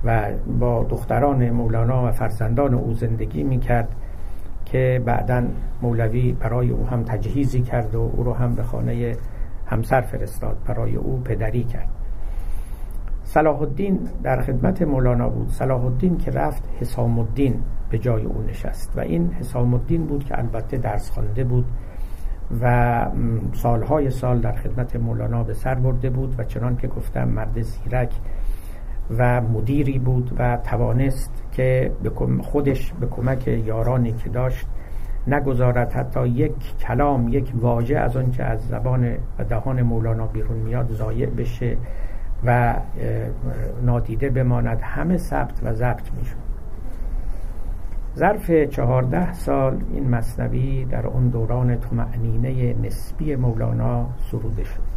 و 0.06 0.32
با 0.60 0.84
دختران 0.90 1.50
مولانا 1.50 2.08
و 2.08 2.12
فرزندان 2.12 2.74
او 2.74 2.94
زندگی 2.94 3.44
می‌کرد 3.44 3.96
که 4.66 5.02
بعدا 5.06 5.44
مولوی 5.82 6.32
برای 6.32 6.70
او 6.70 6.88
هم 6.88 7.04
تجهیزی 7.04 7.62
کرد 7.62 7.96
و 7.96 8.12
او 8.16 8.24
رو 8.24 8.34
هم 8.34 8.56
به 8.56 8.64
خانه 8.64 9.16
همسر 9.66 10.02
فرستاد 10.02 10.58
برای 10.68 10.96
او 10.96 11.22
پدری 11.26 11.64
کرد. 11.64 11.90
صلاح 13.24 13.62
الدین 13.62 14.00
در 14.24 14.42
خدمت 14.42 14.82
مولانا 14.82 15.30
بود. 15.30 15.50
صلاح 15.50 15.86
الدین 15.86 16.18
که 16.18 16.32
رفت 16.32 16.64
حسام 16.82 17.20
الدین 17.20 17.56
به 17.90 17.98
جای 17.98 18.24
او 18.24 18.44
نشست 18.50 18.94
و 18.96 19.00
این 19.00 19.32
حسام 19.40 19.74
الدین 19.74 20.06
بود 20.06 20.24
که 20.24 20.38
البته 20.40 20.78
درس 20.78 21.10
خوانده 21.12 21.44
بود. 21.44 21.66
و 22.62 23.06
سالهای 23.54 24.12
سال 24.12 24.40
در 24.40 24.52
خدمت 24.52 24.96
مولانا 24.96 25.44
به 25.44 25.54
سر 25.54 25.76
برده 25.76 26.10
بود 26.10 26.36
و 26.38 26.44
چنان 26.44 26.78
که 26.78 26.88
گفتم 26.88 27.28
مرد 27.28 27.62
زیرک 27.62 28.14
و 29.18 29.42
مدیری 29.42 30.00
بود 30.00 30.32
و 30.38 30.58
توانست 30.58 31.32
که 31.52 31.92
خودش 32.42 32.94
به 33.00 33.08
کمک 33.08 33.48
یارانی 33.48 34.12
که 34.12 34.30
داشت 34.30 34.68
نگذارد 35.28 35.94
حتی 35.94 36.28
یک 36.28 36.78
کلام 36.78 37.28
یک 37.28 37.52
واژه 37.56 37.98
از 37.98 38.18
آنچه 38.18 38.44
از 38.44 38.68
زبان 38.68 39.14
و 39.40 39.44
دهان 39.44 39.82
مولانا 39.82 40.28
بیرون 40.28 40.58
میاد 40.58 40.92
ضایع 40.92 41.30
بشه 41.30 41.78
و 42.46 42.76
نادیده 43.84 44.30
بماند. 44.30 44.80
همه 44.82 45.18
ثبت 45.18 45.60
و 45.64 45.74
ضبط 45.74 46.14
میشون 46.20 46.49
ظرف 48.16 48.52
چهارده 48.52 49.34
سال 49.34 49.84
این 49.94 50.10
مصنوی 50.10 50.86
در 50.86 51.08
اون 51.08 51.30
دوران 51.30 51.76
تمعنینه 51.76 52.74
نسبی 52.74 53.36
مولانا 53.36 54.08
سروده 54.32 54.64
شد. 54.64 54.90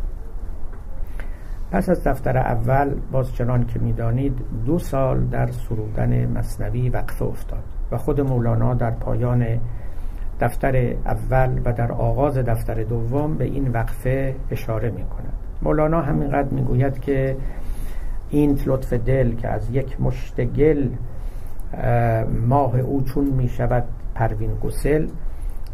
پس 1.72 1.88
از 1.88 2.04
دفتر 2.04 2.38
اول 2.38 2.94
باز 3.12 3.34
چنان 3.34 3.66
که 3.66 3.78
می‌دانید 3.78 4.32
دو 4.66 4.78
سال 4.78 5.24
در 5.24 5.50
سرودن 5.50 6.26
مصنوی 6.38 6.88
وقفه 6.88 7.24
افتاد 7.24 7.64
و 7.92 7.96
خود 7.96 8.20
مولانا 8.20 8.74
در 8.74 8.90
پایان 8.90 9.60
دفتر 10.40 10.94
اول 11.06 11.60
و 11.64 11.72
در 11.72 11.92
آغاز 11.92 12.38
دفتر 12.38 12.82
دوم 12.82 13.34
به 13.34 13.44
این 13.44 13.68
وقفه 13.68 14.34
اشاره 14.50 14.90
می 14.90 15.04
کند 15.04 15.32
مولانا 15.62 16.02
همینقدر 16.02 16.54
می‌گوید 16.54 16.98
که 16.98 17.36
این 18.30 18.58
لطف 18.66 18.92
دل 18.92 19.34
که 19.34 19.48
از 19.48 19.70
یک 19.70 20.00
مشتگل 20.00 20.88
ماه 22.48 22.78
او 22.78 23.02
چون 23.02 23.24
می 23.24 23.48
شود 23.48 23.84
پروین 24.14 24.54
گسل 24.54 25.08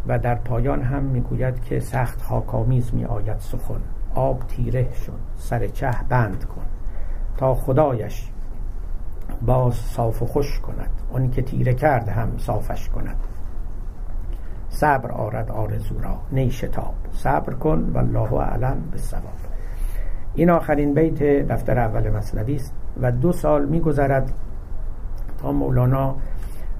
و 0.06 0.18
در 0.18 0.34
پایان 0.34 0.82
هم 0.82 1.02
می‌گوید 1.02 1.62
که 1.62 1.80
سخت 1.80 2.22
خاکامیز 2.22 2.94
می 2.94 3.04
آید 3.04 3.38
سخن. 3.38 3.80
آب 4.14 4.46
تیره 4.48 4.92
شد. 4.92 5.18
سر 5.36 5.66
چه 5.66 5.90
بند 6.08 6.44
کن. 6.44 6.62
تا 7.36 7.54
خدایش 7.54 8.30
باز 9.46 9.74
صاف 9.74 10.22
و 10.22 10.26
خوش 10.26 10.60
کند. 10.60 10.90
اون 11.12 11.30
که 11.30 11.42
تیره 11.42 11.74
کرد 11.74 12.08
هم 12.08 12.38
صافش 12.38 12.88
کند. 12.88 13.16
صبر 14.68 15.10
آرد 15.10 15.50
آرزو 15.50 16.00
را. 16.00 16.18
نیشتاب. 16.32 16.94
صبر 17.12 17.54
کن 17.54 17.90
والله 17.94 18.32
اعلم 18.32 18.76
بالصواب. 18.90 19.22
این 20.34 20.50
آخرین 20.50 20.94
بیت 20.94 21.22
دفتر 21.22 21.78
اول 21.78 22.10
مصنوی 22.10 22.54
است 22.54 22.74
و 23.00 23.12
دو 23.12 23.32
سال 23.32 23.66
میگذرد 23.66 24.32
تا 25.38 25.52
مولانا 25.52 26.16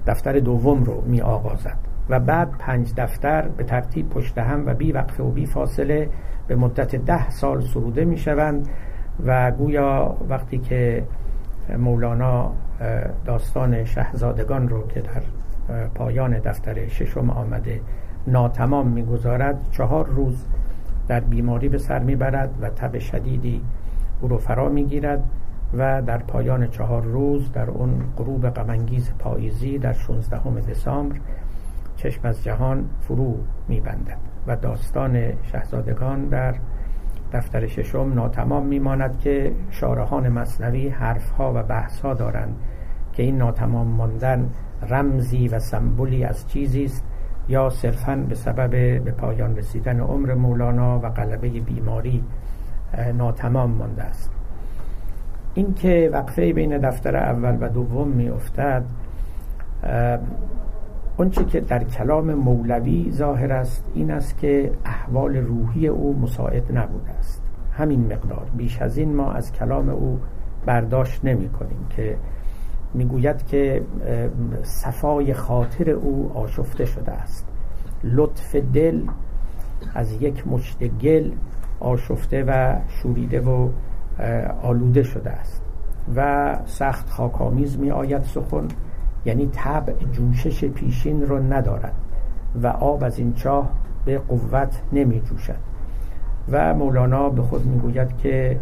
دفتر 0.07 0.39
دوم 0.39 0.83
رو 0.83 1.03
می 1.05 1.21
آغازد. 1.21 1.77
و 2.09 2.19
بعد 2.19 2.49
پنج 2.59 2.93
دفتر 2.97 3.41
به 3.41 3.63
ترتیب 3.63 4.09
پشت 4.09 4.37
هم 4.37 4.65
و 4.65 4.73
بی 4.73 4.91
وقفه 4.91 5.23
و 5.23 5.31
بی 5.31 5.45
فاصله 5.45 6.09
به 6.47 6.55
مدت 6.55 6.95
ده 6.95 7.29
سال 7.29 7.61
سروده 7.61 8.05
می 8.05 8.17
شوند 8.17 8.69
و 9.25 9.51
گویا 9.51 10.17
وقتی 10.29 10.57
که 10.57 11.03
مولانا 11.77 12.51
داستان 13.25 13.85
شهزادگان 13.85 14.69
رو 14.69 14.87
که 14.87 15.01
در 15.01 15.21
پایان 15.95 16.39
دفتر 16.39 16.87
ششم 16.87 17.29
آمده 17.29 17.81
ناتمام 18.27 18.87
می‌گذارد 18.87 19.67
چهار 19.71 20.07
روز 20.07 20.45
در 21.07 21.19
بیماری 21.19 21.69
به 21.69 21.77
سر 21.77 21.99
می‌برد 21.99 22.49
و 22.61 22.69
تب 22.69 22.99
شدیدی 22.99 23.61
او 24.21 24.27
رو 24.27 24.37
فرا 24.37 24.69
می‌گیرد 24.69 25.23
و 25.73 26.01
در 26.01 26.17
پایان 26.17 26.67
چهار 26.67 27.03
روز 27.03 27.51
در 27.51 27.69
اون 27.69 28.03
غروب 28.17 28.49
غمانگیز 28.49 29.11
پاییزی 29.19 29.77
در 29.77 29.93
16 29.93 30.61
دسامبر 30.61 31.19
چشم 31.95 32.21
از 32.23 32.43
جهان 32.43 32.89
فرو 32.99 33.37
میبندد 33.67 34.17
و 34.47 34.55
داستان 34.55 35.33
شهزادگان 35.43 36.25
در 36.25 36.55
دفتر 37.33 37.67
ششم 37.67 38.13
ناتمام 38.13 38.65
میماند 38.65 39.19
که 39.19 39.55
شارحان 39.69 40.29
مصنوی 40.29 40.89
حرفها 40.89 41.53
و 41.55 41.63
بحثها 41.63 42.13
دارند 42.13 42.55
که 43.13 43.23
این 43.23 43.37
ناتمام 43.37 43.87
ماندن 43.87 44.49
رمزی 44.89 45.47
و 45.47 45.59
سمبولی 45.59 46.23
از 46.23 46.47
چیزی 46.47 46.83
است 46.83 47.03
یا 47.47 47.69
صرفا 47.69 48.15
به 48.15 48.35
سبب 48.35 48.69
به 49.03 49.11
پایان 49.11 49.57
رسیدن 49.57 49.99
عمر 49.99 50.33
مولانا 50.33 50.99
و 50.99 51.09
غلبه 51.09 51.49
بیماری 51.49 52.23
ناتمام 53.13 53.71
مانده 53.71 54.03
است. 54.03 54.38
اینکه 55.59 56.09
وقفه 56.13 56.53
بین 56.53 56.77
دفتر 56.77 57.15
اول 57.15 57.57
و 57.61 57.69
دوم 57.69 58.07
می 58.07 58.29
افتد 58.29 58.83
اونچه 61.17 61.45
که 61.45 61.59
در 61.59 61.83
کلام 61.83 62.33
مولوی 62.33 63.11
ظاهر 63.11 63.53
است 63.53 63.85
این 63.93 64.11
است 64.11 64.37
که 64.37 64.71
احوال 64.85 65.35
روحی 65.37 65.87
او 65.87 66.19
مساعد 66.19 66.77
نبوده 66.77 67.09
است. 67.09 67.43
همین 67.71 68.05
مقدار. 68.05 68.47
بیش 68.57 68.81
از 68.81 68.97
این 68.97 69.15
ما 69.15 69.31
از 69.31 69.51
کلام 69.51 69.89
او 69.89 70.19
برداشت 70.65 71.25
نمی 71.25 71.49
کنیم 71.49 71.87
که 71.89 72.17
می‌گوید 72.93 73.45
که 73.45 73.81
صفای 74.63 75.33
خاطر 75.33 75.89
او 75.89 76.31
آشفته 76.35 76.85
شده 76.85 77.11
است. 77.11 77.47
لطف 78.03 78.55
دل 78.55 79.01
از 79.95 80.21
یک 80.21 80.47
مشت 80.47 80.83
گل 80.83 81.31
آشفته 81.79 82.43
و 82.43 82.75
شوریده 82.87 83.41
و 83.41 83.69
آلوده 84.63 85.03
شده 85.03 85.29
است 85.29 85.61
و 86.15 86.57
سخت 86.65 87.09
خاکامیز 87.09 87.79
می 87.79 87.91
آید 87.91 88.23
سخن 88.23 88.67
یعنی 89.25 89.47
طبع 89.47 89.93
جوشش 90.11 90.65
پیشین 90.65 91.21
رو 91.21 91.53
ندارد 91.53 91.93
و 92.63 92.67
آب 92.67 93.03
از 93.03 93.19
این 93.19 93.33
چاه 93.33 93.69
به 94.05 94.17
قوت 94.17 94.81
نمی 94.93 95.21
جوشد 95.21 95.59
و 96.51 96.73
مولانا 96.73 97.29
به 97.29 97.41
خود 97.41 97.65
می‌گوید 97.65 98.17
که 98.17 98.59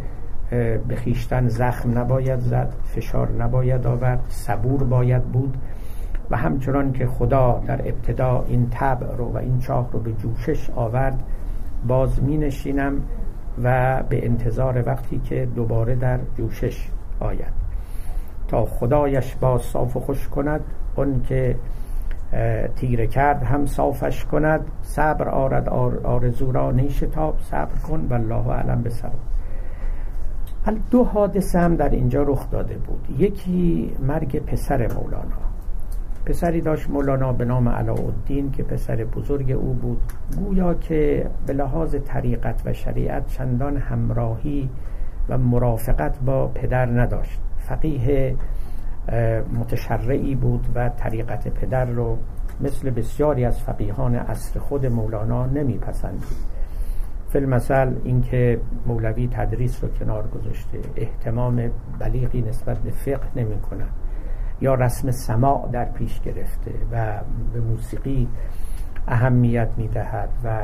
به 0.87 0.95
خیشتن 0.95 1.47
زخم 1.47 1.97
نباید 1.97 2.39
زد 2.39 2.73
فشار 2.83 3.31
نباید 3.31 3.87
آورد 3.87 4.23
صبور 4.29 4.83
باید 4.83 5.23
بود 5.23 5.57
و 6.29 6.37
همچنان 6.37 6.93
که 6.93 7.07
خدا 7.07 7.61
در 7.67 7.81
ابتدا 7.81 8.45
این 8.47 8.69
طبع 8.69 9.15
رو 9.15 9.25
و 9.25 9.37
این 9.37 9.59
چاه 9.59 9.89
رو 9.91 9.99
به 9.99 10.13
جوشش 10.13 10.69
آورد 10.69 11.23
باز 11.87 12.23
می 12.23 12.37
نشینم 12.37 13.01
و 13.63 14.03
به 14.09 14.25
انتظار 14.25 14.83
وقتی 14.85 15.19
که 15.19 15.47
دوباره 15.55 15.95
در 15.95 16.19
جوشش 16.37 16.89
آید. 17.19 17.53
تا 18.47 18.65
خدایش 18.65 19.35
باز 19.35 19.61
صاف 19.61 19.97
و 19.97 19.99
خوش 19.99 20.27
کند 20.27 20.61
اون 20.95 21.21
که 21.23 21.55
تیره 22.75 23.07
کرد 23.07 23.43
هم 23.43 23.65
صافش 23.65 24.25
کند. 24.25 24.61
صبر 24.81 25.29
آرد 25.29 25.69
آرزو 26.03 26.51
را 26.51 26.71
نیشتاب. 26.71 27.39
صبر 27.39 27.75
کن 27.87 28.07
والله 28.09 28.47
اعلم 28.47 28.81
به 28.81 28.91
حال 30.65 30.79
دو 30.91 31.03
حادثه 31.03 31.59
هم 31.59 31.75
در 31.75 31.89
اینجا 31.89 32.23
رخ 32.23 32.49
داده 32.51 32.75
بود. 32.75 33.07
یکی 33.19 33.91
مرگ 34.07 34.45
پسر 34.45 34.93
مولانا. 34.93 35.46
پسری 36.27 36.61
داشت 36.61 36.89
مولانا 36.89 37.33
به 37.33 37.45
نام 37.45 37.69
علاءالدین 37.69 38.51
که 38.51 38.63
پسر 38.63 38.95
بزرگ 38.95 39.51
او 39.51 39.73
بود. 39.73 40.01
گویا 40.37 40.73
که 40.73 41.29
به 41.45 41.53
لحاظ 41.53 41.95
طریقت 41.95 42.61
و 42.65 42.73
شریعت 42.73 43.27
چندان 43.27 43.77
همراهی 43.77 44.69
و 45.29 45.37
مرافقت 45.37 46.19
با 46.19 46.47
پدر 46.47 46.85
نداشت. 46.85 47.41
فقیه 47.57 48.35
متشرعی 49.59 50.35
بود 50.35 50.67
و 50.75 50.89
طریقت 50.89 51.47
پدر 51.47 51.85
رو 51.85 52.17
مثل 52.61 52.89
بسیاری 52.89 53.45
از 53.45 53.61
فقیهان 53.61 54.15
عصر 54.15 54.59
خود 54.59 54.85
مولانا 54.85 55.45
نمیپسندید. 55.45 56.57
فیلمثل 57.29 57.93
اینکه 58.03 58.59
مولوی 58.85 59.27
تدریس 59.31 59.83
رو 59.83 59.89
کنار 59.89 60.27
گذاشته 60.27 60.79
احتمام 60.95 61.71
بلیغی 61.99 62.41
نسبت 62.41 62.77
به 62.79 62.91
فقه 62.91 63.27
نمی 63.35 63.57
کنن. 63.61 63.89
یا 64.61 64.73
رسم 64.73 65.11
سماع 65.11 65.69
در 65.71 65.85
پیش 65.85 66.21
گرفته 66.21 66.71
و 66.91 67.19
به 67.53 67.61
موسیقی 67.61 68.27
اهمیت 69.07 69.69
می‌دهد 69.77 70.29
و 70.43 70.59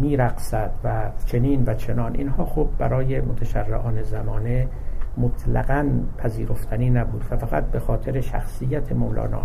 میرقصد 0.00 0.70
و 0.84 1.10
چنین 1.26 1.64
و 1.66 1.74
چنان. 1.74 2.14
اینها 2.14 2.44
خب 2.44 2.68
برای 2.78 3.20
متشرعان 3.20 4.02
زمانه 4.02 4.68
مطلقا 5.16 5.88
پذیرفتنی 6.18 6.90
نبود. 6.90 7.24
و 7.30 7.36
فقط 7.36 7.64
به 7.64 7.80
خاطر 7.80 8.20
شخصیت 8.20 8.92
مولانا 8.92 9.42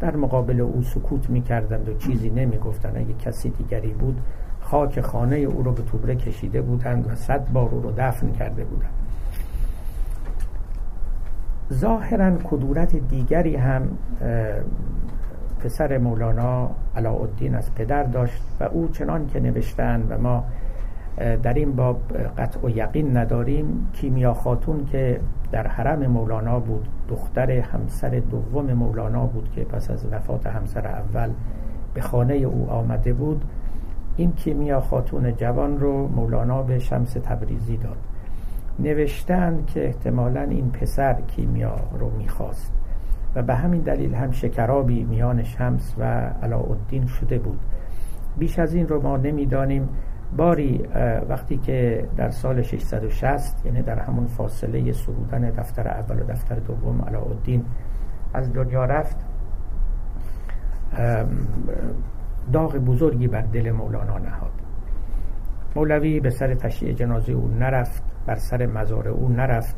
در 0.00 0.16
مقابل 0.16 0.60
او 0.60 0.82
سکوت 0.82 1.30
می‌کردند 1.30 1.88
و 1.88 1.94
چیزی 1.94 2.30
نمی‌گفتند. 2.30 2.96
اگه 2.96 3.14
کسی 3.14 3.50
دیگری 3.50 3.92
بود 3.92 4.20
خاک 4.60 5.00
خانه 5.00 5.36
او 5.36 5.62
رو 5.62 5.72
به 5.72 5.82
توبره 5.82 6.16
کشیده 6.16 6.62
بودند 6.62 7.10
و 7.10 7.14
صد 7.14 7.52
بار 7.52 7.68
او 7.70 7.80
رو 7.80 7.92
دفن 7.96 8.32
کرده 8.32 8.64
بودند. 8.64 9.05
ظاهرا 11.72 12.36
کدورت 12.44 12.96
دیگری 12.96 13.56
هم 13.56 13.82
پسر 15.60 15.98
مولانا 15.98 16.70
علاءالدین 16.96 17.54
از 17.54 17.74
پدر 17.74 18.02
داشت 18.02 18.42
و 18.60 18.64
او 18.64 18.88
چنان 18.88 19.26
که 19.26 19.40
نوشتن 19.40 20.06
و 20.08 20.18
ما 20.18 20.44
در 21.42 21.54
این 21.54 21.76
باب 21.76 22.00
قطع 22.38 22.60
و 22.66 22.70
یقین 22.70 23.16
نداریم 23.16 23.88
کیمیا 23.92 24.34
خاتون 24.34 24.84
که 24.84 25.20
در 25.52 25.66
حرم 25.66 26.06
مولانا 26.06 26.60
بود 26.60 26.88
دختر 27.08 27.50
همسر 27.50 28.22
دوم 28.30 28.72
مولانا 28.72 29.26
بود 29.26 29.50
که 29.54 29.64
پس 29.64 29.90
از 29.90 30.06
وفات 30.12 30.46
همسر 30.46 30.86
اول 30.86 31.30
به 31.94 32.00
خانه 32.00 32.34
او 32.34 32.70
آمده 32.70 33.12
بود. 33.12 33.44
این 34.16 34.32
کیمیا 34.32 34.80
خاتون 34.80 35.36
جوان 35.36 35.80
رو 35.80 36.08
مولانا 36.08 36.62
به 36.62 36.78
شمس 36.78 37.12
تبریزی 37.12 37.76
داد. 37.76 37.96
نوشتن 38.78 39.64
که 39.66 39.86
احتمالا 39.86 40.40
این 40.42 40.70
پسر 40.70 41.20
کیمیا 41.20 41.76
رو 41.98 42.10
می‌خواست 42.10 42.72
و 43.34 43.42
به 43.42 43.54
همین 43.54 43.80
دلیل 43.80 44.14
هم 44.14 44.30
شکرابی 44.30 45.04
میان 45.04 45.42
شمس 45.42 45.94
و 45.98 46.04
علاءالدین 46.42 47.06
شده 47.06 47.38
بود. 47.38 47.60
بیش 48.38 48.58
از 48.58 48.74
این 48.74 48.88
رو 48.88 49.02
ما 49.02 49.16
نمی‌دانیم. 49.16 49.88
باری 50.36 50.82
وقتی 51.28 51.56
که 51.56 52.08
در 52.16 52.30
سال 52.30 52.62
660 52.62 53.66
یعنی 53.66 53.82
در 53.82 53.98
همون 53.98 54.26
فاصله 54.26 54.92
سرودن 54.92 55.50
دفتر 55.50 55.88
اول 55.88 56.20
و 56.20 56.24
دفتر 56.24 56.54
دوم 56.54 57.02
علاءالدین 57.02 57.64
از 58.34 58.52
دنیا 58.52 58.84
رفت. 58.84 59.16
داغ 62.52 62.76
بزرگی 62.76 63.28
بر 63.28 63.42
دل 63.42 63.70
مولانا 63.70 64.18
نهاد. 64.18 64.52
مولوی 65.76 66.20
به 66.20 66.30
سر 66.30 66.54
تشییع 66.54 66.92
جنازه 66.92 67.32
او 67.32 67.48
نرفت. 67.48 68.15
بر 68.26 68.34
سر 68.34 68.66
مزار 68.66 69.08
او 69.08 69.28
نرفت. 69.28 69.76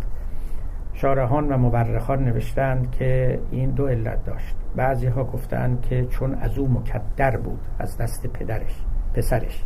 شارحان 0.93 1.53
و 1.53 1.57
مورخان 1.57 2.25
نوشتند 2.25 2.91
که 2.91 3.41
این 3.51 3.71
دو 3.71 3.87
علت 3.87 4.25
داشت. 4.25 4.57
بعضی 4.77 5.07
ها 5.07 5.25
گفتند 5.25 5.81
که 5.81 6.05
چون 6.05 6.35
از 6.35 6.59
او 6.59 6.69
مکدر 6.69 7.37
بود 7.37 7.61
از 7.79 7.99
دست 7.99 8.27
پدرش 8.27 8.85
پسرش. 9.15 9.65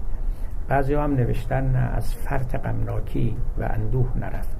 بعضی 0.69 0.95
ها 0.95 1.05
هم 1.05 1.15
نوشتن 1.15 1.65
نه 1.65 1.79
از 1.79 2.15
فرط 2.15 2.57
غمناکی 2.57 3.37
و 3.59 3.69
اندوه 3.71 4.19
نرفت. 4.19 4.57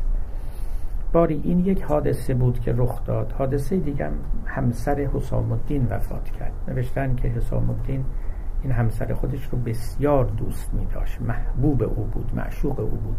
باری 1.13 1.41
این 1.45 1.59
یک 1.59 1.83
حادثه 1.83 2.35
بود 2.35 2.61
که 2.61 2.75
رخ 2.77 3.05
داد. 3.05 3.33
حادثه 3.33 3.77
دیگه 3.77 4.11
همسر 4.47 5.01
حسام 5.01 5.53
الدین 5.53 5.87
وفات 5.91 6.31
کرد. 6.31 6.53
نوشتن 6.69 7.15
که 7.15 7.29
حسام 7.29 7.71
الدین 7.71 8.05
این 8.63 8.73
همسر 8.73 9.15
خودش 9.15 9.45
رو 9.45 9.59
بسیار 9.59 10.25
دوست 10.25 10.75
می 10.75 10.87
داشت 10.87 11.23
محبوب 11.23 11.83
او 11.83 12.05
بود 12.05 12.33
معشوق 12.35 12.81
او 12.81 12.87
بود. 12.87 13.17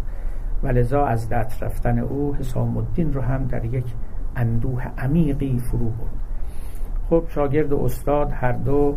و 0.64 0.68
لذا 0.68 1.06
از 1.06 1.30
دست 1.30 1.64
رفتن 1.64 2.00
او 2.00 2.36
حسام 2.36 2.78
الدین 2.78 3.14
رو 3.14 3.22
هم 3.22 3.46
در 3.46 3.66
یک 3.66 3.86
اندوه 4.36 4.84
عمیقی 4.98 5.60
فرو 5.60 5.90
برد. 5.90 6.24
خب 7.10 7.24
شاگرد 7.30 7.74
و 7.74 7.84
استاد 7.84 8.32
هر 8.32 8.52
دو 8.52 8.96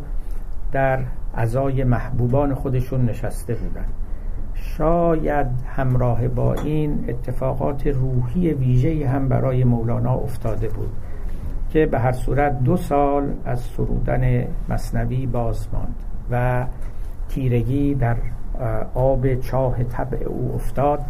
در 0.72 0.98
ازای 1.34 1.84
محبوبان 1.84 2.54
خودشون 2.54 3.04
نشسته 3.04 3.54
بودند. 3.54 3.92
شاید 4.54 5.46
همراه 5.66 6.28
با 6.28 6.54
این 6.54 7.04
اتفاقات 7.08 7.86
روحی 7.86 8.52
ویژه 8.52 9.08
هم 9.08 9.28
برای 9.28 9.64
مولانا 9.64 10.14
افتاده 10.14 10.68
بود 10.68 10.90
که 11.70 11.86
به 11.86 11.98
هر 11.98 12.12
صورت 12.12 12.60
دو 12.60 12.76
سال 12.76 13.32
از 13.44 13.60
سرودن 13.60 14.44
مصنوی 14.68 15.26
باز 15.26 15.68
ماند 15.72 15.94
و 16.30 16.66
تیرگی 17.28 17.94
در 17.94 18.16
آب 18.94 19.34
چاه 19.34 19.84
طبع 19.84 20.24
او 20.26 20.52
افتاد 20.54 21.00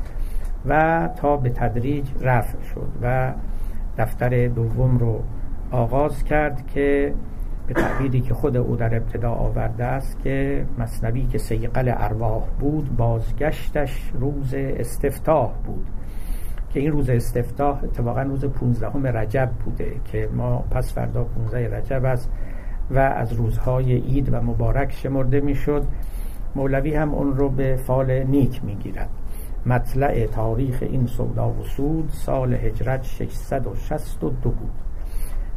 و 0.69 1.09
تا 1.17 1.37
به 1.37 1.51
تدریج 1.51 2.09
رفع 2.21 2.63
شد 2.63 2.89
و 3.03 3.33
دفتر 3.99 4.49
دوم 4.49 4.99
رو 4.99 5.23
آغاز 5.71 6.25
کرد 6.25 6.67
که 6.67 7.15
به 7.67 7.75
تعبیری 7.75 8.21
که 8.21 8.35
خود 8.35 8.57
او 8.57 8.77
در 8.77 8.95
ابتدا 8.97 9.31
آورده 9.31 9.85
است 9.85 10.21
که 10.21 10.67
مصنوی 10.79 11.27
که 11.27 11.39
سیقل 11.39 11.93
ارواح 11.97 12.43
بود 12.61 12.97
بازگشتش 12.97 14.11
روز 14.15 14.55
استفتاح 14.55 15.53
بود. 15.67 15.87
که 16.71 16.81
این 16.81 16.93
روز 16.93 17.11
استفتاح 17.11 17.85
اتفاقا 17.85 18.23
روز 18.23 18.45
15 18.45 19.13
رجب 19.13 19.51
بوده 19.65 19.93
که 20.05 20.29
ما 20.33 20.65
پس 20.71 20.95
فردا 20.95 21.25
15 21.25 21.79
رجب 21.79 22.05
است 22.05 22.31
و 22.91 22.99
از 22.99 23.33
روزهای 23.33 23.93
عید 23.93 24.35
و 24.35 24.41
مبارک 24.41 24.93
شمرده 24.93 25.41
می‌شد. 25.41 25.85
مولوی 26.55 26.95
هم 26.95 27.15
اون 27.15 27.37
رو 27.37 27.49
به 27.49 27.77
فال 27.77 28.23
نیک 28.23 28.65
می‌گیرد. 28.65 29.09
مطلع 29.67 30.27
تاریخ 30.27 30.79
این 30.81 31.07
سودا 31.07 31.51
و 31.51 31.65
سود 31.65 32.09
سال 32.09 32.55
هجرت 32.55 33.03
662 33.03 34.51
بود. 34.51 34.71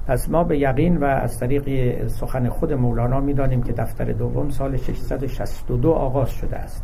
پس 0.08 0.30
ما 0.30 0.44
به 0.44 0.60
یقین 0.60 0.98
و 0.98 1.04
از 1.04 1.40
طریق 1.40 2.08
سخن 2.08 2.50
خود 2.50 2.74
مولانا 2.74 3.20
می‌دانیم 3.20 3.64
که 3.64 3.74
دفتر 3.74 4.06
دوم 4.12 4.50
سال 4.50 4.78
662 4.78 5.92
آغاز 5.92 6.30
شده 6.30 6.56
است 6.56 6.84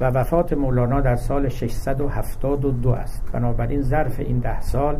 و 0.00 0.10
وفات 0.10 0.52
مولانا 0.52 1.00
در 1.00 1.16
سال 1.16 1.48
672 1.48 2.90
است. 2.90 3.22
بنابراین 3.32 3.82
ظرف 3.82 4.20
این 4.20 4.38
ده 4.38 4.60
سال 4.60 4.96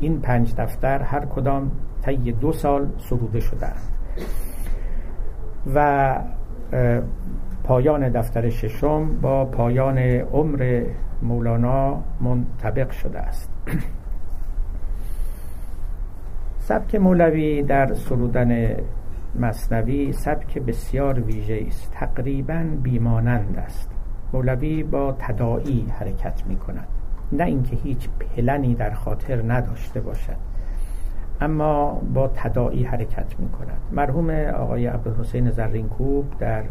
این 0.00 0.20
پنج 0.20 0.54
دفتر 0.54 1.02
هر 1.02 1.24
کدام 1.24 1.70
طی 2.02 2.32
دو 2.32 2.52
سال 2.52 2.88
سروده 2.98 3.40
شده 3.40 3.66
است 3.66 3.92
و 5.74 6.18
پایان 7.72 8.08
دفتر 8.08 8.50
ششم 8.50 9.20
با 9.20 9.44
پایان 9.44 9.98
عمر 9.98 10.84
مولانا 11.22 12.02
منطبق 12.20 12.90
شده 12.90 13.18
است. 13.18 13.50
سبک 16.68 16.94
مولوی 16.94 17.62
در 17.62 17.94
سرودن 17.94 18.76
مصنوی 19.40 20.12
سبک 20.12 20.58
بسیار 20.58 21.20
ویژه 21.20 21.64
است. 21.66 21.92
تقریبا 21.92 22.66
بیمانند 22.82 23.58
است. 23.58 23.90
مولوی 24.32 24.82
با 24.82 25.16
تداعی 25.18 25.86
حرکت 25.98 26.42
می 26.46 26.56
کند 26.56 26.88
نه 27.32 27.44
اینکه 27.44 27.76
هیچ 27.76 28.08
پلنی 28.08 28.74
در 28.74 28.90
خاطر 28.90 29.52
نداشته 29.52 30.00
باشد 30.00 30.36
اما 31.40 32.00
با 32.14 32.28
تداعی 32.28 32.84
حرکت 32.84 33.34
می 33.38 33.48
کند 33.48 33.78
مرحوم 33.92 34.30
آقای 34.30 34.86
عبدالحسین 34.86 35.50
زرینکوب 35.50 36.24
در 36.38 36.62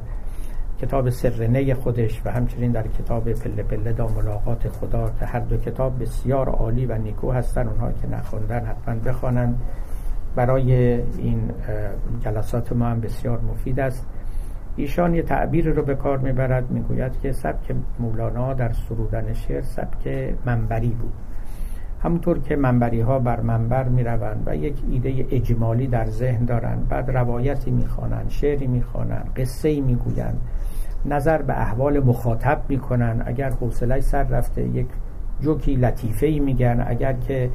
کتاب 0.81 1.09
سرنه 1.09 1.73
خودش 1.73 2.21
و 2.25 2.31
همچنین 2.31 2.71
در 2.71 2.87
کتاب 2.87 3.33
پله 3.33 3.63
پله 3.63 3.93
دا 3.93 4.07
ملاقات 4.07 4.67
خدا 4.69 5.11
که 5.19 5.25
هر 5.25 5.39
دو 5.39 5.57
کتاب 5.57 6.01
بسیار 6.01 6.49
عالی 6.49 6.85
و 6.85 6.97
نیکو 6.97 7.31
هستن 7.31 7.67
اونها 7.67 7.91
که 7.91 8.07
نخوندن 8.07 8.65
حتما 8.65 8.95
بخوانند. 8.95 9.61
برای 10.35 10.73
این 11.17 11.51
جلسات 12.19 12.73
ما 12.73 12.85
هم 12.85 12.99
بسیار 12.99 13.41
مفید 13.41 13.79
است. 13.79 14.05
ایشان 14.75 15.15
یه 15.15 15.21
تعبیر 15.21 15.69
رو 15.69 15.83
به 15.83 15.95
کار 15.95 16.17
می‌برد 16.17 16.71
می‌گوید 16.71 17.19
که 17.19 17.31
سبک 17.31 17.75
مولانا 17.99 18.53
در 18.53 18.71
سرودن 18.71 19.33
شعر 19.33 19.61
سبک 19.61 20.33
منبری 20.45 20.89
بود. 20.89 21.13
همونطور 22.03 22.39
که 22.39 22.55
منبری 22.55 23.01
ها 23.01 23.19
بر 23.19 23.39
منبر 23.39 23.83
می 23.83 24.03
روند 24.03 24.43
و 24.45 24.55
یک 24.55 24.75
ایده 24.89 25.25
اجمالی 25.31 25.87
در 25.87 26.05
ذهن 26.05 26.45
دارند 26.45 26.87
بعد 26.87 27.11
روایتی 27.11 27.71
می 27.71 27.87
خوانند 27.87 28.29
شعری 28.29 28.67
می 28.67 28.81
خوانند 28.81 29.29
قصه 29.35 29.69
ای 29.69 29.81
می 29.81 29.95
گویند 29.95 30.41
نظر 31.05 31.41
به 31.41 31.61
احوال 31.61 31.99
مخاطب 31.99 32.61
می 32.69 32.77
کنند 32.77 33.23
اگر 33.25 33.49
حوصله 33.49 34.01
سر 34.01 34.23
رفته 34.23 34.61
یک 34.61 34.87
جوکی 35.41 35.75
لطیفه 35.75 36.25
ای 36.25 36.39
میگن. 36.39 36.85
اگر 36.87 37.13
که 37.13 37.49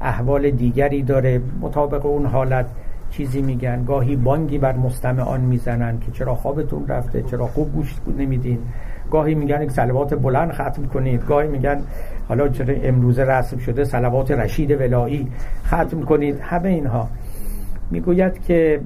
احوال 0.00 0.50
دیگری 0.50 1.02
داره 1.02 1.40
مطابق 1.60 2.06
اون 2.06 2.26
حالت 2.26 2.66
چیزی 3.10 3.42
میگن. 3.42 3.84
گاهی 3.84 4.16
بانگی 4.16 4.58
بر 4.58 4.76
مستمعان 4.76 5.40
می‌زنن 5.40 6.00
که 6.00 6.12
چرا 6.12 6.34
خوابتون 6.34 6.88
رفته 6.88 7.22
چرا 7.22 7.46
خوب 7.46 7.72
گوش 7.72 7.94
نمیدین. 8.18 8.58
گاهی 9.10 9.34
میگن 9.34 9.62
یک 9.62 9.70
سلوات 9.70 10.14
بلند 10.14 10.52
ختم 10.52 10.84
کنید. 10.84 11.26
گاهی 11.26 11.48
میگن 11.48 11.80
حالا 12.28 12.48
چرا 12.48 12.74
امروزه 12.82 13.24
رسم 13.24 13.58
شده 13.58 13.84
سلوات 13.84 14.30
رشید 14.30 14.70
ولایی 14.70 15.28
ختم 15.66 16.00
کنید. 16.00 16.40
همه 16.40 16.68
اینها. 16.68 17.08
می‌گوید 17.90 18.42
که 18.42 18.80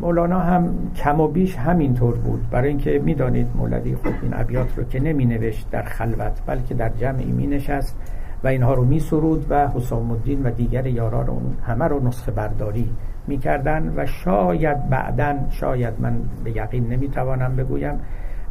مولانا 0.00 0.38
هم 0.40 0.74
کم 0.96 1.20
و 1.20 1.28
بیش 1.28 1.56
همینطور 1.56 2.14
بود. 2.14 2.50
برای 2.50 2.68
اینکه 2.68 2.98
می‌دانید 3.04 3.46
مولوی 3.54 3.94
خود 3.94 4.14
این 4.22 4.34
ابیات 4.34 4.78
رو 4.78 4.84
که 4.84 5.00
نمی 5.00 5.24
نوشت 5.24 5.70
در 5.70 5.82
خلوت 5.82 6.40
بلکه 6.46 6.74
در 6.74 6.88
جمعی 6.88 7.32
می 7.32 7.46
نشست 7.46 7.96
و 8.44 8.48
اینها 8.48 8.74
رو 8.74 8.84
می 8.84 9.00
سرود 9.00 9.46
و 9.50 9.68
حسام 9.68 10.10
الدین 10.10 10.42
و 10.42 10.50
دیگر 10.50 10.86
یاران 10.86 11.28
اون 11.28 11.54
همه 11.66 11.84
رو 11.84 12.08
نسخه 12.08 12.32
برداری 12.32 12.90
می‌کردن 13.26 13.92
و 13.96 14.06
شاید 14.06 14.90
بعدا 14.90 15.36
شاید 15.50 15.94
من 15.98 16.16
به 16.44 16.56
یقین 16.56 16.86
نمی‌توانم 16.86 17.56
بگویم 17.56 18.00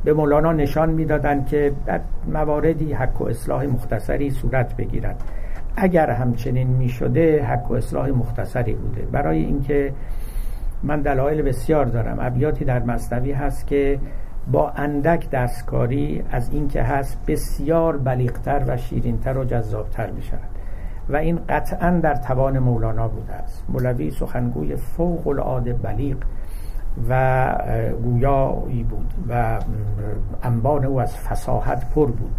به 0.03 0.13
مولانا 0.13 0.51
نشان 0.51 0.89
می‌دادند 0.89 1.47
که 1.47 1.71
در 1.85 1.99
مواردی 2.33 2.93
حق 2.93 3.21
و 3.21 3.25
اصلاح 3.25 3.65
مختصری 3.65 4.29
صورت 4.29 4.77
بگیرد. 4.77 5.23
اگر 5.77 6.09
همچنین 6.09 6.67
می 6.67 6.89
شده 6.89 7.43
حق 7.43 7.71
و 7.71 7.73
اصلاح 7.73 8.09
مختصری 8.09 8.73
بوده. 8.73 9.01
برای 9.01 9.37
اینکه 9.37 9.93
من 10.83 11.01
دلایل 11.01 11.41
بسیار 11.41 11.85
دارم. 11.85 12.17
ابیاتی 12.19 12.65
در 12.65 12.83
مصنوی 12.83 13.31
هست 13.31 13.67
که 13.67 13.99
با 14.51 14.69
اندک 14.69 15.29
دستکاری 15.29 16.23
از 16.31 16.53
اینکه 16.53 16.83
هست 16.83 17.17
بسیار 17.27 17.97
بلیغتر 17.97 18.63
و 18.67 18.77
شیرینتر 18.77 19.37
و 19.37 19.43
جذابتر 19.43 20.11
می 20.11 20.21
شود 20.21 20.49
و 21.09 21.15
این 21.15 21.39
قطعا 21.49 21.99
در 22.03 22.15
توان 22.15 22.59
مولانا 22.59 23.07
بوده 23.07 23.33
است. 23.33 23.65
مولوی 23.69 24.11
سخنگوی 24.11 24.75
فوق 24.75 25.27
العاده 25.27 25.73
بلیغ 25.73 26.17
و 27.09 27.55
گویایی 28.03 28.83
بود 28.83 29.13
و 29.29 29.59
انبان 30.43 30.85
او 30.85 31.01
از 31.01 31.17
فساحت 31.17 31.89
پر 31.89 32.05
بود. 32.05 32.31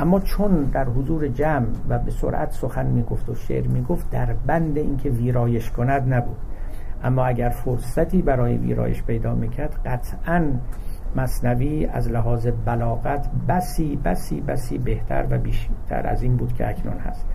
اما 0.00 0.20
چون 0.20 0.62
در 0.62 0.84
حضور 0.84 1.28
جمع 1.28 1.66
و 1.88 1.98
به 1.98 2.10
سرعت 2.10 2.50
سخن 2.50 2.86
می‌گفت 2.86 3.28
و 3.28 3.34
شعر 3.34 3.66
می‌گفت 3.66 4.10
در 4.10 4.32
بند 4.46 4.78
اینکه 4.78 5.10
ویرایش 5.10 5.70
کند 5.70 6.14
نبود. 6.14 6.36
اما 7.04 7.24
اگر 7.24 7.48
فرصتی 7.48 8.22
برای 8.22 8.56
ویرایش 8.56 9.02
پیدا 9.02 9.34
می‌کرد 9.34 9.80
قطعا 9.86 10.44
مصنوی 11.16 11.86
از 11.86 12.08
لحاظ 12.10 12.48
بلاغت 12.64 13.30
بسی 13.48 13.96
بسی 14.04 14.40
بسی 14.40 14.78
بهتر 14.78 15.26
و 15.30 15.38
بیشتر 15.38 16.06
از 16.06 16.22
این 16.22 16.36
بود 16.36 16.52
که 16.52 16.68
اکنون 16.68 16.98
هست. 16.98 17.26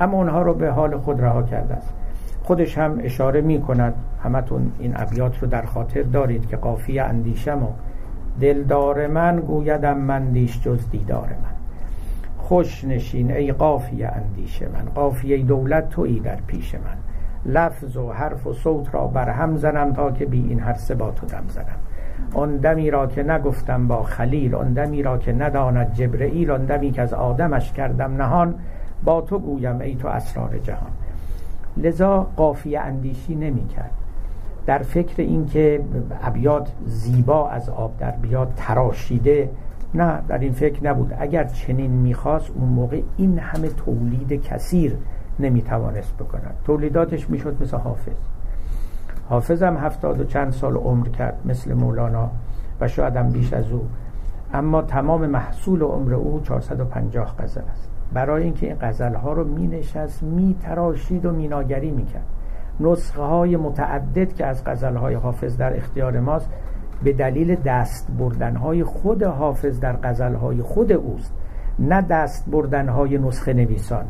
اما 0.00 0.16
اونها 0.16 0.42
رو 0.42 0.54
به 0.54 0.70
حال 0.70 0.96
خود 0.96 1.20
رها 1.20 1.42
کرده 1.42 1.74
است. 1.74 1.94
خودش 2.42 2.78
هم 2.78 2.98
اشاره 3.02 3.40
می 3.40 3.60
کند 3.60 3.94
همتون 4.22 4.72
این 4.78 4.92
ابیات 4.96 5.42
رو 5.42 5.48
در 5.48 5.62
خاطر 5.62 6.02
دارید 6.02 6.46
که 6.46 6.56
قافیه 6.56 7.02
اندیشم 7.02 7.62
و 7.62 7.68
دلدار 8.40 9.06
من 9.06 9.40
گویدم 9.40 9.98
من 9.98 10.32
دیش 10.32 10.62
جز 10.62 10.90
دیدار 10.90 11.28
من. 11.28 11.53
خوش 12.44 12.84
نشین 12.84 13.32
ای 13.32 13.52
قافیه 13.52 14.08
اندیشه 14.08 14.68
من. 14.68 14.84
قافیه 14.94 15.42
دولت 15.42 15.88
تویی 15.88 16.20
در 16.20 16.36
پیش 16.46 16.74
من. 16.74 16.96
لفظ 17.52 17.96
و 17.96 18.12
حرف 18.12 18.46
و 18.46 18.52
صوت 18.52 18.94
را 18.94 19.06
بر 19.06 19.28
هم 19.30 19.56
زنم 19.56 19.92
تا 19.92 20.10
که 20.10 20.26
بی 20.26 20.46
این 20.48 20.60
هر 20.60 20.74
سه 20.74 20.94
با 20.94 21.10
تو 21.10 21.26
دم 21.26 21.44
زنم. 21.48 21.78
آن 22.34 22.56
دمی 22.56 22.90
را 22.90 23.06
که 23.06 23.22
نگفتم 23.22 23.88
با 23.88 24.02
خلیل 24.02 24.54
آن 24.54 24.72
دمی 24.72 25.02
را 25.02 25.18
که 25.18 25.32
نداند 25.32 25.92
جبرئیل 25.92 26.50
آن 26.50 26.64
دمی 26.64 26.90
که 26.90 27.02
از 27.02 27.14
آدمش 27.14 27.72
کردم 27.72 28.16
نهان 28.16 28.54
با 29.04 29.20
تو 29.20 29.38
گویم 29.38 29.80
ای 29.80 29.94
تو 29.94 30.08
اسرار 30.08 30.58
جهان. 30.58 30.90
لذا 31.76 32.26
قافیه 32.36 32.80
اندیشی 32.80 33.34
نمی 33.34 33.66
کرد. 33.66 33.90
در 34.66 34.78
فکر 34.78 35.22
اینکه 35.22 35.80
ابیات 36.22 36.72
زیبا 36.86 37.48
از 37.48 37.68
آب 37.68 37.96
در 37.98 38.10
بیاد 38.10 38.52
تراشیده 38.56 39.50
نه 39.94 40.22
در 40.28 40.38
این 40.38 40.52
فکر 40.52 40.84
نبود. 40.84 41.14
اگر 41.18 41.44
چنین 41.44 41.90
می‌خواست 41.90 42.50
اون 42.54 42.68
موقع 42.68 43.02
این 43.16 43.38
همه 43.38 43.68
تولید 43.68 44.42
کثیر 44.42 44.96
نمی‌توانست 45.40 46.14
بکند. 46.16 46.54
تولیداتش 46.64 47.30
می‌شد 47.30 47.62
مثل 47.62 47.76
حافظ. 47.76 48.16
حافظ 49.28 49.62
هم 49.62 49.76
هفتاد 49.76 50.20
و 50.20 50.24
چند 50.24 50.52
سال 50.52 50.76
عمر 50.76 51.08
کرد 51.08 51.40
مثل 51.44 51.74
مولانا 51.74 52.30
و 52.80 52.88
شاید 52.88 53.16
هم 53.16 53.28
بیش 53.28 53.52
از 53.52 53.72
او. 53.72 53.86
اما 54.52 54.82
تمام 54.82 55.26
محصول 55.26 55.82
عمر 55.82 56.14
او 56.14 56.40
450 56.40 57.34
غزل 57.38 57.62
است. 57.72 57.88
برای 58.12 58.42
اینکه 58.42 58.66
این 58.66 58.76
غزل 58.80 59.14
ها 59.14 59.32
رو 59.32 59.44
می 59.44 59.66
نشست 59.66 60.22
و 61.24 61.32
میناگری 61.32 61.90
می 61.90 62.04
کرد 62.04 62.26
نسخه 62.80 63.22
های 63.22 63.56
متعدد 63.56 64.32
که 64.32 64.46
از 64.46 64.64
غزل 64.64 64.96
های 64.96 65.14
حافظ 65.14 65.56
در 65.56 65.76
اختیار 65.76 66.20
ماست 66.20 66.50
به 67.04 67.12
دلیل 67.12 67.54
دست 67.54 68.08
بردن 68.18 68.56
های 68.56 68.84
خود 68.84 69.22
حافظ 69.22 69.80
در 69.80 69.96
غزل 70.02 70.34
های 70.34 70.62
خود 70.62 70.92
اوست 70.92 71.32
نه 71.78 72.02
دست 72.02 72.50
بردن 72.50 72.88
های 72.88 73.18
نسخه 73.18 73.52
نویسان. 73.52 74.04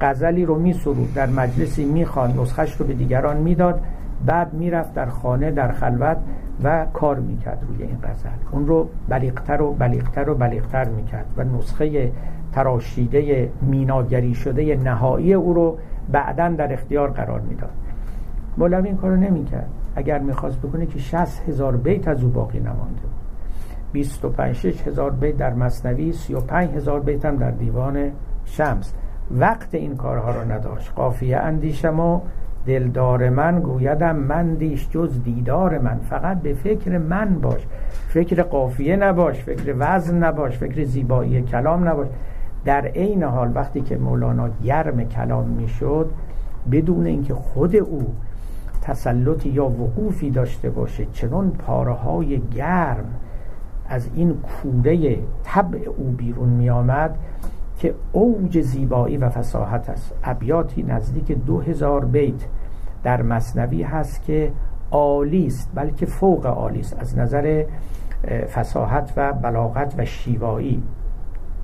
غزلی 0.00 0.44
رو 0.44 0.58
می 0.58 0.72
سرود 0.72 1.14
در 1.14 1.26
مجلسی 1.26 1.84
می 1.84 2.04
خان 2.04 2.40
نسخش 2.40 2.76
رو 2.76 2.86
به 2.86 2.94
دیگران 2.94 3.36
می‌داد 3.36 3.80
بعد 4.26 4.54
می‌رفت 4.54 4.94
در 4.94 5.06
خانه 5.06 5.50
در 5.50 5.72
خلوت 5.72 6.16
و 6.64 6.86
کار 6.92 7.18
می‌کرد 7.18 7.64
روی 7.68 7.82
این 7.82 7.98
غزل. 8.02 8.28
اون 8.52 8.66
رو 8.66 8.88
بلیغتر 9.08 9.62
و 9.62 9.72
بلیغتر 9.72 10.30
و 10.30 10.34
بلیغتر 10.34 10.88
می‌کرد 10.88 11.26
و 11.36 11.44
نسخه 11.44 12.12
تراشیده 12.52 13.50
میناگری 13.62 14.34
شده 14.34 14.76
نهایی 14.76 15.34
او 15.34 15.54
رو 15.54 15.78
بعدا 16.12 16.48
در 16.48 16.72
اختیار 16.72 17.10
قرار 17.10 17.40
می‌داد. 17.40 17.70
مولوی 18.58 18.88
این 18.88 18.96
کارو 18.96 19.16
نمی‌کرد. 19.16 19.70
اگر 19.96 20.18
می‌خواست 20.18 20.58
بکنه 20.58 20.86
که 20.86 20.98
60 20.98 21.42
هزار 21.48 21.76
بیت 21.76 22.08
از 22.08 22.22
او 22.22 22.30
باقی 22.30 22.60
نمانده. 22.60 23.02
25 23.92 24.66
هزار 24.86 25.10
بیت 25.10 25.36
در 25.36 25.54
مصنوی 25.54 26.12
35 26.12 26.70
هزار 26.70 27.00
بیت 27.00 27.24
هم 27.24 27.36
در 27.36 27.50
دیوان 27.50 28.10
شمس. 28.44 28.94
وقت 29.30 29.74
این 29.74 29.96
کارها 29.96 30.30
رو 30.30 30.52
نداشت. 30.52 30.92
قافیه 30.96 31.36
اندیشم 31.36 32.00
و 32.00 32.20
دلدار 32.66 33.30
من 33.30 33.60
گویدم 33.60 34.16
من 34.16 34.54
دیش 34.54 34.88
جز 34.90 35.22
دیدار 35.22 35.78
من. 35.78 35.98
فقط 35.98 36.40
به 36.40 36.54
فکر 36.54 36.98
من 36.98 37.40
باش. 37.40 37.66
فکر 38.08 38.42
قافیه 38.42 38.96
نباش 38.96 39.42
فکر 39.42 39.74
وزن 39.78 40.24
نباش 40.24 40.58
فکر 40.58 40.84
زیبایی 40.84 41.42
کلام 41.42 41.88
نباش. 41.88 42.06
در 42.64 42.86
عین 42.86 43.22
حال 43.22 43.52
وقتی 43.54 43.80
که 43.80 43.96
مولانا 43.96 44.48
گرم 44.64 45.04
کلام 45.04 45.48
می‌شد 45.48 46.10
بدون 46.70 47.06
اینکه 47.06 47.34
خود 47.34 47.76
او 47.76 48.14
تسلطی 48.82 49.48
یا 49.48 49.66
وقوفی 49.66 50.30
داشته 50.30 50.70
باشه 50.70 51.06
چنان 51.12 51.50
پاره 51.50 51.92
های 51.92 52.40
گرم 52.40 53.04
از 53.88 54.08
این 54.14 54.34
کوره 54.34 55.18
طبع 55.42 55.78
او 55.96 56.04
بیرون 56.04 56.48
می 56.48 56.70
آمد 56.70 57.18
که 57.78 57.94
اوج 58.12 58.60
زیبایی 58.60 59.16
و 59.16 59.28
فساحت 59.28 59.90
است. 59.90 60.14
ابیاتی 60.24 60.82
نزدیک 60.82 61.32
دو 61.32 61.60
هزار 61.60 62.04
بیت 62.04 62.46
در 63.02 63.22
مصنوی 63.22 63.82
هست 63.82 64.24
که 64.24 64.52
عالی 64.90 65.46
است 65.46 65.70
بلکه 65.74 66.06
فوق 66.06 66.46
عالی 66.46 66.80
است. 66.80 66.96
از 67.00 67.18
نظر 67.18 67.64
فساحت 68.54 69.12
و 69.16 69.32
بلاغت 69.32 69.94
و 69.98 70.04
شیوایی. 70.04 70.82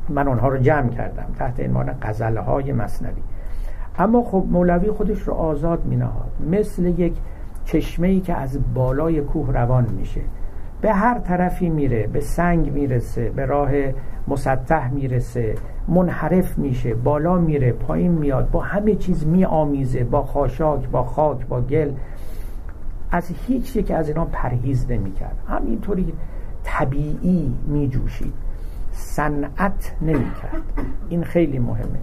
من 0.09 0.29
آنها 0.29 0.49
رو 0.49 0.59
جمع 0.59 0.89
کردم 0.89 1.27
تحت 1.39 1.61
عنوان 1.61 1.95
غزله 2.03 2.41
های 2.41 2.73
مصنوی. 2.73 3.23
اما 3.99 4.23
خب 4.23 4.45
مولوی 4.51 4.91
خودش 4.91 5.21
رو 5.21 5.35
آزاد 5.35 5.85
می 5.85 5.97
نهاد 5.97 6.31
مثل 6.51 6.87
یک 6.87 7.15
چشمه 7.65 8.09
ای 8.09 8.21
که 8.21 8.35
از 8.35 8.59
بالای 8.75 9.21
کوه 9.21 9.53
روان 9.53 9.87
میشه. 9.99 10.21
به 10.81 10.93
هر 10.93 11.19
طرفی 11.19 11.69
میره 11.69 12.07
به 12.07 12.21
سنگ 12.21 12.73
می‌رسه 12.73 13.31
به 13.31 13.47
راه 13.47 13.71
مسطح 14.29 14.91
می‌رسه 14.91 15.55
منحرف 15.89 16.59
میشه 16.59 16.95
بالا 16.95 17.37
میره 17.37 17.73
پایین 17.73 18.13
میاد 18.13 18.51
با 18.51 18.61
همه 18.61 18.95
چیز 18.95 19.27
میآمیزه 19.27 20.05
با 20.05 20.23
خاشاک 20.23 20.89
با 20.89 21.03
خاک 21.03 21.47
با 21.47 21.61
گل. 21.61 21.91
از 23.11 23.31
هیچ 23.47 23.77
یک 23.77 23.91
از 23.91 24.09
اینا 24.09 24.25
پرهیز 24.25 24.91
نمی‌کرد. 24.91 25.37
همینطوری 25.49 26.13
طبیعی 26.65 27.55
میجوشید. 27.67 28.35
صنعت 28.93 29.95
نمی‌کرد. 30.03 30.63
این 31.09 31.25
خیلی 31.25 31.59
مهمه. 31.59 31.99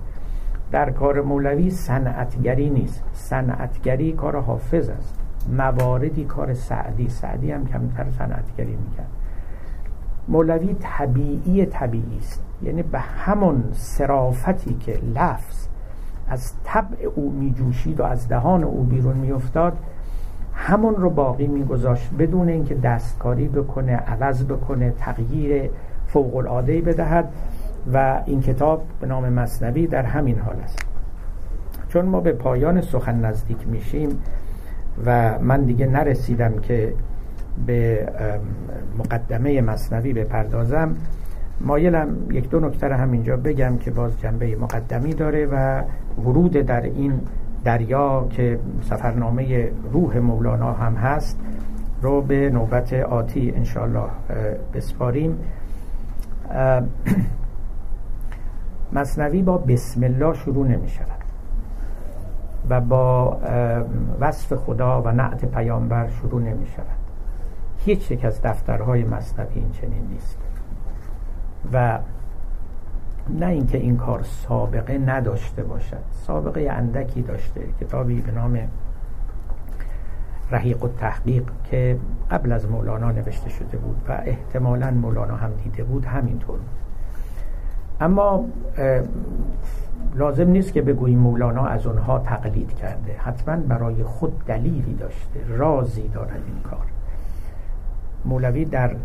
در 0.75 0.89
کار 0.89 1.21
مولوی 1.21 1.69
صنعتگری 1.69 2.69
نیست. 2.69 3.03
صنعتگری 3.13 4.13
کار 4.13 4.41
حافظ 4.41 4.89
است. 4.89 5.15
مواردی 5.57 6.23
کار 6.23 6.53
سعدی. 6.53 7.09
سعدی 7.09 7.51
هم 7.51 7.67
کمتر 7.67 8.05
صنعتگری 8.17 8.75
می‌کرد. 8.75 9.07
مولوی 10.27 10.75
طبیعی 10.79 11.65
طبیعی 11.65 12.17
است. 12.17 12.43
یعنی 12.63 12.83
به 12.83 12.99
همون 12.99 13.63
سرافتی 13.71 14.73
که 14.73 14.99
لفظ 15.15 15.67
از 16.29 16.53
طبع 16.63 17.05
او 17.15 17.31
میجوشید 17.31 17.99
و 17.99 18.03
از 18.03 18.27
دهان 18.27 18.63
او 18.63 18.83
بیرون 18.83 19.17
میافتاد 19.17 19.77
همون 20.53 20.95
رو 20.95 21.09
باقی 21.09 21.47
میگذاشت. 21.47 22.09
بدون 22.19 22.49
اینکه 22.49 22.75
دستکاری 22.75 23.47
بکنه 23.47 23.95
عوض 23.95 24.43
بکنه 24.43 24.93
تغییر 24.97 25.69
فوق 26.07 26.35
العاده 26.35 26.81
بدهد. 26.81 27.29
و 27.93 28.21
این 28.25 28.41
کتاب 28.41 28.83
به 29.01 29.07
نام 29.07 29.29
مصنوی 29.29 29.87
در 29.87 30.03
همین 30.03 30.39
حال 30.39 30.55
است. 30.63 30.79
چون 31.89 32.05
ما 32.05 32.19
به 32.19 32.31
پایان 32.31 32.81
سخن 32.81 33.25
نزدیک 33.25 33.67
میشیم 33.67 34.09
و 35.05 35.39
من 35.39 35.63
دیگه 35.63 35.87
نرسیدم 35.87 36.59
که 36.59 36.93
به 37.65 38.07
مقدمه 38.97 39.61
مصنوی 39.61 40.13
بپردازم 40.13 40.95
مایلم 41.61 42.31
یک 42.31 42.49
دو 42.49 42.59
نکته 42.59 42.95
همینجا 42.95 43.37
بگم 43.37 43.77
که 43.77 43.91
باز 43.91 44.19
جنبه 44.19 44.55
مقدمی 44.55 45.13
داره 45.13 45.45
و 45.45 45.81
ورود 46.21 46.51
در 46.51 46.81
این 46.81 47.19
دریا 47.63 48.27
که 48.29 48.59
سفرنامه 48.81 49.71
روح 49.91 50.17
مولانا 50.17 50.73
هم 50.73 50.95
هست 50.95 51.39
رو 52.01 52.21
به 52.21 52.49
نوبت 52.49 52.93
آتی 52.93 53.53
انشاءالله 53.55 54.09
بسپاریم. 54.73 55.37
مصنوی 58.95 59.41
با 59.41 59.57
بسم 59.57 60.03
الله 60.03 60.33
شروع 60.33 60.67
نمی 60.67 60.89
شود 60.89 61.25
و 62.69 62.81
با 62.81 63.37
وصف 64.19 64.53
خدا 64.53 65.01
و 65.01 65.11
نعت 65.11 65.45
پیامبر 65.45 66.07
شروع 66.09 66.41
نمی 66.41 66.65
شود. 66.65 66.85
هیچ 67.77 68.11
یک 68.11 68.25
از 68.25 68.41
دفترهای 68.41 69.03
مصنوی 69.03 69.55
این 69.55 69.71
چنین 69.71 70.07
نیست 70.11 70.37
و 71.73 71.99
نه 73.39 73.45
اینکه 73.45 73.77
این 73.77 73.97
کار 73.97 74.23
سابقه 74.23 74.97
نداشته 74.97 75.63
باشد. 75.63 76.03
سابقه 76.11 76.67
اندکی 76.71 77.21
داشته 77.21 77.61
کتابی 77.81 78.21
به 78.21 78.31
نام 78.31 78.59
رحیق 80.51 80.83
و 80.83 80.87
تحقیق 80.87 81.43
که 81.63 81.99
قبل 82.31 82.51
از 82.51 82.69
مولانا 82.69 83.11
نوشته 83.11 83.49
شده 83.49 83.77
بود 83.77 84.01
و 84.07 84.21
احتمالا 84.25 84.91
مولانا 84.91 85.35
هم 85.35 85.51
دیده 85.63 85.83
بود 85.83 86.05
همینطور 86.05 86.59
اما 88.01 88.45
لازم 90.15 90.49
نیست 90.49 90.73
که 90.73 90.81
بگوییم 90.81 91.19
مولانا 91.19 91.65
از 91.65 91.87
اونها 91.87 92.19
تقلید 92.19 92.75
کرده. 92.75 93.15
حتما 93.17 93.55
برای 93.55 94.03
خود 94.03 94.45
دلیلی 94.45 94.93
داشته. 94.93 95.39
رازی 95.47 96.07
دارد 96.07 96.41
این 96.47 96.61
کار. 96.63 96.85
مولوی 98.25 98.65
در 98.65 98.95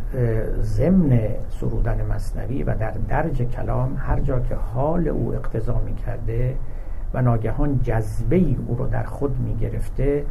ضمن 0.60 1.20
سرودن 1.50 2.06
مصنوی 2.06 2.62
و 2.62 2.74
در 2.74 2.94
درج 3.08 3.42
کلام 3.42 3.96
هر 3.98 4.20
جا 4.20 4.40
که 4.40 4.54
حال 4.54 5.08
او 5.08 5.34
اقتضا 5.34 5.80
می 5.86 5.94
کرده 5.94 6.56
و 7.14 7.22
ناگهان 7.22 7.80
جذبه 7.82 8.56
او 8.66 8.76
رو 8.78 8.86
در 8.86 9.02
خود 9.02 9.40
می 9.40 9.56
گرفته 9.56 10.24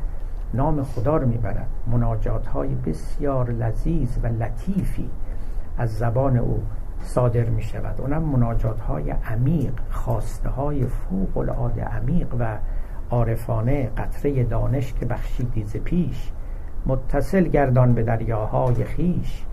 نام 0.54 0.84
خدا 0.84 1.18
رو 1.18 1.28
می‌برد. 1.28 1.68
مناجات 1.88 2.48
های 2.48 2.76
بسیار 2.76 3.52
لذیذ 3.52 4.10
و 4.24 4.28
لطیفی 4.28 5.10
از 5.78 5.90
زبان 5.90 6.38
او 6.38 6.64
صادر 7.02 7.50
می 7.50 7.64
شود. 7.64 8.02
اونم 8.02 8.24
مناجات 8.24 8.80
های 8.80 9.12
عمیق 9.12 9.74
خواسته 9.92 10.50
های 10.50 10.86
فوق 10.86 11.38
العاده 11.38 11.84
عمیق 11.84 12.28
و 12.40 12.58
عارفانه 13.12 13.90
قطره 13.98 14.44
دانش 14.44 14.94
که 14.94 15.06
بخشیدی 15.06 15.64
ز 15.64 15.78
پیش. 15.78 16.32
متصل 16.86 17.44
گردان 17.44 17.94
به 17.94 18.04
دریاهای 18.04 18.84
خیش. 18.84 19.46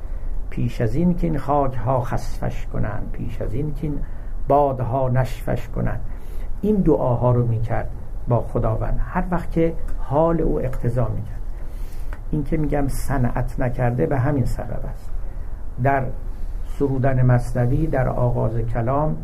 پیش 0.51 0.81
از 0.81 0.95
این 0.95 1.15
که 1.15 1.27
این 1.27 1.39
خاک 1.39 1.75
ها 1.75 2.01
خسفش 2.01 2.67
کنند. 2.67 3.11
پیش 3.13 3.43
از 3.43 3.55
این 3.55 3.75
که 3.75 3.87
این 3.87 3.99
بادها 4.49 5.09
نشفش 5.09 5.69
کنند. 5.69 6.01
این 6.61 6.77
دعاها 6.77 7.33
رو 7.33 7.47
می‌کرد 7.47 7.91
با 8.29 8.41
خداوند. 8.41 9.01
هر 9.03 9.25
وقت 9.31 9.51
که 9.51 9.75
حال 9.99 10.41
او 10.41 10.61
اقتضا 10.61 11.09
می‌کرد 11.09 11.41
این 12.31 12.45
که 12.45 12.57
میگم 12.57 12.89
صنعت 12.89 13.61
نکرده 13.61 14.07
به 14.07 14.19
همین 14.19 14.45
سبب 14.45 14.81
است. 14.93 15.11
در 15.83 16.05
سرودن 16.79 17.23
مصنوی 17.23 17.87
در 17.87 18.09
آغاز 18.09 18.59
کلام 18.59 19.17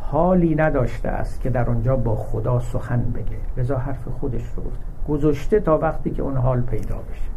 حالی 0.00 0.54
نداشته 0.54 1.08
است 1.08 1.40
که 1.40 1.50
در 1.50 1.70
آنجا 1.70 1.96
با 1.96 2.16
خدا 2.16 2.60
سخن 2.60 3.02
بگه. 3.14 3.36
لذا 3.56 3.76
حرف 3.76 4.08
خودش 4.08 4.42
رو 4.56 4.62
گفته. 4.62 4.84
گذاشته 5.08 5.60
تا 5.60 5.78
وقتی 5.78 6.10
که 6.10 6.22
اون 6.22 6.36
حال 6.36 6.60
پیدا 6.60 6.96
بشه. 6.96 7.30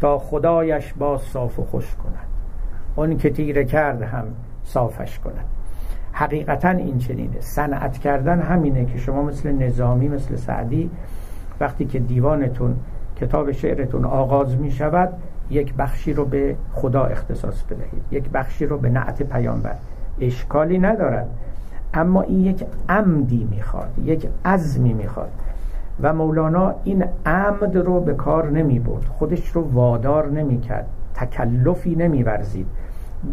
تا 0.00 0.18
خدایش 0.18 0.92
باز 0.92 1.20
صاف 1.20 1.58
و 1.58 1.64
خوش 1.64 1.94
کند. 1.94 2.26
اون 2.96 3.16
که 3.16 3.30
تیره 3.30 3.64
کرد 3.64 4.02
هم 4.02 4.24
صافش 4.64 5.18
کند. 5.18 5.44
حقیقتا 6.12 6.68
این 6.68 6.98
چنینه. 6.98 7.40
صنعت 7.40 7.98
کردن 7.98 8.40
همینه 8.40 8.84
که 8.84 8.98
شما 8.98 9.22
مثل 9.22 9.52
نظامی 9.52 10.08
مثل 10.08 10.36
سعدی 10.36 10.90
وقتی 11.60 11.84
که 11.84 11.98
دیوانتون 11.98 12.76
کتاب 13.16 13.52
شعرتون 13.52 14.04
آغاز 14.04 14.56
می 14.56 14.70
شود 14.70 15.12
یک 15.52 15.74
بخشی 15.74 16.12
رو 16.12 16.24
به 16.24 16.56
خدا 16.72 17.04
اختصاص 17.04 17.62
بدهید. 17.62 18.02
یک 18.10 18.30
بخشی 18.30 18.66
رو 18.66 18.78
به 18.78 18.88
نعت 18.88 19.22
پیامبر. 19.22 19.74
اشکالی 20.20 20.78
ندارد. 20.78 21.28
اما 21.94 22.22
این 22.22 22.40
یک 22.40 22.64
عمدی 22.88 23.48
می‌خواد 23.50 23.90
یک 24.04 24.28
عزمی 24.44 24.92
می‌خواد. 24.92 25.30
و 26.02 26.12
مولانا 26.12 26.74
این 26.84 27.04
عمد 27.26 27.76
رو 27.76 28.00
به 28.00 28.14
کار 28.14 28.50
نمی 28.50 28.78
برد. 28.78 29.04
خودش 29.04 29.48
رو 29.48 29.72
وادار 29.72 30.30
نمی 30.30 30.60
کرد. 30.60 30.86
تکلفی 31.14 31.94
نمی 31.94 32.22
ورزید. 32.22 32.66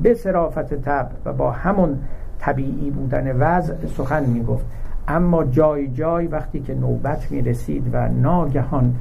به 0.03 0.13
صرافت 0.13 0.73
تب 0.73 1.09
و 1.25 1.33
با 1.33 1.51
همون 1.51 1.99
طبیعی 2.39 2.89
بودن 2.89 3.37
وضع 3.39 3.73
سخن 3.97 4.25
می 4.25 4.43
گفت. 4.43 4.65
اما 5.07 5.43
جای 5.43 5.87
جای 5.87 6.27
وقتی 6.27 6.59
که 6.59 6.75
نوبت 6.75 7.31
می 7.31 7.41
رسید 7.41 7.89
و 7.93 8.07
ناگهان 8.07 8.95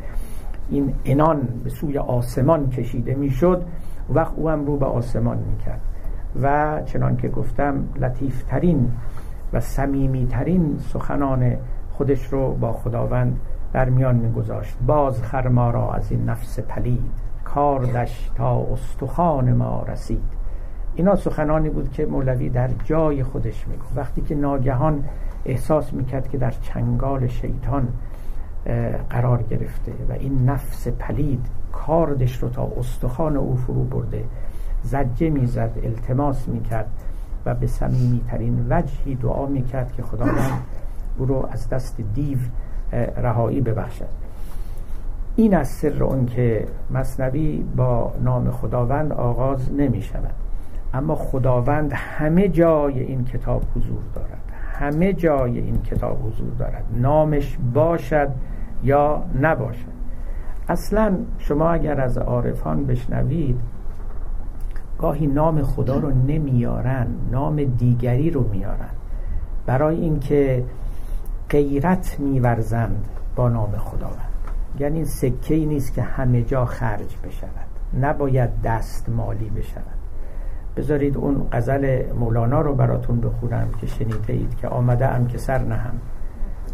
این 0.69 0.95
انان 1.05 1.49
به 1.64 1.71
سوی 1.71 1.99
آسمان 1.99 2.71
کشیده 2.71 3.14
می 3.14 3.31
شد 3.31 3.62
وقت 4.11 4.33
او 4.37 4.49
هم 4.49 4.66
رو 4.66 4.77
به 4.77 4.87
آسمان 4.87 5.39
می 5.39 5.57
کرد 5.57 5.81
و 6.43 6.81
چنان 6.85 7.16
که 7.16 7.29
گفتم 7.29 7.85
لطیفترین 7.97 8.93
و 9.53 9.61
سمیمیترین 9.61 10.79
سخنان 10.79 11.57
خودش 11.93 12.27
رو 12.27 12.55
با 12.55 12.73
خداوند 12.73 13.41
در 13.73 13.89
میان 13.89 14.16
میگذاشت. 14.16 14.77
باز 14.87 15.23
خرما 15.23 15.71
را 15.71 15.93
از 15.93 16.12
این 16.12 16.25
نفس 16.25 16.61
پلید 16.61 17.11
کاردش 17.45 18.31
تا 18.37 18.66
استخوان 18.73 19.53
ما 19.53 19.85
رسید. 19.89 20.23
اینا 20.95 21.16
سخنانی 21.16 21.71
بود 21.71 21.93
که 21.93 22.07
مولوی 22.07 22.51
در 22.51 22.71
جای 22.85 23.23
خودش 23.23 23.69
می‌گفت. 23.69 23.93
وقتی 23.97 24.21
که 24.21 24.35
ناگهان 24.35 25.05
احساس 25.45 25.95
می‌کرد 25.95 26.29
که 26.29 26.39
در 26.39 26.51
چنگال 26.51 27.27
شیطان 27.27 27.89
قرار 29.11 29.43
گرفته 29.43 29.93
و 30.09 30.13
این 30.13 30.45
نفس 30.45 30.89
پلید 30.89 31.47
کاردش 31.73 32.37
رو 32.43 32.49
تا 32.49 32.69
استخوان 32.79 33.37
او 33.37 33.57
فرو 33.57 33.85
برده. 33.85 34.25
زجه 34.83 35.31
می‌زد 35.31 35.71
التماس 35.83 36.49
می‌کرد 36.49 36.91
و 37.47 37.55
به 37.55 37.67
ترین 38.29 38.67
وجهی 38.71 39.15
دعا 39.15 39.47
می‌کرد 39.47 39.93
که 39.93 40.03
خداوند 40.03 40.63
او 41.19 41.27
رو 41.27 41.49
از 41.53 41.69
دست 41.69 42.01
دیو 42.15 42.39
رهایی 43.17 43.61
ببخشد. 43.61 44.09
این 45.37 45.57
از 45.57 45.69
سر 45.69 46.03
اون 46.05 46.27
که 46.27 46.67
مصنوی 46.91 47.65
با 47.77 48.13
نام 48.23 48.51
خداوند 48.51 49.13
آغاز 49.13 49.73
نمی 49.73 50.03
شود 50.03 50.35
اما 50.95 51.15
خداوند 51.15 51.93
همه 51.95 52.49
جای 52.49 53.01
این 53.01 53.25
کتاب 53.25 53.63
حضور 53.77 54.03
دارد. 54.15 54.38
همه 54.79 55.12
جای 55.12 55.59
این 55.59 55.83
کتاب 55.83 56.26
حضور 56.26 56.51
دارد. 56.59 56.85
نامش 56.95 57.59
باشد 57.74 58.29
یا 58.83 59.24
نباشد. 59.41 59.99
اصلا 60.68 61.18
شما 61.39 61.70
اگر 61.70 62.01
از 62.01 62.18
عارفان 62.18 62.87
بشنوید 62.87 63.61
گاهی 64.99 65.26
نام 65.26 65.62
خدا 65.62 65.99
رو 65.99 66.11
نمیارن 66.11 67.07
نام 67.31 67.64
دیگری 67.64 68.31
رو 68.31 68.49
میارن. 68.49 68.91
برای 69.66 69.97
اینکه 69.97 70.64
غیرت 71.51 72.20
میورزند 72.20 73.09
با 73.37 73.49
نام 73.49 73.76
خداوند. 73.76 74.29
یعنی 74.79 75.05
سکه 75.05 75.55
ای 75.55 75.66
نیست 75.66 75.95
که 75.95 76.03
همه 76.03 76.43
جا 76.43 76.64
خرج 76.64 77.16
بشود. 77.24 77.68
نباید 78.01 78.51
دست 78.64 79.09
مالی 79.09 79.51
بشود. 79.51 79.97
بذارید 80.79 81.16
اون 81.16 81.47
غزل 81.53 82.12
مولانا 82.12 82.61
رو 82.61 82.74
براتون 82.74 83.20
بخونم 83.20 83.68
که 83.81 83.87
شنیده 83.87 84.33
اید 84.33 84.57
که 84.57 84.68
آمده 84.68 85.07
ام 85.07 85.26
که 85.26 85.39
سر 85.39 85.59
نهم. 85.59 85.95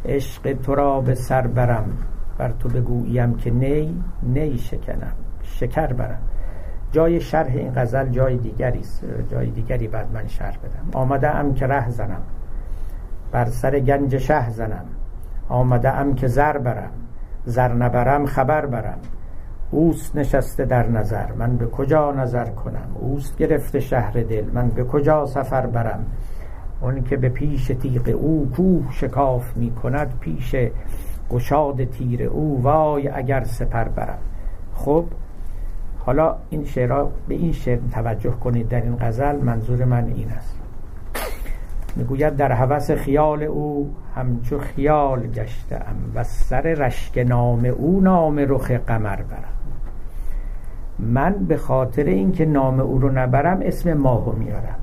عشق 0.05 0.53
تو 0.53 0.75
را 0.75 1.01
به 1.01 1.15
سر 1.15 1.47
برم 1.47 1.85
بر 2.39 2.53
تو 2.61 2.69
بگویم 2.69 3.35
که 3.35 3.51
نی 3.51 4.03
نی 4.23 4.59
شکنم 4.59 5.13
شکر 5.43 5.93
برم. 5.93 6.19
جای 6.93 7.21
شرح 7.21 7.53
این 7.57 7.73
غزل 7.77 8.09
جای 8.09 8.37
دیگری 8.37 8.81
است 8.81 9.05
جای 9.31 9.51
دیگری 9.51 9.89
بعد 9.89 10.13
من 10.13 10.27
شرح 10.27 10.57
بدم. 10.57 10.99
آمده 10.99 11.37
ام 11.37 11.55
که 11.55 11.67
ره 11.67 11.91
زنم 11.91 12.23
بر 13.33 13.45
سر 13.45 13.81
گنج 13.81 14.19
شه 14.19 14.51
زنم. 14.51 14.85
آمده 15.49 15.91
ام 15.91 16.15
که 16.15 16.27
زر 16.27 16.59
برم 16.59 16.91
زر 17.45 17.73
نبرم 17.73 18.27
خبر 18.27 18.67
برم. 18.67 18.99
اوست 19.75 20.17
نشسته 20.17 20.65
در 20.65 20.89
نظر. 20.89 21.33
من 21.33 21.57
به 21.57 21.67
کجا 21.67 22.13
نظر 22.13 22.45
کنم؟ 22.45 22.97
اوست 23.01 23.37
گرفته 23.37 23.81
شهر 23.81 24.13
دل. 24.13 24.45
من 24.53 24.69
به 24.69 24.85
کجا 24.85 25.27
سفر 25.27 25.67
برم؟ 25.67 26.07
اون 26.81 27.03
که 27.03 27.17
به 27.17 27.29
پیش 27.29 27.67
تیغ 27.67 28.09
او 28.09 28.51
کوه 28.57 28.93
شکاف 28.93 29.57
می 29.57 29.71
کند 29.71 30.19
پیش 30.21 30.57
گشاد 31.31 31.85
تیر 31.85 32.23
او 32.23 32.63
وای 32.63 33.09
اگر 33.09 33.45
سپر 33.45 33.85
برم. 33.85 34.19
خب 34.75 35.05
حالا 35.99 36.37
این 36.51 36.65
شعرها 36.65 37.11
به 37.29 37.35
این 37.35 37.53
شعر 37.53 37.79
توجه 37.93 38.31
کنید. 38.31 38.69
در 38.69 38.83
این 38.83 38.97
غزل 39.01 39.37
منظور 39.37 39.85
من 39.85 40.05
این 40.05 40.31
است. 40.31 40.59
می‌گوید 41.97 42.37
در 42.37 42.53
هوس 42.53 42.91
خیال 42.91 43.43
او 43.43 43.95
همچو 44.15 44.59
خیال 44.59 45.27
گشتم 45.27 45.97
و 46.15 46.25
سر 46.25 46.61
رشک 46.61 47.19
نام 47.19 47.65
او 47.65 48.01
نام 48.01 48.39
رخ 48.39 48.71
قمر 48.71 49.17
برم. 49.17 49.54
من 50.99 51.33
به 51.33 51.57
خاطر 51.57 52.05
اینکه 52.05 52.45
نام 52.45 52.81
او 52.81 52.99
رو 52.99 53.13
نبرم 53.13 53.61
اسم 53.63 53.93
ماهو 53.93 54.33
میارم. 54.33 54.79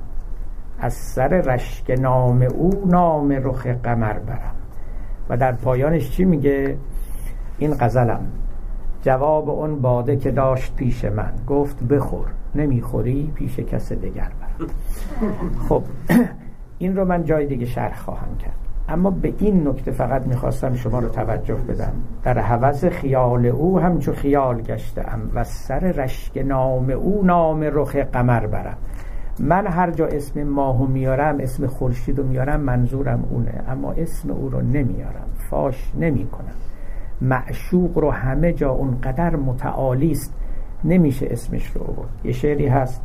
از 0.79 0.93
سر 0.93 1.27
رشک 1.27 1.99
نام 1.99 2.41
او 2.41 2.83
نام 2.85 3.31
رخ 3.31 3.67
قمر 3.67 4.13
برم. 4.13 4.55
و 5.29 5.37
در 5.37 5.51
پایانش 5.51 6.11
چی 6.11 6.25
میگه؟ 6.25 6.77
این 7.57 7.75
غزلم. 7.79 8.21
جواب 9.01 9.49
اون 9.49 9.81
باده 9.81 10.17
که 10.17 10.31
داشت 10.31 10.75
پیش 10.75 11.05
من. 11.05 11.33
گفت 11.47 11.83
بخور 11.83 12.27
نمی‌خوری 12.55 13.31
پیش 13.35 13.59
کس 13.59 13.91
دیگر 13.91 14.31
برم. 14.41 14.67
خب 15.69 15.83
این 16.77 16.95
رو 16.95 17.05
من 17.05 17.23
جای 17.23 17.45
دیگه 17.45 17.65
شرح 17.65 17.99
خواهم 17.99 18.37
کرد. 18.37 18.60
اما 18.91 19.09
به 19.09 19.33
این 19.37 19.67
نکته 19.67 19.91
فقط 19.91 20.27
می‌خواستم 20.27 20.75
شما 20.75 20.99
رو 20.99 21.09
توجه 21.09 21.55
بدم. 21.55 21.93
در 22.23 22.39
حوض 22.39 22.85
خیال 22.85 23.45
او 23.45 23.79
همچو 23.79 24.13
خیال 24.13 24.61
گشتم 24.61 25.19
و 25.33 25.43
سر 25.43 25.79
رشک 25.79 26.37
نام 26.37 26.89
او 26.89 27.21
نام 27.25 27.63
رخ 27.63 27.95
قمر 27.95 28.47
برم. 28.47 28.77
من 29.39 29.67
هر 29.67 29.91
جا 29.91 30.05
اسم 30.05 30.43
ماهو 30.43 30.85
میارم 30.85 31.37
اسم 31.39 31.67
خورشید 31.67 32.19
رو 32.19 32.27
میارم 32.27 32.59
منظورم 32.59 33.23
اونه. 33.29 33.63
اما 33.67 33.91
اسم 33.91 34.31
او 34.31 34.49
رو 34.49 34.61
نمیارم. 34.61 35.27
فاش 35.49 35.91
نمی 35.99 36.27
کنم 36.27 36.53
معشوق 37.21 37.97
رو 37.97 38.11
همه 38.11 38.53
جا 38.53 38.69
اونقدر 38.69 39.35
متعالی 39.35 40.11
است 40.11 40.33
نمیشه 40.83 41.27
اسمش 41.31 41.71
رو 41.71 41.83
آورد. 41.83 42.09
یه 42.23 42.31
شعری 42.31 42.67
هست 42.67 43.01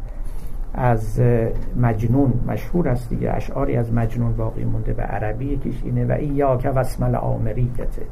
از 0.77 1.21
مجنون 1.77 2.33
مشهور 2.49 2.89
است 2.89 3.09
دیگه. 3.09 3.33
اشعاری 3.33 3.77
از 3.77 3.93
مجنون 3.93 4.37
باقی 4.37 4.65
مونده 4.65 4.93
به 4.93 5.03
عربی 5.03 5.45
یکیش 5.45 5.83
اینه 5.85 6.05
و 6.05 6.13
ایاک 6.13 6.73
واسم 6.75 7.05
الامریکته 7.05 8.03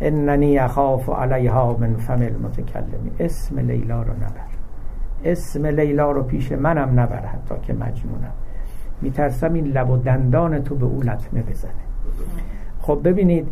اننی 0.00 0.58
اخاف 0.58 1.10
علیها 1.10 1.76
من 1.80 1.96
فم 1.96 2.22
المتکلمی 2.22 3.10
اسم 3.20 3.58
لیلا 3.58 4.02
رو 4.02 4.12
نبر 4.12 4.54
اسم 5.24 5.66
لیلا 5.66 6.10
رو 6.10 6.22
پیش 6.22 6.52
منم 6.52 7.00
نبر 7.00 7.26
حتی 7.26 7.54
که 7.62 7.72
مجنونم 7.72 8.32
میترسم 9.02 9.52
این 9.52 9.66
لب 9.66 9.90
و 9.90 9.96
دندان 9.96 10.62
تو 10.62 10.74
به 10.74 10.86
او 10.86 11.02
لطمه 11.02 11.42
بزنه. 11.42 11.72
خب 12.80 13.00
ببینید 13.04 13.48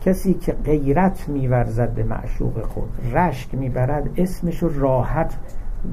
کسی 0.00 0.34
که 0.34 0.52
غیرت 0.52 1.28
میورزد 1.28 1.90
به 1.90 2.04
معشوق 2.04 2.62
خود 2.62 2.90
رشک 3.12 3.54
می‌برد 3.54 4.10
اسمش 4.16 4.62
رو 4.62 4.80
راحت 4.80 5.36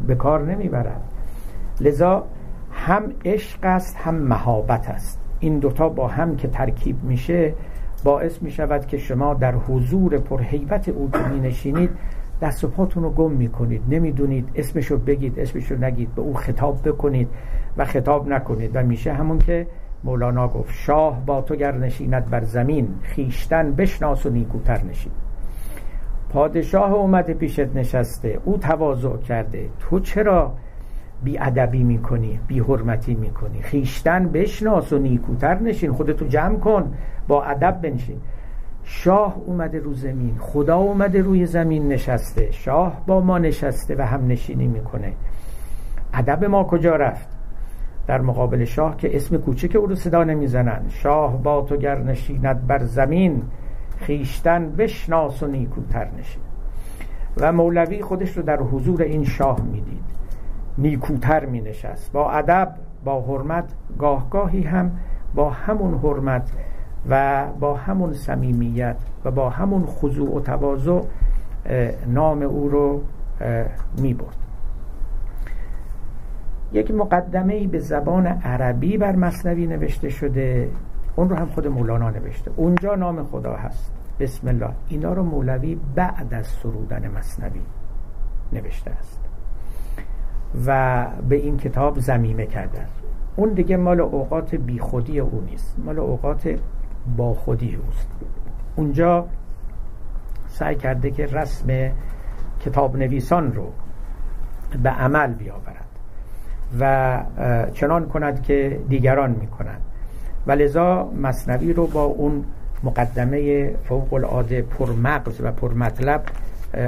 به 0.07 0.15
کار 0.15 0.41
نمی‌برد. 0.41 1.01
لذا 1.81 2.23
هم 2.71 3.03
عشق 3.25 3.59
است 3.63 3.97
هم 3.97 4.15
مهابت 4.15 4.89
است. 4.89 5.21
این 5.39 5.59
دوتا 5.59 5.89
با 5.89 6.07
هم 6.07 6.35
که 6.35 6.47
ترکیب 6.47 7.03
میشه 7.03 7.53
باعث 8.03 8.41
می 8.41 8.51
شود 8.51 8.85
که 8.85 8.97
شما 8.97 9.33
در 9.33 9.55
حضور 9.55 10.17
پرهیبت 10.17 10.89
او 10.89 11.09
که 11.11 11.27
می 11.33 11.39
نشینید 11.39 11.89
دست 12.41 12.63
و 12.63 12.67
پاتون 12.67 13.03
رو 13.03 13.09
گم 13.09 13.31
می 13.31 13.49
کنید 13.49 13.81
نمی‌دونید 13.89 14.49
اسمشو 14.55 14.97
بگید 14.97 15.39
اسمشو 15.39 15.75
نگید 15.75 16.15
به 16.15 16.21
او 16.21 16.33
خطاب 16.33 16.87
بکنید 16.87 17.27
و 17.77 17.85
خطاب 17.85 18.27
نکنید. 18.27 18.71
و 18.73 18.83
میشه 18.83 19.13
همون 19.13 19.37
که 19.37 19.67
مولانا 20.03 20.47
گفت 20.47 20.73
شاه 20.73 21.25
با 21.25 21.41
تو 21.41 21.55
گر 21.55 21.71
نشیند 21.71 22.29
بر 22.29 22.43
زمین 22.43 22.87
خیشتن 23.01 23.71
بشناس 23.71 24.25
و 24.25 24.29
نیکوتر 24.29 24.83
نشین. 24.83 25.11
پادشاه 26.29 26.93
اومده 26.93 27.33
پیشت 27.33 27.75
نشسته 27.75 28.39
او 28.45 28.57
تواضع 28.57 29.17
کرده. 29.17 29.69
تو 29.79 29.99
چرا 29.99 30.53
بی 31.23 31.37
ادبی 31.37 31.83
می‌کنی 31.83 32.39
بی 32.47 32.59
حرمتی 32.59 33.15
می‌کنی. 33.15 33.61
خیشتن 33.61 34.29
بشناس 34.29 34.93
و 34.93 34.97
نیکوتر 34.97 35.59
نشین 35.59 35.93
خودتو 35.93 36.27
جمع 36.27 36.59
کن 36.59 36.93
با 37.27 37.43
ادب 37.43 37.79
بنشین. 37.81 38.17
شاه 38.83 39.37
اومده 39.45 39.79
رو 39.79 39.93
زمین 39.93 40.35
خدا 40.39 40.77
اومده 40.77 41.21
روی 41.21 41.45
زمین 41.45 41.87
نشسته. 41.87 42.51
شاه 42.51 43.01
با 43.07 43.21
ما 43.21 43.37
نشسته 43.37 43.95
و 43.97 44.01
هم 44.01 44.27
نشینی 44.27 44.67
می‌کنه. 44.67 45.13
ادب 46.13 46.45
ما 46.45 46.63
کجا 46.63 46.95
رفت؟ 46.95 47.27
در 48.07 48.21
مقابل 48.21 48.65
شاه 48.65 48.97
که 48.97 49.15
اسم 49.15 49.37
کوچک 49.37 49.75
او 49.75 49.85
رو 49.85 49.95
صدا 49.95 50.23
نمی‌زنن. 50.23 50.81
شاه 50.89 51.43
با 51.43 51.61
تو 51.61 51.77
گر 51.77 51.97
نشیند 51.97 52.67
بر 52.67 52.83
زمین 52.83 53.43
خیشتن 53.97 54.69
بشناس 54.69 55.43
و 55.43 55.47
نیکوتر 55.47 56.07
نشین. 56.19 56.41
و 57.37 57.51
مولوی 57.51 58.01
خودش 58.01 58.37
رو 58.37 58.43
در 58.43 58.59
حضور 58.59 59.01
این 59.01 59.23
شاه 59.23 59.61
می‌دید. 59.71 60.10
نیکوتر 60.77 61.45
می 61.45 61.61
نشست 61.61 62.11
با 62.11 62.31
ادب 62.31 62.75
با 63.03 63.21
حرمت 63.21 63.73
گاهگاهی 63.99 64.63
هم 64.63 64.91
با 65.35 65.49
همون 65.49 65.93
حرمت 65.93 66.51
و 67.09 67.45
با 67.59 67.75
همون 67.75 68.13
صمیمیت 68.13 68.97
و 69.25 69.31
با 69.31 69.49
همون 69.49 69.85
خضوع 69.85 70.35
و 70.35 70.39
تواضع 70.39 71.01
نام 72.07 72.41
او 72.41 72.69
رو 72.69 73.01
می 73.97 74.13
برد 74.13 74.35
یک 76.73 76.91
مقدمه 76.91 77.67
به 77.67 77.79
زبان 77.79 78.27
عربی 78.27 78.97
بر 78.97 79.15
مصنوی 79.15 79.67
نوشته 79.67 80.09
شده. 80.09 80.69
اون 81.15 81.29
رو 81.29 81.35
هم 81.35 81.45
خود 81.45 81.67
مولانا 81.67 82.09
نوشته. 82.09 82.51
اونجا 82.55 82.95
نام 82.95 83.23
خدا 83.23 83.53
هست. 83.53 83.93
بسم 84.19 84.47
الله. 84.47 84.69
اینا 84.87 85.13
رو 85.13 85.23
مولوی 85.23 85.77
بعد 85.95 86.33
از 86.33 86.47
سرودن 86.47 87.11
مصنوی 87.17 87.61
نوشته 88.53 88.91
است. 88.91 89.20
و 90.65 91.07
به 91.29 91.35
این 91.35 91.57
کتاب 91.57 91.99
زمیمه 91.99 92.45
کرده 92.45 92.85
اون 93.35 93.49
دیگه 93.49 93.77
مال 93.77 94.01
اوقات 94.01 94.55
بیخودی 94.55 95.19
او 95.19 95.43
نیست. 95.49 95.75
مال 95.85 95.99
اوقات 95.99 96.55
با 97.17 97.33
خودی 97.33 97.75
اوست. 97.85 98.07
اونجا 98.75 99.25
سعی 100.47 100.75
کرده 100.75 101.11
که 101.11 101.25
رسم 101.25 101.91
کتاب 102.65 102.97
نویسان 102.97 103.53
رو 103.53 103.71
به 104.83 104.89
عمل 104.89 105.33
بیاورد 105.33 105.85
و 106.79 107.23
چنان 107.73 108.07
کند 108.07 108.43
که 108.43 108.79
دیگران 108.89 109.31
می‌کنند. 109.31 109.81
و 110.47 110.51
لذا 110.51 111.11
مصنوی 111.21 111.73
رو 111.73 111.87
با 111.87 112.03
اون 112.03 112.45
مقدمه 112.83 113.69
فوق 113.83 114.13
العاده 114.13 114.61
پرمغز 114.61 115.41
و 115.41 115.51
پرمطلب 115.51 116.23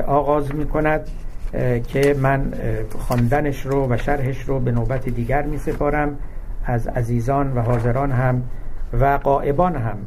آغاز 0.07 0.55
می 0.55 0.65
کند 0.65 1.07
که 1.87 2.15
من 2.19 2.53
خواندنش 2.99 3.65
رو 3.65 3.87
و 3.89 3.97
شرحش 3.97 4.41
رو 4.41 4.59
به 4.59 4.71
نوبت 4.71 5.09
دیگر 5.09 5.41
می 5.41 5.57
سپارم 5.57 6.17
از 6.65 6.87
عزیزان 6.87 7.53
و 7.53 7.61
حاضران 7.61 8.11
هم 8.11 8.43
و 8.93 9.19
قائبان 9.23 9.75
هم. 9.75 9.97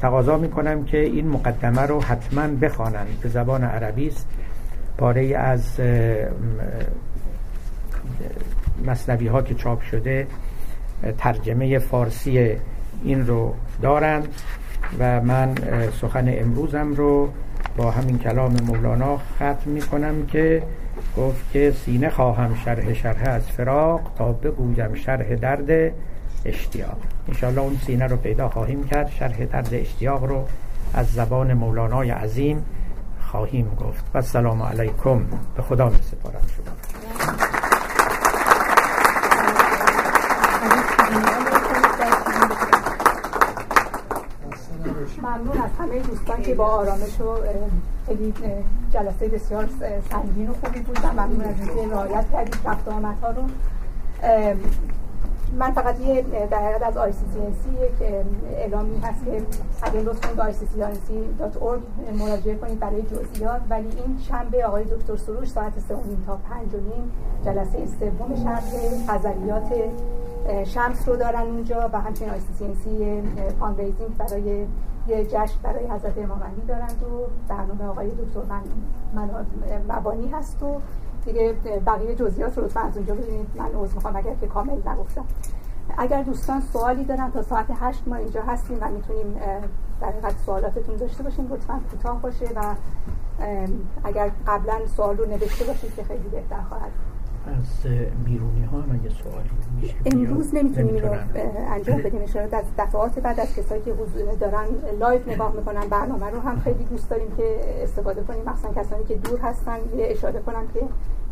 تقاضا 0.00 0.38
می 0.38 0.48
کنم 0.48 0.84
که 0.84 0.98
این 0.98 1.28
مقدمه 1.28 1.82
رو 1.82 2.02
حتما 2.02 2.46
بخوانند 2.46 3.20
به 3.22 3.28
زبان 3.28 3.64
عربی 3.64 4.08
است. 4.08 4.26
پاره 4.98 5.36
از 5.36 5.80
مصنوی 8.86 9.26
ها 9.26 9.42
که 9.42 9.54
چاپ 9.54 9.80
شده 9.80 10.26
ترجمه 11.18 11.78
فارسی 11.78 12.56
این 13.04 13.26
رو 13.26 13.54
دارند 13.82 14.28
و 14.98 15.20
من 15.20 15.54
سخن 16.00 16.24
امروزم 16.28 16.92
رو 16.92 17.28
با 17.76 17.90
همین 17.90 18.18
کلام 18.18 18.56
مولانا 18.66 19.16
ختم 19.16 19.70
می 19.70 19.80
کنم 19.80 20.26
که 20.26 20.62
گفت 21.16 21.52
که 21.52 21.74
سینه 21.84 22.10
خواهم 22.10 22.54
شرح 22.64 22.92
شرح 22.94 23.22
از 23.26 23.42
فراق 23.42 24.00
تا 24.18 24.32
بگویم 24.32 24.94
شرح 24.94 25.34
درد 25.34 25.92
اشتیاق. 26.44 26.96
انشاءالله 27.28 27.62
اون 27.62 27.76
سینه 27.86 28.06
رو 28.06 28.16
پیدا 28.16 28.48
خواهیم 28.48 28.84
کرد 28.84 29.10
شرح 29.10 29.44
درد 29.44 29.74
اشتیاق 29.74 30.24
رو 30.24 30.44
از 30.94 31.12
زبان 31.12 31.52
مولانای 31.52 32.10
عظیم 32.10 32.64
خواهیم 33.20 33.74
گفت. 33.80 34.04
و 34.14 34.16
السلام 34.18 34.62
علیکم. 34.62 35.26
به 35.56 35.62
خدا 35.62 35.88
می 35.88 35.98
سپارم 36.02 36.42
شما. 36.56 36.81
ممنون 45.42 45.62
از 45.62 45.70
همه 45.78 45.98
دوستان 45.98 46.42
که 46.42 46.54
با 46.54 46.66
آرامش 46.66 47.20
و 47.20 47.36
خیلی 48.06 48.34
جلسه 48.92 49.28
بسیار 49.28 49.68
سنگین 50.10 50.48
و 50.48 50.54
خوبی 50.54 50.80
بود 50.80 51.06
ممنون 51.06 51.40
از 51.40 51.54
اینکه 51.60 51.94
رعایت 51.94 52.32
کردید 52.32 52.56
رفت 52.64 52.88
ها 52.88 53.30
رو. 53.30 53.42
من 55.58 55.70
فقط 55.70 56.00
یه 56.00 56.24
در 56.50 56.58
حقیقت 56.58 56.82
از 56.82 56.96
آی 56.96 57.12
یک 57.12 58.12
اعلامی 58.56 58.98
هست 58.98 59.24
که 59.24 59.42
اگر 59.82 60.00
لطف 60.00 60.36
کنید 60.36 60.52
سی 60.52 61.24
مراجعه 62.18 62.54
کنید 62.54 62.80
برای 62.80 63.02
جزئیات. 63.02 63.60
ولی 63.70 63.88
این 63.88 64.18
شنبه 64.18 64.66
آقای 64.66 64.84
دکتر 64.84 65.16
سروش 65.16 65.48
ساعت 65.48 65.72
سه 65.88 65.94
تا 66.26 66.36
پنج 66.36 66.74
و 66.74 66.76
نیم 66.76 67.12
جلسه 67.44 67.86
سوم 67.86 68.34
شرح 68.44 68.62
غزلیات 69.08 69.72
شمس 70.64 71.08
رو 71.08 71.16
دارن 71.16 71.42
اونجا 71.42 71.90
و 71.92 72.00
همچنین 72.00 72.30
آی 72.30 72.40
سی 72.40 72.74
سی 72.74 73.22
برای 74.18 74.66
یه 75.08 75.24
جشن 75.24 75.62
برای 75.62 75.86
حضرت 75.86 76.18
امام 76.18 76.42
علی 76.42 76.66
دارند 76.68 77.02
و 77.02 77.26
برنامه 77.48 77.84
آقای 77.84 78.08
دکتر 78.08 78.40
من 79.14 79.30
مبانی 79.88 80.28
هست 80.28 80.62
و 80.62 80.80
دیگه 81.24 81.52
بقیه 81.86 82.14
جزئیات 82.14 82.58
رو 82.58 82.64
از 82.64 82.96
اونجا 82.96 83.14
ببینید. 83.14 83.46
من 83.54 83.70
عذر 83.74 83.94
می‌خوام 83.94 84.16
اگر 84.16 84.34
که 84.34 84.46
کامل 84.46 84.88
نگفتم. 84.88 85.24
اگر 85.98 86.22
دوستان 86.22 86.60
سوالی 86.60 87.04
دارن 87.04 87.30
تا 87.30 87.42
ساعت 87.42 87.66
هشت 87.80 88.02
ما 88.06 88.16
اینجا 88.16 88.42
هستیم 88.42 88.78
و 88.80 88.88
می‌تونیم 88.88 89.34
در 90.00 90.08
حقیقت 90.08 90.38
سوالاتتون 90.46 90.96
داشته 90.96 91.22
باشیم 91.22 91.52
لطفا 91.52 91.80
کوتاه 91.90 92.20
باشه 92.20 92.46
و 92.56 92.74
اگر 94.04 94.30
قبلا 94.46 94.86
سوال 94.96 95.16
رو 95.16 95.26
نوشته 95.26 95.64
باشید 95.64 95.94
که 95.94 96.04
خیلی 96.04 96.28
بهتر 96.28 96.62
خواهد 96.68 96.90
از 97.46 97.92
بیرونی 98.24 98.64
ها 98.64 98.80
هم 98.80 99.00
اگه 99.00 99.14
سوالی 99.14 99.50
میشه 99.80 99.94
امروز 100.06 100.54
نمی‌تونیم 100.54 100.94
اینو 100.94 101.12
انجام 101.68 102.02
بدیم 102.02 102.22
اشاره 102.22 102.56
از 102.56 102.64
دفعات 102.78 103.18
بعد 103.18 103.40
از 103.40 103.54
کسایی 103.56 103.82
که 103.82 103.94
دارن 104.40 104.64
live 105.00 105.20
نگاه 105.30 105.52
می‌کنن 105.56 105.88
برنامه 105.88 106.26
رو 106.30 106.40
هم 106.40 106.60
خیلی 106.60 106.84
دوست 106.84 107.10
داریم 107.10 107.36
که 107.36 107.60
استفاده 107.82 108.22
کنیم. 108.22 108.42
مثلا 108.46 108.82
کسانی 108.82 109.04
که 109.04 109.14
دور 109.14 109.40
هستن 109.40 109.78
یه 109.96 110.06
اشاره 110.10 110.40
کنم 110.40 110.66
که 110.74 110.80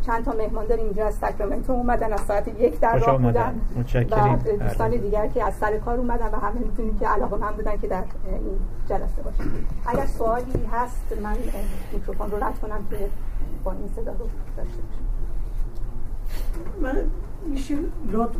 چند 0.01 0.25
تا 0.25 0.31
مهمان 0.31 0.65
داریم 0.65 0.85
اینجا 0.85 1.07
از 1.07 1.13
ساکرامنتو 1.13 1.73
اومدن 1.73 2.13
از 2.13 2.21
ساعت 2.21 2.47
یک 2.47 2.79
در 2.79 2.97
راه 2.97 3.17
بودن. 3.17 3.61
و 3.75 4.37
دوستان 4.59 4.87
آره. 4.87 4.97
دیگر 4.97 5.27
که 5.27 5.43
از 5.43 5.53
سر 5.53 5.77
کار 5.77 5.97
اومدن 5.97 6.25
و 6.25 6.35
همه 6.35 6.59
می‌تونیم 6.59 6.99
که 6.99 7.07
علاقه 7.07 7.37
من 7.37 7.51
بودن 7.51 7.77
که 7.77 7.87
در 7.87 8.03
این 8.25 8.59
جلسه 8.89 9.21
باشن. 9.23 9.43
اگر 9.85 10.05
سوالی 10.05 10.65
هست 10.71 11.17
من 11.23 11.35
میکروفون 11.93 12.31
رو 12.31 12.43
رد 12.43 12.59
کنم 12.59 12.85
که 12.89 12.97
با 13.63 13.71
این 13.71 13.89
صدا 13.95 14.11
رو 14.11 14.27
داشته 14.57 14.81
باشم. 14.81 15.10
من 16.81 16.97
میشه 17.47 17.75
لطف 18.11 18.35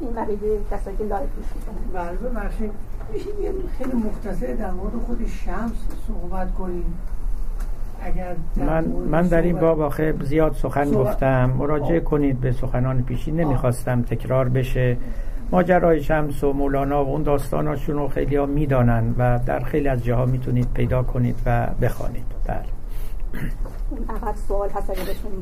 این 0.00 0.12
برای 0.12 0.36
کسایی 0.70 0.96
که 0.96 1.04
live 1.04 1.28
میشه 1.38 1.54
بله 1.94 2.30
ببخشید 2.30 2.70
میشه 3.12 3.30
خیلی 3.78 3.92
مختصر 3.92 4.54
در 4.54 4.70
مورد 4.70 4.92
خود 5.06 5.26
شمس 5.26 5.72
صحبت 6.06 6.54
کنیم. 6.54 6.84
اگر 8.02 8.36
من, 8.56 8.84
من 8.84 9.22
در 9.22 9.42
این 9.42 9.58
باب 9.58 9.80
آخه 9.80 10.14
زیاد 10.22 10.54
سخن 10.54 10.90
گفتم. 10.90 11.50
مراجعه 11.50 12.00
کنید 12.00 12.40
به 12.40 12.52
سخنان 12.52 13.02
پیشین 13.02 13.32
نمی‌خواستم 13.32 14.02
تکرار 14.02 14.48
بشه. 14.48 14.96
ماجرای 15.50 16.02
شمس 16.02 16.44
و 16.44 16.52
مولانا 16.52 17.04
و 17.04 17.08
اون 17.08 17.22
داستاناشون 17.22 17.96
رو 17.96 18.08
خیلی 18.08 18.36
ها 18.36 18.46
می‌دانن 18.46 19.14
و 19.18 19.38
در 19.46 19.60
خیلی 19.60 19.88
از 19.88 20.04
جاها 20.04 20.26
می‌تونید 20.26 20.68
پیدا 20.74 21.02
کنید 21.02 21.36
و 21.46 21.66
بخوانید. 21.82 22.24
بله. 22.46 22.62
اول 24.08 24.32
سوال 24.48 24.70
هست 24.70 24.90
اگه 24.90 25.04
بهتون 25.04 25.32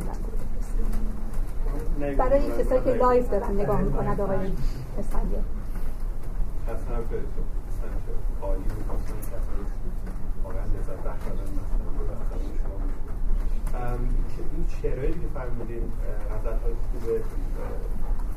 برای 2.01 2.51
کسایی 2.59 2.81
که 2.85 2.91
لایف 2.95 3.31
دارن 3.31 3.61
نگاه 3.61 3.81
می‌کنند 3.81 4.21
آقای 4.21 4.53
اسفندیار. 4.99 5.43
این 14.57 14.67
شعرهایی 14.83 15.13
که 15.13 15.29
فرمودین 15.35 15.93
غزل 16.31 16.57
های 16.63 16.75
خوب 16.93 17.03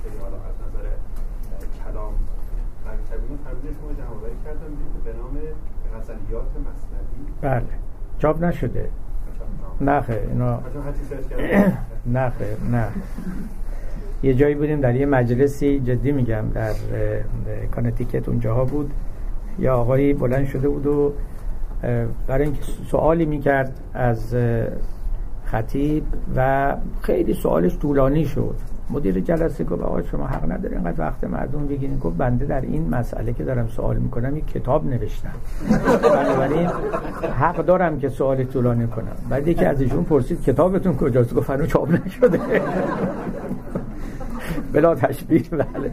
خیلی 0.03 0.17
حالا 0.21 0.35
از 0.35 0.55
نظر 0.65 0.89
کلام 1.83 2.13
فرمودین 3.09 3.37
فرمودین 3.45 3.73
شما 3.73 3.93
جمعآوری 3.93 4.35
کردم 4.45 4.77
به 5.05 5.13
نام 5.13 5.37
غزلیات 5.95 6.51
مصنوی 6.67 7.25
بله. 7.41 7.79
جاب 8.19 8.45
نشده. 8.45 8.89
خیر 9.79 10.15
اینا 10.29 10.59
خیر 12.29 12.57
نه. 12.71 12.87
یه 14.23 14.33
جایی 14.33 14.55
بودیم 14.55 14.81
در 14.81 14.95
یه 14.95 15.05
مجلسی 15.05 15.79
جدی 15.79 16.11
میگم 16.11 16.43
در 16.53 16.73
کانتیکت 17.75 18.29
اونجاها 18.29 18.65
بود. 18.65 18.91
یا 19.59 19.75
آقایی 19.75 20.13
بلند 20.13 20.47
شده 20.47 20.69
بود 20.69 20.87
و 20.87 21.13
برای 22.27 22.45
اینکه 22.45 22.61
سوالی 22.87 23.25
می‌کرد 23.25 23.79
از 23.93 24.35
خطیب 25.45 26.03
و 26.35 26.75
خیلی 27.01 27.33
سوالش 27.33 27.77
طولانی 27.77 28.25
شد. 28.25 28.55
مدیر 28.93 29.19
جلسه 29.19 29.63
گفت 29.63 29.81
آقا 29.81 30.01
شما 30.01 30.27
حق 30.27 30.51
نداره 30.51 30.75
اینقدر 30.75 31.01
وقت 31.01 31.23
مردم 31.23 31.67
بگیرین. 31.67 31.99
گفت 31.99 32.17
بنده 32.17 32.45
در 32.45 32.61
این 32.61 32.89
مسئله 32.89 33.33
که 33.33 33.43
دارم 33.43 33.67
سوال 33.67 33.97
می‌کنم 33.97 34.37
یک 34.37 34.47
کتاب 34.47 34.85
نوشتم. 34.85 35.33
بنابراین 36.03 36.69
حق 37.39 37.65
دارم 37.65 37.99
که 37.99 38.09
سوال 38.09 38.43
طولانی 38.43 38.87
کنم. 38.87 39.15
بعد 39.29 39.47
یکی 39.47 39.65
از 39.65 39.81
ایشون 39.81 40.03
پرسید 40.03 40.43
کتابتون 40.43 40.97
کجاست؟ 40.97 41.33
گفت 41.33 41.49
هنوز 41.49 41.67
چاپ 41.67 41.89
نشده. 42.05 42.39
بلا 44.73 44.95
تشبیه 44.95 45.43
بله. 45.51 45.91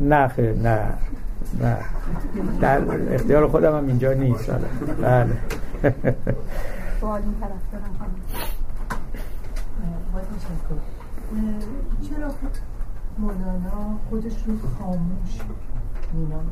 نه 0.00 0.30
نه 0.62 0.80
نه. 1.62 1.76
در 2.60 2.80
اختیار 3.14 3.48
خودم 3.48 3.76
هم 3.78 3.86
اینجا 3.86 4.12
نیست. 4.12 4.50
بله. 5.02 5.26
سوال 7.00 7.22
این 7.22 7.34
طرف 7.40 7.72
دارم. 7.72 8.10
چرا 12.08 12.34
مولانا 13.18 13.98
خودش 14.10 14.42
رو 14.46 14.54
خاموش 14.78 15.40
مینامه؟ 16.12 16.42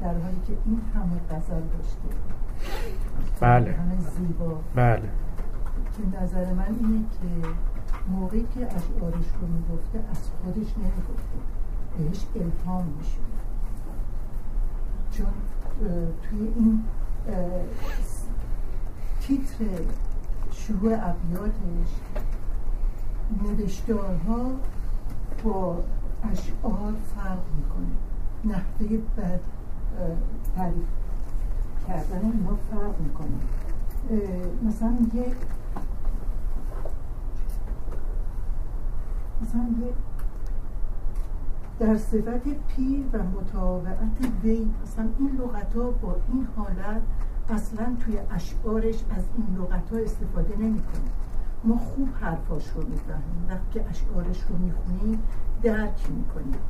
در 0.00 0.14
حالی 0.18 0.40
که 0.46 0.52
این 0.66 0.80
همه 0.94 1.20
غزل 1.30 1.60
داشته. 1.60 2.08
بله. 3.40 3.72
همه 3.72 4.00
زیبا. 4.00 4.60
بله. 4.74 5.02
که 5.96 6.22
نظر 6.22 6.52
من 6.54 6.76
اینه 6.80 7.04
که 7.10 7.48
موقعی 8.10 8.46
که 8.54 8.66
اشعارش 8.66 9.26
رو 9.40 9.46
می‌گفته 9.46 9.98
از 10.10 10.30
خودش 10.44 10.74
نمی‌گفته. 10.78 11.38
بهش 11.98 12.26
الهام 12.34 12.84
میشه 12.98 13.18
چون 15.10 15.26
توی 16.22 16.40
این 16.56 16.84
تیتر 19.28 19.82
شروع 20.52 20.92
ابیاتش 20.92 21.90
نوشتارها 23.42 24.50
با 25.44 25.78
اشعار 26.32 26.94
فرق 27.16 27.42
می‌کنه. 27.56 27.86
نحوه 28.44 28.98
بد 29.16 29.40
تعریف 30.56 30.86
کردن 31.88 32.32
اینا 32.32 32.56
فرق 32.70 33.00
می‌کنه. 33.00 33.38
مثلا 34.62 34.96
یه 35.14 35.32
مثلا 39.42 39.66
یه 39.80 39.92
در 41.78 41.96
صفت 41.96 42.48
پیر 42.48 43.04
و 43.12 43.18
متابعت 43.22 44.18
وی 44.42 44.70
مثلا 44.82 45.08
این 45.18 45.30
لغت 45.40 45.76
ها 45.76 45.90
با 45.90 46.16
این 46.32 46.46
حالت 46.56 47.02
اصلا 47.50 47.96
توی 48.00 48.18
اشعارش 48.30 48.94
از 49.10 49.24
این 49.36 49.56
لغت 49.56 49.92
ها 49.92 49.98
استفاده 49.98 50.56
نمی‌کنه 50.56 51.10
ما 51.64 51.78
خوب 51.78 52.08
حرفاش 52.20 52.68
رو 52.70 52.88
می‌فهمیم. 52.88 53.46
وقتی 53.48 53.80
اشعارش 53.80 54.42
رو 54.48 54.56
می‌خونیم 54.56 55.22
درک 55.62 56.10
می‌کنیم. 56.10 56.60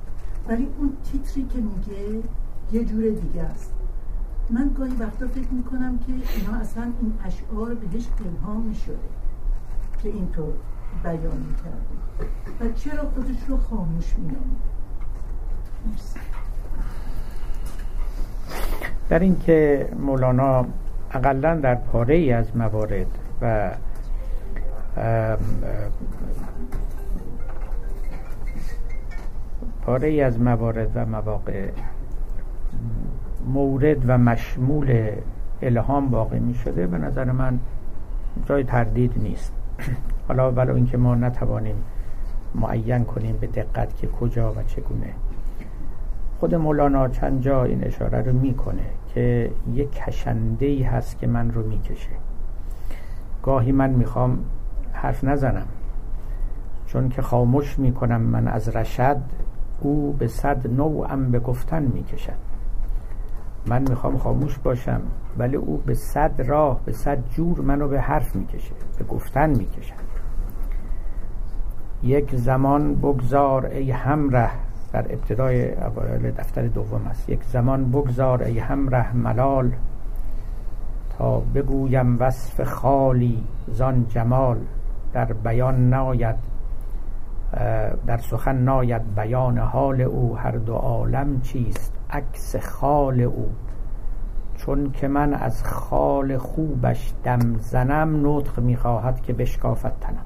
ولی 0.49 0.69
اون 0.79 0.97
تیتری 1.05 1.45
که 1.45 1.59
میگه 1.59 2.23
یه 2.73 2.85
جور 2.85 3.03
دیگه 3.03 3.43
است. 3.43 3.75
من 4.51 4.71
گاهی 4.79 4.95
وقتا 4.95 5.27
فکر 5.27 5.51
می‌کنم 5.51 5.99
که 5.99 6.13
اینا 6.13 6.59
اصلا 6.59 6.83
این 6.83 7.13
اشعار 7.25 7.75
بهش 7.75 8.09
الهام 8.27 8.63
می‌شده 8.63 8.99
که 10.03 10.09
اینطور 10.09 10.55
بیان 11.03 11.37
می‌کرده. 11.37 11.87
و 12.61 12.73
چرا 12.73 13.11
خودش 13.11 13.43
رو 13.49 13.57
خاموش 13.57 14.15
میامده 14.19 14.69
در 19.09 19.19
اینکه 19.19 19.89
مولانا 20.01 20.67
اقلا 21.13 21.57
در 21.57 21.75
پاره 21.75 22.15
ای 22.15 22.33
از 22.33 22.57
موارد 22.57 23.07
و 23.43 23.71
پاره 29.83 30.09
ای 30.09 30.21
از 30.21 30.41
موارد 30.41 30.91
و 30.95 31.07
مواقع 31.07 31.69
مورد 33.47 34.03
و 34.07 34.19
مشمول 34.19 35.11
الهام 35.63 36.11
واقع 36.11 36.39
می 36.39 36.55
شده 36.55 36.87
به 36.87 36.99
نظر 36.99 37.25
من 37.25 37.59
جای 38.47 38.65
تردید 38.65 39.13
نیست. 39.17 39.53
حالا 40.29 40.53
ولو 40.53 40.75
اینکه 40.75 40.97
ما 40.97 41.15
نتوانیم 41.15 41.77
معین 42.55 43.05
کنیم 43.05 43.37
به 43.37 43.47
دقت 43.47 43.97
که 43.97 44.07
کجا 44.07 44.53
و 44.53 44.63
چگونه. 44.63 45.13
خود 46.41 46.55
مولانا 46.55 47.09
چند 47.09 47.41
جا 47.41 47.65
این 47.65 47.85
اشاره 47.85 48.23
رو 48.23 48.33
می‌کنه 48.33 48.87
که 49.15 49.51
یک 49.73 49.93
کشنده 49.93 50.67
ای 50.67 50.83
هست 50.83 51.19
که 51.19 51.27
من 51.27 51.51
رو 51.51 51.69
می‌کشه. 51.69 52.11
گاهی 53.43 53.73
من 53.73 53.91
می‌خوام 53.91 54.39
حرف 54.93 55.25
نزنم. 55.25 55.67
چون 56.87 57.09
که 57.09 57.23
خاموش 57.23 57.79
می‌کنم 57.79 58.21
من 58.21 58.49
از 58.49 58.69
رشد 58.69 59.17
او 59.81 60.13
به 60.19 60.27
صد 60.27 60.75
نوعم 60.75 61.31
به 61.31 61.39
گفتن 61.39 61.83
می‌کشد. 61.83 62.33
من 63.67 63.85
می‌خوام 63.89 64.19
خاموش 64.19 64.59
باشم 64.59 65.01
ولی 65.39 65.57
او 65.57 65.83
به 65.87 65.95
صد 65.95 66.43
راه 66.47 66.81
به 66.85 66.93
صد 66.93 67.19
جور 67.31 67.61
منو 67.61 67.89
به 67.89 68.01
حرف 68.01 68.37
می‌کشه 68.37 68.73
به 68.99 69.05
گفتن 69.05 69.51
می‌کشد. 69.51 70.09
یک 72.03 72.37
زمان 72.37 72.95
بگذار 72.95 73.67
ای 73.67 73.91
همره 73.91 74.51
در 74.93 75.05
ابتدای 75.13 75.75
اوایل 75.75 76.31
دفتر 76.31 76.67
دوم 76.67 77.07
است. 77.07 77.29
یک 77.29 77.45
زمان 77.45 77.91
بگذار 77.91 78.43
ای 78.43 78.59
همره 78.59 79.17
ملال 79.17 79.73
تا 81.19 81.41
بگویم 81.41 82.17
وصف 82.21 82.63
خالی 82.63 83.45
زان 83.67 84.07
جمال. 84.09 84.59
در 85.13 85.33
بیان 85.33 85.89
ناید 85.89 86.37
در 88.07 88.17
سخن 88.19 88.57
ناید 88.57 89.15
بیان 89.15 89.59
حال 89.59 90.01
او. 90.01 90.37
هر 90.37 90.51
دو 90.51 90.75
عالم 90.75 91.41
چیست 91.41 91.93
عکس 92.11 92.57
خال 92.57 93.21
او؟ 93.21 93.49
چون 94.57 94.91
که 94.91 95.09
من 95.09 95.35
از 95.35 95.65
خال 95.65 96.39
خوبش 96.39 97.15
دم 97.25 97.57
زنم 97.59 98.29
نطق 98.29 98.61
می‌خواهد 98.61 99.21
که 99.21 99.33
بشکافت 99.33 100.01
تنم. 100.01 100.25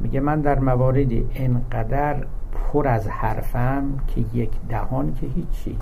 میگه 0.00 0.20
من 0.20 0.40
در 0.40 0.58
مواردی 0.58 1.26
انقدر 1.34 2.26
پر 2.52 2.88
از 2.88 3.08
حرفم 3.08 3.84
که 4.06 4.24
یک 4.34 4.50
دهان 4.68 5.14
که 5.14 5.26
هیچی. 5.26 5.78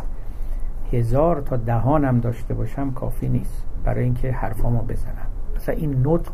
هزار 0.92 1.40
تا 1.40 1.56
دهانم 1.56 2.20
داشته 2.20 2.54
باشم 2.54 2.90
کافی 2.90 3.28
نیست 3.28 3.64
برای 3.84 4.04
اینکه 4.04 4.32
حرفامو 4.32 4.82
بزنم. 4.82 5.26
مثلا 5.56 5.74
این 5.74 6.06
نطق 6.06 6.32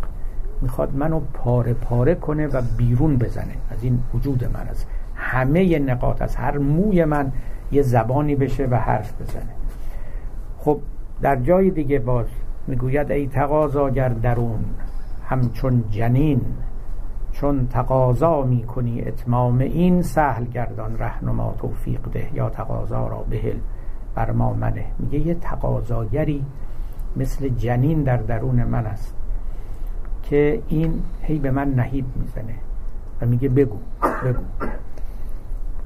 می‌خواد 0.62 0.94
منو 0.94 1.20
پاره 1.34 1.74
پاره 1.74 2.14
کنه 2.14 2.46
و 2.46 2.62
بیرون 2.76 3.16
بزنه. 3.16 3.54
از 3.70 3.84
این 3.84 3.98
وجود 4.14 4.44
من 4.44 4.68
از 4.68 4.84
همه 5.14 5.78
نقاط 5.78 6.22
از 6.22 6.36
هر 6.36 6.58
موی 6.58 7.04
من 7.04 7.32
یه 7.72 7.82
زبانی 7.82 8.34
بشه 8.34 8.66
و 8.66 8.74
حرف 8.74 9.22
بزنه. 9.22 9.52
خب 10.58 10.80
در 11.22 11.36
جای 11.36 11.70
دیگه 11.70 11.98
باز 11.98 12.26
می‌گوید 12.66 13.10
ای 13.10 13.26
تقاضاگر 13.26 14.08
درون 14.08 14.64
همچون 15.28 15.84
جنین. 15.90 16.40
چون 17.40 17.68
تقاضا 17.68 18.42
می‌کنی 18.42 19.02
اتمام 19.02 19.58
این 19.58 20.02
سهل 20.02 20.44
گردان 20.44 20.98
رهنما 20.98 21.54
توفیق 21.58 22.00
ده. 22.12 22.30
یا 22.34 22.50
تقاضا 22.50 23.06
را 23.06 23.24
بهل. 23.30 23.56
بر 24.14 24.30
ما 24.30 24.52
منه. 24.52 24.84
میگه 24.98 25.18
یه 25.18 25.34
تقاضاگری 25.34 26.44
مثل 27.16 27.48
جنین 27.48 28.02
در 28.02 28.16
درون 28.16 28.64
من 28.64 28.86
است 28.86 29.14
که 30.22 30.62
این 30.68 31.02
هی 31.22 31.38
به 31.38 31.50
من 31.50 31.68
نهیب 31.68 32.04
می‌زنه 32.16 32.54
و 33.22 33.26
میگه 33.26 33.48
بگو 33.48 33.78
بگو. 34.24 34.42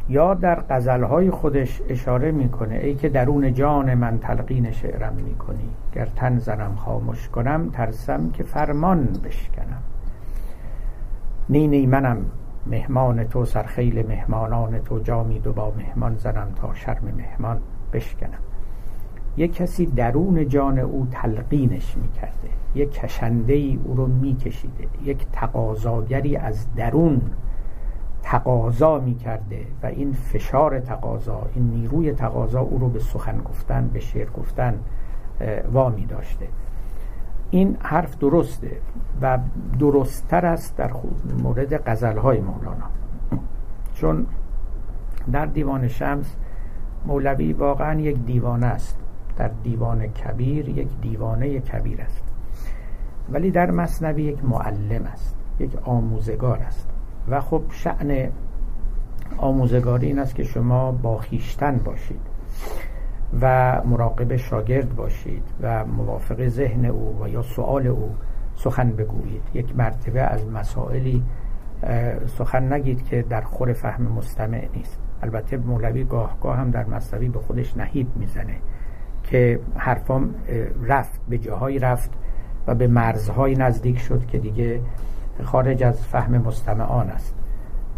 یا 0.09 0.35
در 0.35 0.61
غزلهای 0.71 1.31
خودش 1.31 1.83
اشاره 1.89 2.31
می‌کنه 2.31 2.75
ای 2.75 2.95
که 2.95 3.09
درون 3.09 3.55
جان 3.55 3.95
من 3.95 4.19
تلقین 4.19 4.73
شعرم 4.73 5.13
می‌کنی. 5.25 5.69
گر 5.95 6.09
تن 6.17 6.39
زنم 6.39 6.75
خاموش 6.77 7.29
کنم 7.29 7.71
ترسم 7.73 8.31
که 8.31 8.43
فرمان 8.43 9.09
بشکنم. 9.25 9.83
نی 11.51 11.67
نی 11.67 11.87
منم 11.87 12.19
مهمان 12.67 13.25
تو 13.25 13.45
سرخیل 13.45 14.07
مهمانان 14.07 14.79
تو 14.79 14.99
جامی 14.99 15.39
دو 15.39 15.53
با 15.53 15.73
مهمان 15.79 16.17
زنم 16.17 16.49
تا 16.57 16.75
شرم 16.75 17.15
مهمان 17.17 17.61
بشکنم. 17.93 18.39
یک 19.37 19.55
کسی 19.55 19.87
درون 19.87 20.49
جان 20.49 20.79
او 20.79 21.07
تلقینش 21.11 21.97
می‌کرده 21.97 22.49
یک 22.75 22.93
کشنده 22.93 23.53
ای 23.53 23.79
او 23.85 23.95
رو 23.95 24.07
میکشیده 24.07 24.89
یک 25.05 25.27
تقاضاگری 25.33 26.37
از 26.37 26.75
درون 26.75 27.21
تقاضا 28.23 28.99
می‌کرده 28.99 29.67
و 29.83 29.87
این 29.87 30.13
فشار 30.13 30.81
تقاضا 30.81 31.43
این 31.55 31.71
نیروی 31.71 32.13
تقاضا 32.13 32.61
او 32.61 32.79
رو 32.79 32.89
به 32.89 32.99
سخن 32.99 33.39
گفتن 33.39 33.91
به 33.93 34.01
شعر 34.01 34.31
گفتن 34.31 34.75
وامی 35.73 36.07
داشته 36.07 36.47
این 37.51 37.77
حرف 37.81 38.19
درسته 38.19 38.77
و 39.23 39.39
درستتر 39.79 40.47
است 40.47 40.77
در 40.77 40.91
مورد 41.43 41.89
های 42.19 42.41
مولانا. 42.41 42.87
چون 43.95 44.27
در 45.33 45.47
دیوان 45.47 45.89
شمس 45.89 46.37
مولوی 47.07 47.53
واقعا 47.53 48.01
یک 48.01 48.17
دیوانه 48.27 48.67
است. 48.67 48.99
در 49.37 49.51
دیوان 49.63 50.07
کبیر 50.07 50.69
یک 50.69 50.89
دیوانه 51.03 51.61
کبیر 51.61 52.03
است. 52.03 52.23
ولی 53.33 53.51
در 53.51 53.71
مصنوی 53.71 54.23
یک 54.23 54.45
معلم 54.45 55.05
است 55.05 55.37
یک 55.59 55.77
آموزگار 55.85 56.59
است. 56.59 56.89
و 57.29 57.41
خب 57.41 57.63
شعن 57.71 58.29
آموزگاری 59.39 60.07
این 60.07 60.19
است 60.19 60.35
که 60.35 60.45
شما 60.45 60.93
با 60.93 61.17
خیشتن 61.17 61.77
باشید. 61.85 62.21
و 63.41 63.81
مراقب 63.85 64.37
شاگرد 64.37 64.97
باشید 64.97 65.43
و 65.63 65.85
موافق 65.85 66.49
ذهن 66.49 66.85
او 66.85 67.23
و 67.23 67.29
یا 67.29 67.43
سوال 67.43 67.87
او 67.87 68.15
سخن 68.55 68.91
بگویید. 68.91 69.43
یک 69.55 69.77
مرتبه 69.77 70.21
از 70.21 70.47
مسائلی 70.47 71.25
سخن 72.27 72.73
نگید 72.73 73.05
که 73.05 73.23
در 73.23 73.41
خور 73.41 73.73
فهم 73.73 74.03
مستمع 74.03 74.69
نیست. 74.77 74.99
البته 75.23 75.57
مولوی 75.57 76.05
گاه 76.05 76.37
گاه 76.41 76.57
هم 76.57 76.71
در 76.71 76.85
مصنوی 76.85 77.29
به 77.29 77.39
خودش 77.39 77.77
نهیب 77.77 78.07
می‌زنه 78.17 78.57
که 79.23 79.61
حرفام 79.77 80.35
رفت 80.83 81.21
به 81.29 81.39
جاهایی 81.39 81.79
رفت 81.79 82.11
و 82.67 82.75
به 82.75 82.87
مرزهای 82.87 83.55
نزدیک 83.55 83.99
شد 83.99 84.27
که 84.27 84.39
دیگه 84.39 84.81
خارج 85.43 85.83
از 85.83 86.07
فهم 86.07 86.39
مستمعان 86.39 87.11
است. 87.11 87.40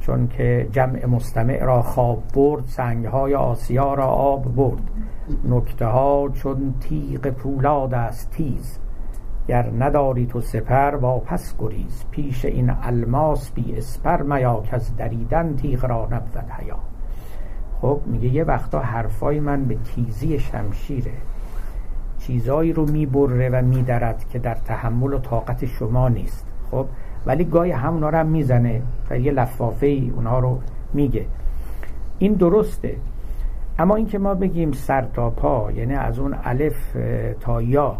چون 0.02 0.28
که 0.28 0.68
جمع 0.72 1.06
مستمع 1.06 1.64
را 1.64 1.82
خواب 1.82 2.22
برد 2.34 2.64
سنگهای 2.64 3.34
آسیا 3.34 3.94
را 3.94 4.06
آب 4.06 4.54
برد. 4.54 4.82
نکته 5.44 5.86
ها 5.86 6.28
چون 6.34 6.74
تیغ 6.80 7.26
پولاد 7.30 7.94
است 7.94 8.30
تیز. 8.30 8.78
گر 9.48 9.70
نداری 9.78 10.26
تو 10.26 10.40
سپر 10.40 10.94
واپس 10.94 11.54
گریز. 11.58 12.04
پیش 12.10 12.44
این 12.44 12.72
الماس 12.82 13.50
بی 13.50 13.74
اسپر 13.76 14.22
میا 14.22 14.60
که 14.60 14.74
از 14.74 14.96
دریدن 14.96 15.56
تیغ 15.56 15.84
را 15.84 16.08
نبود 16.10 16.50
حیا. 16.50 16.78
خب 17.80 18.00
میگه 18.06 18.28
یه 18.28 18.44
وقتا 18.44 18.80
حرفای 18.80 19.40
من 19.40 19.64
به 19.64 19.74
تیزی 19.74 20.38
شمشیره. 20.38 21.12
چیزایی 22.18 22.72
رو 22.72 22.90
می‌بره 22.90 23.48
و 23.48 23.62
میدرد 23.64 24.28
که 24.28 24.38
در 24.38 24.54
تحمل 24.54 25.12
و 25.12 25.18
طاقت 25.18 25.66
شما 25.66 26.08
نیست. 26.08 26.46
خب 26.70 26.86
ولی 27.26 27.44
گاهی 27.44 27.70
همونا 27.70 28.08
رو 28.08 28.18
هم 28.18 28.26
می‌زنه 28.26 28.82
و 29.10 29.18
یه 29.18 29.32
لفافه 29.32 29.86
ای 29.86 30.12
اونها 30.16 30.38
رو 30.38 30.58
میگه. 30.94 31.26
این 32.18 32.32
درسته. 32.32 32.96
اما 33.78 33.96
اینکه 33.96 34.18
ما 34.18 34.34
بگیم 34.34 34.72
سر 34.72 35.02
تا 35.02 35.30
پا 35.30 35.72
یعنی 35.72 35.94
از 35.94 36.18
اون 36.18 36.36
الف 36.44 36.96
تا 37.40 37.62
یا 37.62 37.96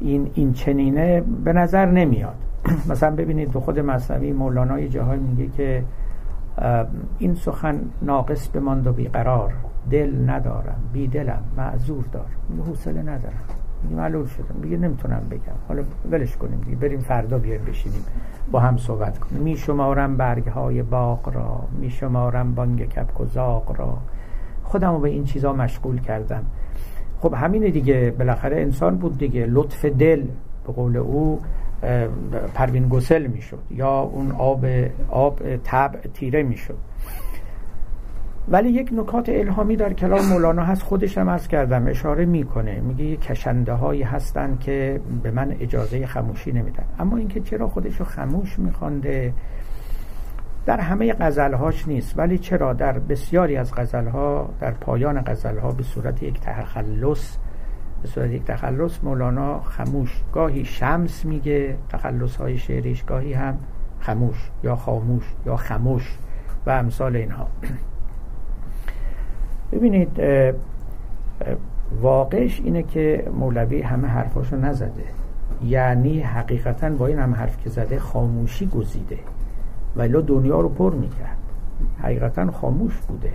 این 0.00 0.30
این 0.34 0.52
چنینه 0.52 1.20
به 1.44 1.52
نظر 1.52 1.86
نمیاد. 1.86 2.36
مثلا 2.90 3.16
ببینید 3.16 3.50
تو 3.50 3.60
خود 3.60 3.80
مصنوی 3.80 4.32
مولانا 4.32 4.80
یه 4.80 4.88
جاهای 4.88 5.18
میگه 5.18 5.46
که 5.46 5.84
این 7.18 7.34
سخن 7.34 7.80
ناقص 8.02 8.48
بماند 8.48 8.86
و 8.86 8.92
بیقرار. 8.92 9.52
دل 9.90 10.30
ندارم 10.30 10.78
بی 10.92 11.08
دلم 11.08 11.42
معذور 11.56 12.04
دار. 12.12 12.26
حوصله 12.66 13.02
ندارم. 13.02 13.65
معلول 13.90 14.26
شدم 14.26 14.60
دیگه 14.62 14.76
نمی‌تونم 14.76 15.22
بگم. 15.30 15.58
حالا 15.68 15.82
ولش 16.10 16.36
کنیم 16.36 16.60
دیگه. 16.60 16.76
بریم 16.76 17.00
فردا 17.00 17.38
بیایم 17.38 17.64
بشینیم. 17.64 18.04
با 18.50 18.60
هم 18.60 18.76
صحبت 18.76 19.18
کنیم. 19.18 19.42
می 19.42 19.56
شمارم 19.56 20.16
برگ 20.16 20.46
های 20.46 20.82
باغ 20.82 21.34
را. 21.34 21.60
می 21.80 21.90
شمارم 21.90 22.54
بانگ 22.54 22.88
کپک 22.88 23.20
و 23.20 23.24
زاق 23.24 23.80
را. 23.80 23.98
خودم 24.62 24.92
رو 24.92 24.98
به 24.98 25.08
این 25.08 25.24
چیزا 25.24 25.52
مشغول 25.52 26.00
کردم. 26.00 26.44
خب 27.20 27.34
همینه 27.34 27.70
دیگه. 27.70 28.14
بالاخره 28.18 28.60
انسان 28.60 28.96
بود 28.96 29.18
دیگه. 29.18 29.46
لطف 29.46 29.84
دل 29.84 30.22
به 30.66 30.72
قول 30.72 30.96
او 30.96 31.40
پروین 32.54 32.88
گسل 32.88 33.26
می‌شد. 33.26 33.62
یا 33.70 34.00
اون 34.00 34.32
آب 34.32 34.66
آب 35.10 35.40
تب 35.64 35.90
تیره 36.14 36.42
می‌شد. 36.42 36.78
ولی 38.48 38.68
یک 38.68 38.90
نکات 38.92 39.28
الهامی 39.28 39.76
در 39.76 39.92
کلام 39.92 40.26
مولانا 40.26 40.64
هست 40.64 40.82
خودش 40.82 41.18
هم 41.18 41.28
از 41.28 41.48
کردم 41.48 41.86
اشاره 41.86 42.24
می‌کنه. 42.24 42.80
میگه 42.80 43.04
یه 43.04 43.16
کشنده 43.16 43.72
هایی 43.72 44.02
هستن 44.02 44.56
که 44.60 45.00
به 45.22 45.30
من 45.30 45.56
اجازه 45.60 46.06
خموشی 46.06 46.52
نمیدن. 46.52 46.84
اما 46.98 47.16
اینکه 47.16 47.40
چرا 47.40 47.68
خودش 47.68 47.96
رو 47.96 48.04
خموش 48.04 48.58
میخوانده 48.58 49.32
در 50.66 50.80
همه 50.80 51.12
غزلهاش 51.12 51.88
نیست. 51.88 52.18
ولی 52.18 52.38
چرا 52.38 52.72
در 52.72 52.98
بسیاری 52.98 53.56
از 53.56 53.74
غزلها 53.74 54.48
در 54.60 54.70
پایان 54.70 55.20
غزلها 55.20 55.72
به 55.72 55.82
صورت 55.82 56.22
یک 56.22 56.40
تخلص 56.40 57.36
به 58.02 58.08
صورت 58.08 58.30
یک 58.30 58.44
تخلص 58.44 58.98
مولانا 59.02 59.60
خموش 59.60 60.22
گاهی 60.32 60.64
شمس 60.64 61.24
میگه 61.24 61.76
تخلص 61.88 62.36
های 62.36 62.58
شعریش 62.58 63.02
گاهی 63.02 63.32
هم 63.32 63.58
خموش 64.00 64.50
یا 64.64 64.76
خاموش 64.76 65.24
یا 65.46 65.56
خموش 65.56 66.18
و 66.66 66.70
امثال 66.70 67.16
اینها. 67.16 67.48
ببینید 69.72 70.20
واقعش 72.02 72.60
اینه 72.64 72.82
که 72.82 73.24
مولوی 73.38 73.82
همه 73.82 74.08
حرفاشو 74.08 74.56
نزده. 74.56 75.04
یعنی 75.64 76.20
حقیقتا 76.20 76.90
با 76.90 77.06
این 77.06 77.18
همه 77.18 77.36
حرف 77.36 77.58
که 77.64 77.70
زده 77.70 77.98
خاموشی 77.98 78.66
گزیده 78.66 79.18
ولی 79.96 80.22
دنیا 80.22 80.60
رو 80.60 80.68
پر 80.68 80.94
می‌کرد. 80.94 81.36
حقیقتا 82.02 82.50
خاموش 82.50 82.96
بوده. 83.08 83.32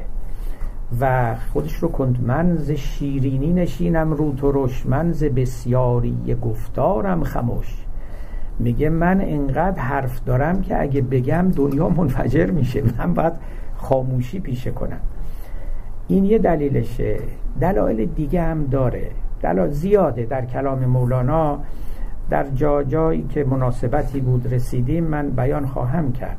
و 1.01 1.35
خودش 1.53 1.75
رو 1.75 1.87
کند. 1.87 2.23
من 2.23 2.55
ز 2.55 2.71
شیرینی 2.71 3.53
نشینم 3.53 4.13
رو 4.13 4.33
ترش. 4.33 4.85
من 4.85 5.11
ز 5.11 5.23
بسیاری 5.23 6.37
گفتارم 6.41 7.23
خموش 7.23 7.85
میگه 8.59 8.89
من 8.89 9.21
انقدر 9.21 9.79
حرف 9.81 10.23
دارم 10.25 10.61
که 10.61 10.81
اگه 10.81 11.01
بگم 11.01 11.51
دنیا 11.55 11.89
منفجر 11.89 12.51
میشه. 12.51 12.83
من 12.97 13.13
باید 13.13 13.33
خاموشی 13.75 14.39
پیشه 14.39 14.71
کنم. 14.71 14.99
این 16.11 16.25
یه 16.25 16.37
دلیلشه. 16.37 17.19
دلایل 17.61 18.05
دیگه 18.05 18.41
هم 18.41 18.65
داره. 18.65 19.11
دلایل 19.41 19.71
زیاده 19.71 20.25
در 20.25 20.45
کلام 20.45 20.85
مولانا. 20.85 21.59
در 22.29 22.49
جا 22.49 22.83
جایی 22.83 23.23
که 23.23 23.43
مناسبتی 23.43 24.19
بود 24.19 24.53
رسیدیم 24.53 25.03
من 25.03 25.29
بیان 25.29 25.65
خواهم 25.65 26.11
کرد. 26.11 26.37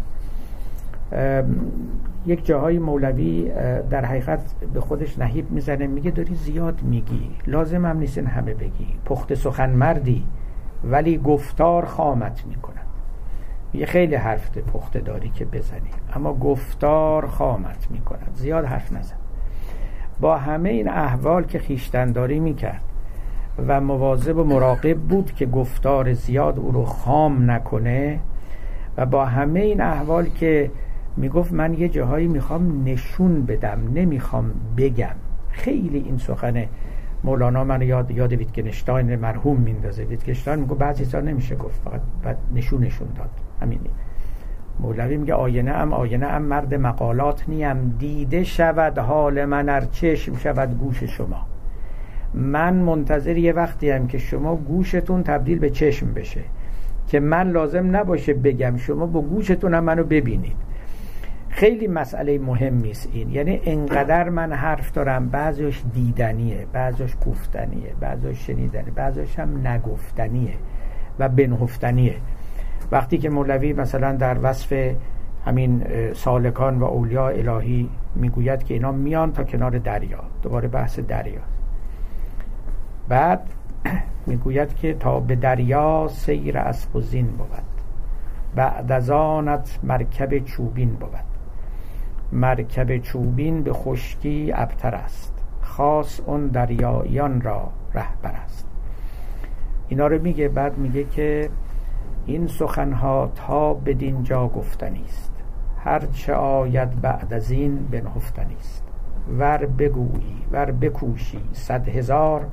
یک 2.26 2.46
جاهای 2.46 2.78
مولوی 2.78 3.50
در 3.90 4.04
حقیقت 4.04 4.40
به 4.74 4.80
خودش 4.80 5.18
نهیب 5.18 5.50
می‌زنه. 5.50 5.86
میگه 5.86 6.10
داری 6.10 6.34
زیاد 6.34 6.82
میگی. 6.82 7.30
لازم 7.46 7.86
هم 7.86 7.98
نیست 7.98 8.18
همه 8.18 8.54
بگی. 8.54 8.86
پخت 9.04 9.34
سخن 9.34 9.70
مردی 9.70 10.24
ولی 10.84 11.18
گفتار 11.18 11.84
خامت 11.84 12.46
می‌کنن 12.46 12.82
یه 13.74 13.86
خیلی 13.86 14.14
حرف 14.14 14.58
پخته 14.58 15.00
داری 15.00 15.28
که 15.28 15.44
بزنی 15.44 15.90
اما 16.14 16.34
گفتار 16.34 17.26
خامت 17.26 17.86
می‌کنن 17.90 18.28
زیاد 18.34 18.64
حرف 18.64 18.92
نزن. 18.92 19.21
با 20.22 20.38
همه 20.38 20.68
این 20.68 20.88
احوال 20.88 21.44
که 21.44 21.58
خیشتنداری 21.58 22.40
می‌کرد 22.40 22.82
و 23.68 23.80
مواظب 23.80 24.36
و 24.36 24.44
مراقب 24.44 24.98
بود 24.98 25.32
که 25.34 25.46
گفتار 25.46 26.12
زیاد 26.12 26.58
او 26.58 26.70
رو 26.70 26.84
خام 26.84 27.50
نکنه 27.50 28.18
و 28.96 29.06
با 29.06 29.24
همه 29.24 29.60
این 29.60 29.80
احوال 29.80 30.26
که 30.26 30.70
می‌گفت 31.16 31.52
من 31.52 31.74
یه 31.74 31.88
جاهایی 31.88 32.28
می‌خوام 32.28 32.84
نشون 32.84 33.46
بدم 33.46 33.78
نمی‌خوام 33.94 34.50
بگم. 34.76 35.14
خیلی 35.48 35.98
این 35.98 36.18
سخن 36.18 36.64
مولانا 37.24 37.64
من 37.64 37.82
یاد 37.82 38.10
یاد 38.10 38.32
ویتگنشتاین 38.32 39.16
مرحوم 39.16 39.56
میندازه. 39.60 40.04
ویتگنشتاین 40.04 40.60
میگه 40.60 40.74
بعضی 40.74 41.04
چیزا 41.04 41.20
نمیشه 41.20 41.56
گفت 41.56 41.80
فقط 41.84 42.00
بعد 42.22 42.36
نشونشون 42.54 43.08
داد. 43.16 43.30
همینی. 43.60 43.90
مولوی 44.80 45.16
میگه 45.16 45.34
آینه 45.34 45.70
ام 45.70 45.92
آینه 45.92 46.26
ام 46.26 46.42
مرد 46.42 46.74
مقالات 46.74 47.48
نیم. 47.48 47.96
دیده 47.98 48.44
شود 48.44 48.98
حال 48.98 49.44
من 49.44 49.68
ار 49.68 49.80
چشم 49.80 50.36
شود 50.36 50.78
گوش 50.78 51.04
شما. 51.04 51.46
من 52.34 52.74
منتظر 52.74 53.36
یه 53.36 53.52
وقتی 53.52 53.90
هم 53.90 54.06
که 54.06 54.18
شما 54.18 54.56
گوشتون 54.56 55.22
تبدیل 55.22 55.58
به 55.58 55.70
چشم 55.70 56.14
بشه. 56.14 56.40
که 57.08 57.20
من 57.20 57.50
لازم 57.50 57.96
نباشه 57.96 58.34
بگم 58.34 58.76
شما 58.76 59.06
با 59.06 59.20
گوشتون 59.20 59.74
هم 59.74 59.84
منو 59.84 60.04
ببینید. 60.04 60.56
خیلی 61.48 61.86
مسئله 61.86 62.38
مهمی 62.38 62.90
است 62.90 63.08
این. 63.12 63.30
یعنی 63.30 63.60
انقدر 63.64 64.28
من 64.28 64.52
حرف 64.52 64.92
دارم 64.92 65.28
بعضیش 65.28 65.82
دیدنیه 65.94 66.66
بعضیش 66.72 67.14
گفتنیه 67.26 67.94
بعضیش 68.00 68.46
شنیدنیه 68.46 68.92
بعضیش 68.94 69.38
هم 69.38 69.66
نگفتنیه 69.66 70.54
و 71.18 71.28
بنهفتنیه. 71.28 72.14
وقتی 72.93 73.19
که 73.19 73.31
مولوی 73.31 73.73
مثلا 73.73 74.12
در 74.12 74.36
وصف 74.43 74.94
همین 75.47 75.85
سالکان 76.12 76.78
و 76.78 76.85
اولیاء 76.85 77.32
الهی 77.32 77.89
می‌گوید 78.14 78.64
که 78.64 78.74
اینا 78.74 78.93
میان 78.93 79.32
تا 79.32 79.44
کنار 79.44 79.78
دریا 79.78 80.19
دوباره 80.43 80.69
بحث 80.69 80.98
دریا 80.98 81.40
بعد 83.09 83.40
می‌گوید 84.27 84.77
که 84.77 84.94
تا 84.94 85.20
به 85.20 85.36
دریا 85.36 86.09
سیر 86.10 86.59
اسب 86.59 86.97
و 86.97 87.01
زین 87.01 87.27
بود. 87.27 87.48
بعد 88.55 88.93
از 88.93 89.10
آنت 89.10 89.78
مرکب 89.82 90.39
چوبین 90.39 90.90
بود. 90.90 91.10
مرکب 92.32 92.98
چوبین 92.98 93.62
به 93.62 93.73
خشکی 93.73 94.52
ابتر 94.55 94.94
است. 94.94 95.32
خاص 95.62 96.20
اون 96.27 96.47
دریاییان 96.47 97.40
را 97.40 97.69
رهبر 97.94 98.32
است. 98.44 98.66
اینا 99.89 100.06
رو 100.06 100.23
میگه 100.23 100.48
بعد 100.48 100.78
میگه 100.78 101.05
که 101.05 101.51
این 102.26 102.46
سخنها 102.46 103.30
تا 103.34 103.74
بدین 103.74 104.22
جا 104.22 104.48
گفتنی 104.48 105.04
است. 105.04 105.32
هر 105.84 106.06
چه 106.06 106.34
آید 106.34 107.00
بعد 107.00 107.34
از 107.34 107.50
این 107.50 107.76
بنهفتنی 107.90 108.56
است. 108.60 108.84
ور 109.38 109.66
بگویی 109.66 110.36
ور 110.52 110.70
بکوشی 110.72 111.40
صد 111.52 111.88
هزار 111.88 112.46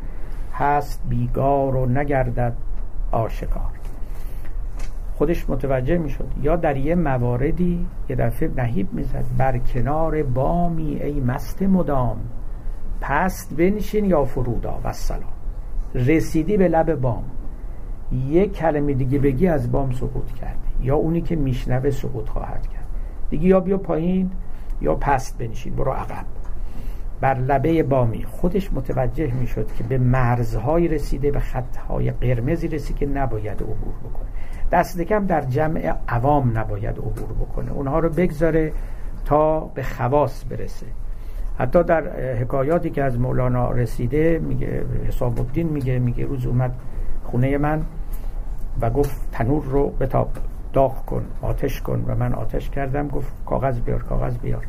هست 0.54 1.02
بیگار 1.10 1.76
و 1.76 1.86
نگردد 1.86 2.54
آشکار. 3.12 3.72
خودش 5.16 5.50
متوجه 5.50 5.98
می‌شد 5.98 6.28
یا 6.42 6.56
در 6.56 6.78
یه 6.78 6.96
مواردی 6.96 7.86
یه 8.10 8.16
دفعه 8.16 8.52
نهیب 8.58 8.94
می‌زد 8.94 9.26
بر 9.38 9.58
کنار 9.58 10.24
بامی 10.24 11.00
ای 11.04 11.20
مست 11.20 11.62
مدام 11.62 12.18
پست 13.02 13.56
بنشین 13.56 14.06
یا 14.06 14.26
فرودا 14.26 14.80
و 14.84 14.94
سلام 14.94 15.34
رسیدی 15.96 16.58
به 16.58 16.68
لب 16.68 16.96
بام. 16.96 17.24
یک 18.12 18.54
کلمه 18.54 18.94
دیگه 18.94 19.20
بگی 19.20 19.48
از 19.48 19.72
بام 19.72 19.92
سقوط 19.92 20.32
کردی 20.32 20.70
یا 20.82 20.96
اونی 20.96 21.22
که 21.22 21.36
میشنوه 21.36 21.90
سقوط 21.90 22.30
خواهد 22.30 22.68
کرد. 22.68 22.86
دیگه 23.30 23.48
یا 23.48 23.60
بیا 23.60 23.78
پایین 23.78 24.32
یا 24.82 24.96
پست 24.96 25.38
بنشین. 25.38 25.76
برو 25.76 25.92
عقب. 25.92 26.26
بر 27.22 27.40
لبه 27.40 27.84
بامی. 27.84 28.24
خودش 28.24 28.74
متوجه 28.74 29.34
می‌شد 29.34 29.72
که 29.78 29.84
به 29.84 29.98
مرزهای 29.98 30.88
رسیده 30.88 31.32
به 31.32 31.40
خطهای 31.40 32.12
قرمزی 32.12 32.68
رسید 32.68 32.98
که 32.98 33.06
نباید 33.06 33.62
عبور 33.62 33.94
بکنه. 34.04 34.30
دست 34.72 35.02
کم 35.02 35.26
در 35.26 35.42
جمع 35.42 35.94
عوام 36.08 36.58
نباید 36.58 36.98
عبور 36.98 37.34
بکنه. 37.40 37.72
اونها 37.72 38.00
رو 38.00 38.10
بگذاره 38.10 38.74
تا 39.26 39.60
به 39.60 39.84
خواص 39.84 40.46
برسه. 40.50 40.86
حتی 41.58 41.84
در 41.84 42.10
حکایاتی 42.36 42.90
که 42.90 43.04
از 43.04 43.20
مولانا 43.20 43.72
رسیده 43.72 44.40
میگه 44.40 44.84
حساب 45.08 45.40
الدین 45.40 45.70
میگه 45.70 46.00
میگه 46.00 46.26
روز 46.26 46.46
اومد 46.46 46.76
خونه 47.24 47.58
من. 47.58 47.82
و 48.82 48.90
گفت 48.90 49.32
تنور 49.32 49.64
رو 49.64 49.90
بتاب 49.90 50.30
داغ 50.74 51.06
کن 51.06 51.26
آتش 51.42 51.82
کن 51.82 52.06
و 52.08 52.16
من 52.16 52.34
آتش 52.34 52.70
کردم. 52.70 53.08
گفت 53.08 53.34
کاغذ 53.46 53.80
بیار 53.80 54.04
کاغذ 54.04 54.38
بیار. 54.38 54.66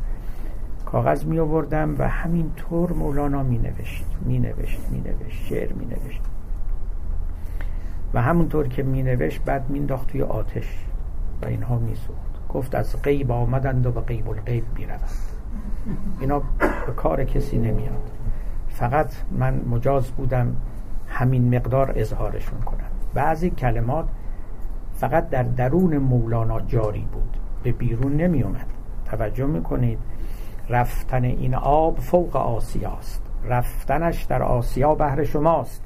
کاغذ 0.86 1.24
می 1.24 1.38
آوردم 1.38 1.94
و 1.98 2.08
همینطور 2.08 2.92
مولانا 2.92 3.42
می 3.42 3.58
نوشت 3.58 4.04
می 4.20 4.38
نوشت 4.38 4.80
می 4.90 4.98
نوشت 5.00 5.46
شعر 5.46 5.72
می 5.72 5.84
نوشت. 5.84 6.22
و 8.14 8.22
همونطور 8.22 8.68
که 8.68 8.82
می 8.82 9.02
نوشت 9.02 9.44
بعد 9.44 9.70
می 9.70 9.86
توی 10.08 10.22
آتش 10.22 10.84
و 11.42 11.46
اینها 11.46 11.78
می 11.78 11.94
سوخت. 11.94 12.48
گفت 12.48 12.74
از 12.74 13.02
غیب 13.02 13.32
آمدند 13.32 13.86
و 13.86 13.92
به 13.92 14.00
غیب 14.00 14.28
الغیب 14.28 14.64
می 14.78 14.86
اینا 16.20 16.42
به 16.86 16.92
کار 16.96 17.24
کسی 17.24 17.58
نمیاد. 17.58 18.10
فقط 18.68 19.12
من 19.30 19.60
مجاز 19.70 20.10
بودم 20.10 20.56
همین 21.08 21.56
مقدار 21.56 21.92
اظهارشون 21.96 22.60
کنم. 22.60 22.89
بعضی 23.14 23.50
کلمات 23.50 24.08
فقط 24.94 25.28
در 25.28 25.42
درون 25.42 25.98
مولانا 25.98 26.60
جاری 26.60 27.08
بود. 27.12 27.36
به 27.62 27.72
بیرون 27.72 28.16
نمی 28.16 28.42
اومد. 28.42 28.66
توجه 29.04 29.46
می‌کنید؟ 29.46 29.98
رفتن 30.68 31.24
این 31.24 31.54
آب 31.54 31.98
فوق 31.98 32.36
آسیاست. 32.36 33.22
رفتنش 33.44 34.22
در 34.24 34.42
آسیا 34.42 34.94
بهر 34.94 35.24
شماست. 35.24 35.82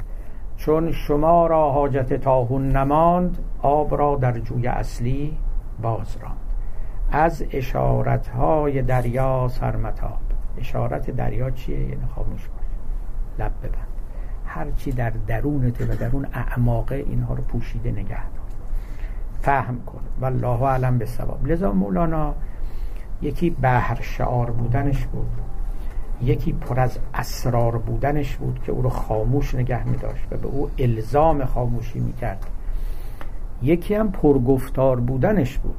چون 0.56 0.92
شما 0.92 1.46
را 1.46 1.72
حاجت 1.72 2.12
تاهون 2.14 2.68
نماند 2.68 3.38
آب 3.62 3.94
را 3.94 4.16
در 4.16 4.38
جوی 4.38 4.66
اصلی 4.66 5.38
باز 5.82 6.16
راند 6.22 6.36
از 7.12 7.44
اشارت 7.50 8.28
های 8.28 8.82
دریا 8.82 9.48
سرمتاب. 9.48 10.18
اشارت 10.58 11.10
دریا 11.10 11.50
چیه؟ 11.50 11.80
یعنی 11.80 12.06
خاموش 12.14 12.48
باش. 12.48 12.66
لب 13.38 13.52
ببند. 13.62 13.93
هرچی 14.54 14.92
در 14.92 15.12
درونت 15.26 15.80
و 15.80 15.96
درون 15.96 16.26
اعماقه 16.32 16.94
اینها 16.94 17.34
رو 17.34 17.42
پوشیده 17.42 17.90
نگه 17.90 18.08
دار. 18.08 18.44
فهم 19.42 19.80
کن. 19.86 20.00
والله 20.20 20.66
علم 20.68 20.98
به 20.98 21.06
ثواب 21.06 21.46
لذا 21.46 21.72
مولانا 21.72 22.34
یکی 23.22 23.50
بحر 23.50 23.98
شعار 24.02 24.50
بودنش 24.50 25.06
بود. 25.06 25.26
یکی 26.22 26.52
پر 26.52 26.80
از 26.80 26.98
اسرار 27.14 27.78
بودنش 27.78 28.36
بود 28.36 28.60
که 28.66 28.72
او 28.72 28.82
رو 28.82 28.88
خاموش 28.88 29.54
نگه 29.54 29.88
می 29.88 29.96
داشت 29.96 30.26
و 30.30 30.36
به 30.36 30.48
او 30.48 30.70
الزام 30.78 31.44
خاموشی 31.44 32.00
می 32.00 32.12
کرد. 32.12 32.46
یکی 33.62 33.94
هم 33.94 34.12
پرگفتار 34.12 35.00
بودنش 35.00 35.58
بود 35.58 35.76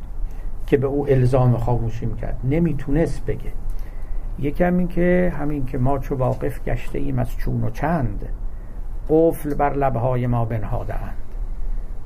که 0.67 0.77
به 0.77 0.87
او 0.87 1.09
الزام 1.09 1.57
خاموشی 1.57 2.05
می‌کرد 2.05 2.37
نمی‌تونست 2.43 3.25
بگه. 3.25 3.51
یکم 4.39 4.77
این 4.77 4.87
که 4.87 5.33
همین 5.39 5.65
که 5.65 5.77
ما 5.77 5.99
چو 5.99 6.15
واقف 6.15 6.63
گشته 6.63 6.99
ایم 6.99 7.19
از 7.19 7.37
چون 7.37 7.63
و 7.63 7.69
چند 7.69 8.25
قفل 9.09 9.53
بر 9.53 9.73
لبهای 9.73 10.27
ما 10.27 10.45
بنهادند 10.45 11.17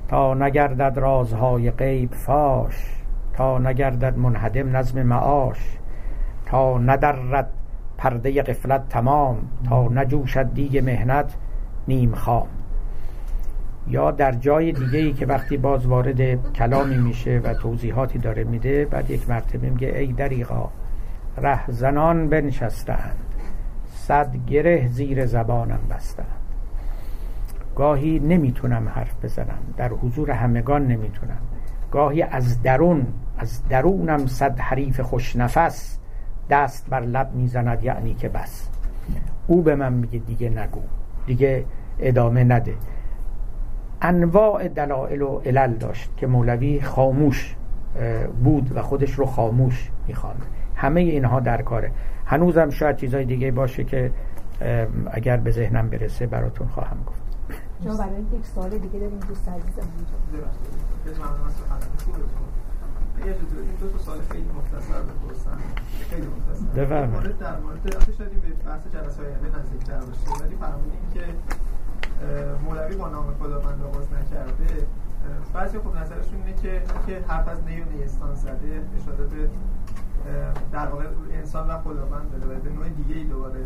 تا 0.08 0.34
نگردد 0.34 0.98
رازهای 0.98 1.72
غیب 1.72 2.14
فاش 2.14 2.96
تا 3.34 3.58
نگردد 3.58 4.18
منهدم 4.18 4.78
نظم 4.78 5.04
معاش 5.04 5.78
تا 6.46 6.78
ندرد 6.78 7.50
پرده 7.98 8.42
قفلت 8.42 8.90
تمام 8.90 9.38
تا 9.70 9.88
نجوشد 9.88 10.54
دیگ 10.54 10.78
مهنت 10.78 11.36
نیم 11.88 12.16
خام. 12.16 12.48
یا 13.88 14.12
در 14.12 14.32
جای 14.32 14.72
دیگه 14.72 15.00
ای 15.00 15.14
که 15.14 15.26
وقتی 15.26 15.58
باز 15.58 15.86
وارد 15.86 16.52
کلامی 16.54 16.98
میشه 16.98 17.42
و 17.44 17.54
توضیحاتی 17.54 18.20
داره 18.20 18.44
میده 18.44 18.86
بعد 18.86 19.10
یک 19.10 19.30
مرتبه 19.30 19.70
میگه 19.70 19.88
ای 19.88 20.08
دریقا 20.08 20.70
ره 21.38 21.72
زنان 21.72 22.30
بنشستند 22.30 23.18
صد 23.88 24.36
گره 24.48 24.88
زیر 24.88 25.26
زبانم 25.26 25.80
بستند 25.90 26.39
گاهی 27.80 28.20
نمی‌تونم 28.20 28.90
حرف 28.90 29.16
بزنم. 29.24 29.60
در 29.78 29.90
حضور 29.90 30.32
همگان 30.32 30.88
نمی‌تونم. 30.88 31.38
گاهی 31.92 32.22
از 32.22 32.62
درون 32.64 33.08
از 33.38 33.68
درونم 33.68 34.26
صد 34.26 34.60
حریف 34.60 35.00
خوش 35.00 35.36
نفس 35.36 36.00
دست 36.50 36.90
بر 36.90 37.00
لب 37.00 37.34
می‌زند 37.34 37.84
یعنی 37.84 38.14
که 38.14 38.30
بس. 38.30 38.70
او 39.48 39.62
به 39.62 39.76
من 39.76 39.94
میگه 39.94 40.20
دیگه 40.20 40.50
نگو. 40.50 40.82
دیگه 41.26 41.66
ادامه 42.00 42.44
نده. 42.44 42.74
انواع 44.02 44.68
دلائل 44.68 45.22
و 45.22 45.42
علل 45.46 45.74
داشت 45.74 46.12
که 46.18 46.28
مولوی 46.28 46.82
خاموش 46.82 47.56
بود 48.44 48.72
و 48.76 48.82
خودش 48.82 49.12
رو 49.12 49.26
خاموش 49.26 49.92
می‌خواند. 50.08 50.46
همه 50.76 51.02
اینها 51.02 51.40
در 51.40 51.62
کاره. 51.62 51.92
هنوزم 52.26 52.70
شاید 52.70 52.96
چیزای 52.96 53.26
دیگه 53.26 53.52
باشه 53.52 53.84
که 53.84 54.12
اگر 55.12 55.38
به 55.38 55.52
ذهنم 55.52 55.90
برسه 55.90 56.28
براتون 56.28 56.68
خواهم 56.68 56.98
گفت. 57.06 57.29
جا 57.86 57.94
برای 57.94 58.22
یک 58.22 58.46
سال 58.46 58.70
دیگه 58.70 59.00
داریم 59.00 59.20
دوست 59.20 59.50
عزیزم 59.50 59.88
یه 63.26 63.36
دو 63.80 63.90
تا 63.90 63.98
سال 63.98 64.22
خیلی 64.22 64.50
مختصر 64.58 65.02
بپرسم 65.02 65.58
خیلی 66.10 66.28
مختصر 66.28 66.86
در 66.86 67.06
مورد 67.06 67.38
در 67.38 67.60
مورد 67.60 68.12
شدیم 68.18 68.40
به 68.40 68.70
بحث 68.70 68.88
جلسه 68.88 69.24
آینده 69.24 69.60
نزدیکتر 69.60 70.00
باشه 70.00 70.44
ولی 70.44 70.56
فرمودیم 70.56 71.10
که 71.14 71.24
مولوی 72.66 72.96
با 72.96 73.10
نام 73.10 73.34
خداوند 73.40 73.84
آغاز 73.84 74.08
نکرده. 74.14 74.88
بعضی 75.54 75.80
خب 75.80 75.98
نظرشون 75.98 76.36
اینه 76.36 76.54
که 76.62 76.82
که 77.08 77.26
حرف 77.28 77.48
از 77.48 77.64
نی 77.64 77.82
و 77.82 77.86
نیستان 77.86 78.36
زده 78.36 78.84
اشاره 78.98 79.26
به 79.26 79.50
در 80.72 80.88
واقع 80.88 81.06
انسان 81.34 81.68
و 81.68 81.78
خداوند 81.78 82.42
داره 82.42 82.60
به 82.60 82.70
نوع 82.70 82.90
دیگه 82.90 83.16
ای 83.16 83.24
دوباره 83.24 83.66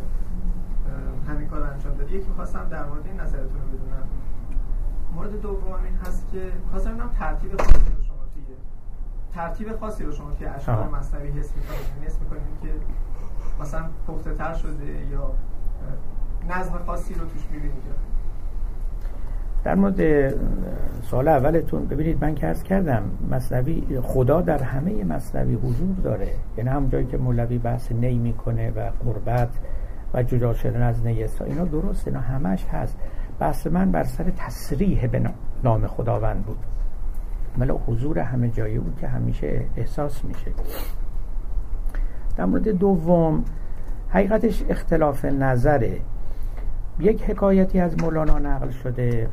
همین 1.28 1.48
کار 1.48 1.64
انجام 1.64 1.94
داده 1.94 2.14
یکی 2.14 2.28
می‌خواستم 2.28 2.68
در 2.72 2.86
مورد 2.86 3.06
این 3.06 3.20
نظرتون 3.20 3.62
رو 3.62 3.68
بدونم. 3.78 4.08
مورد 5.16 5.42
دوم 5.42 5.74
این 5.74 5.96
هست 6.06 6.26
که 6.32 6.52
خواستم 6.72 6.92
ببینم 6.92 7.10
ترتیب 7.20 7.52
خاصی 7.62 7.74
رو 7.98 8.04
شما 8.04 8.24
توی 8.34 8.44
ترتیب 9.34 9.76
خاصی 9.80 10.04
رو 10.04 10.12
شما 10.12 10.32
که 10.40 10.50
اشعار 10.50 10.90
مصنوی 10.90 11.28
حس 11.28 11.52
می‌کنید. 11.56 12.08
حس 12.08 12.20
می‌کنید 12.20 12.42
که 12.62 12.70
مثلا 13.62 13.84
پخته 14.08 14.34
تر 14.34 14.54
شده 14.54 14.86
یا 15.12 15.32
نظم 16.50 16.80
خاصی 16.86 17.14
رو 17.14 17.26
توش 17.26 17.42
می‌بینید 17.52 17.84
در 19.64 19.76
مورد 19.76 20.34
سال 21.04 21.28
اولتون 21.28 21.86
ببینید 21.86 22.24
من 22.24 22.36
که 22.36 22.48
ارز 22.48 22.64
کردم 22.64 23.04
مصنوی 23.32 24.02
خدا 24.04 24.42
در 24.42 24.64
همه 24.64 25.04
مصنوی 25.04 25.56
حضور 25.56 25.96
داره. 26.04 26.30
یعنی 26.58 26.70
هم 26.70 26.88
جایی 26.90 27.06
که 27.06 27.18
مولوی 27.18 27.58
بحث 27.58 27.92
نی 27.92 28.18
می‌کنه 28.18 28.72
و 28.72 28.92
قربت 29.06 29.50
و 30.14 30.24
جدا 30.24 30.54
شدن 30.54 30.82
از 30.82 31.06
نیستا 31.06 31.46
اینا 31.46 31.66
درست 31.66 32.08
اینا 32.08 32.20
همش 32.20 32.66
هست. 32.66 32.98
بحث 33.40 33.68
من 33.68 33.92
بر 33.92 34.04
سر 34.04 34.24
تصریح 34.38 35.08
به 35.08 35.32
نام 35.64 35.88
خداوند 35.88 36.46
بود. 36.46 36.58
ولی 37.58 37.72
حضور 37.88 38.20
همه 38.20 38.50
جایی 38.50 38.80
بود 38.80 38.98
که 39.02 39.08
همیشه 39.08 39.66
احساس 39.78 40.26
میشه. 40.26 40.52
در 42.38 42.46
مورد 42.46 42.70
دوم 42.70 43.44
حقیقتش 44.10 44.64
اختلاف 44.70 45.26
نظره. 45.26 46.00
یک 47.00 47.24
حکایتی 47.24 47.80
از 47.80 48.02
مولانا 48.02 48.40
نقل 48.40 48.70
شده 48.70 49.30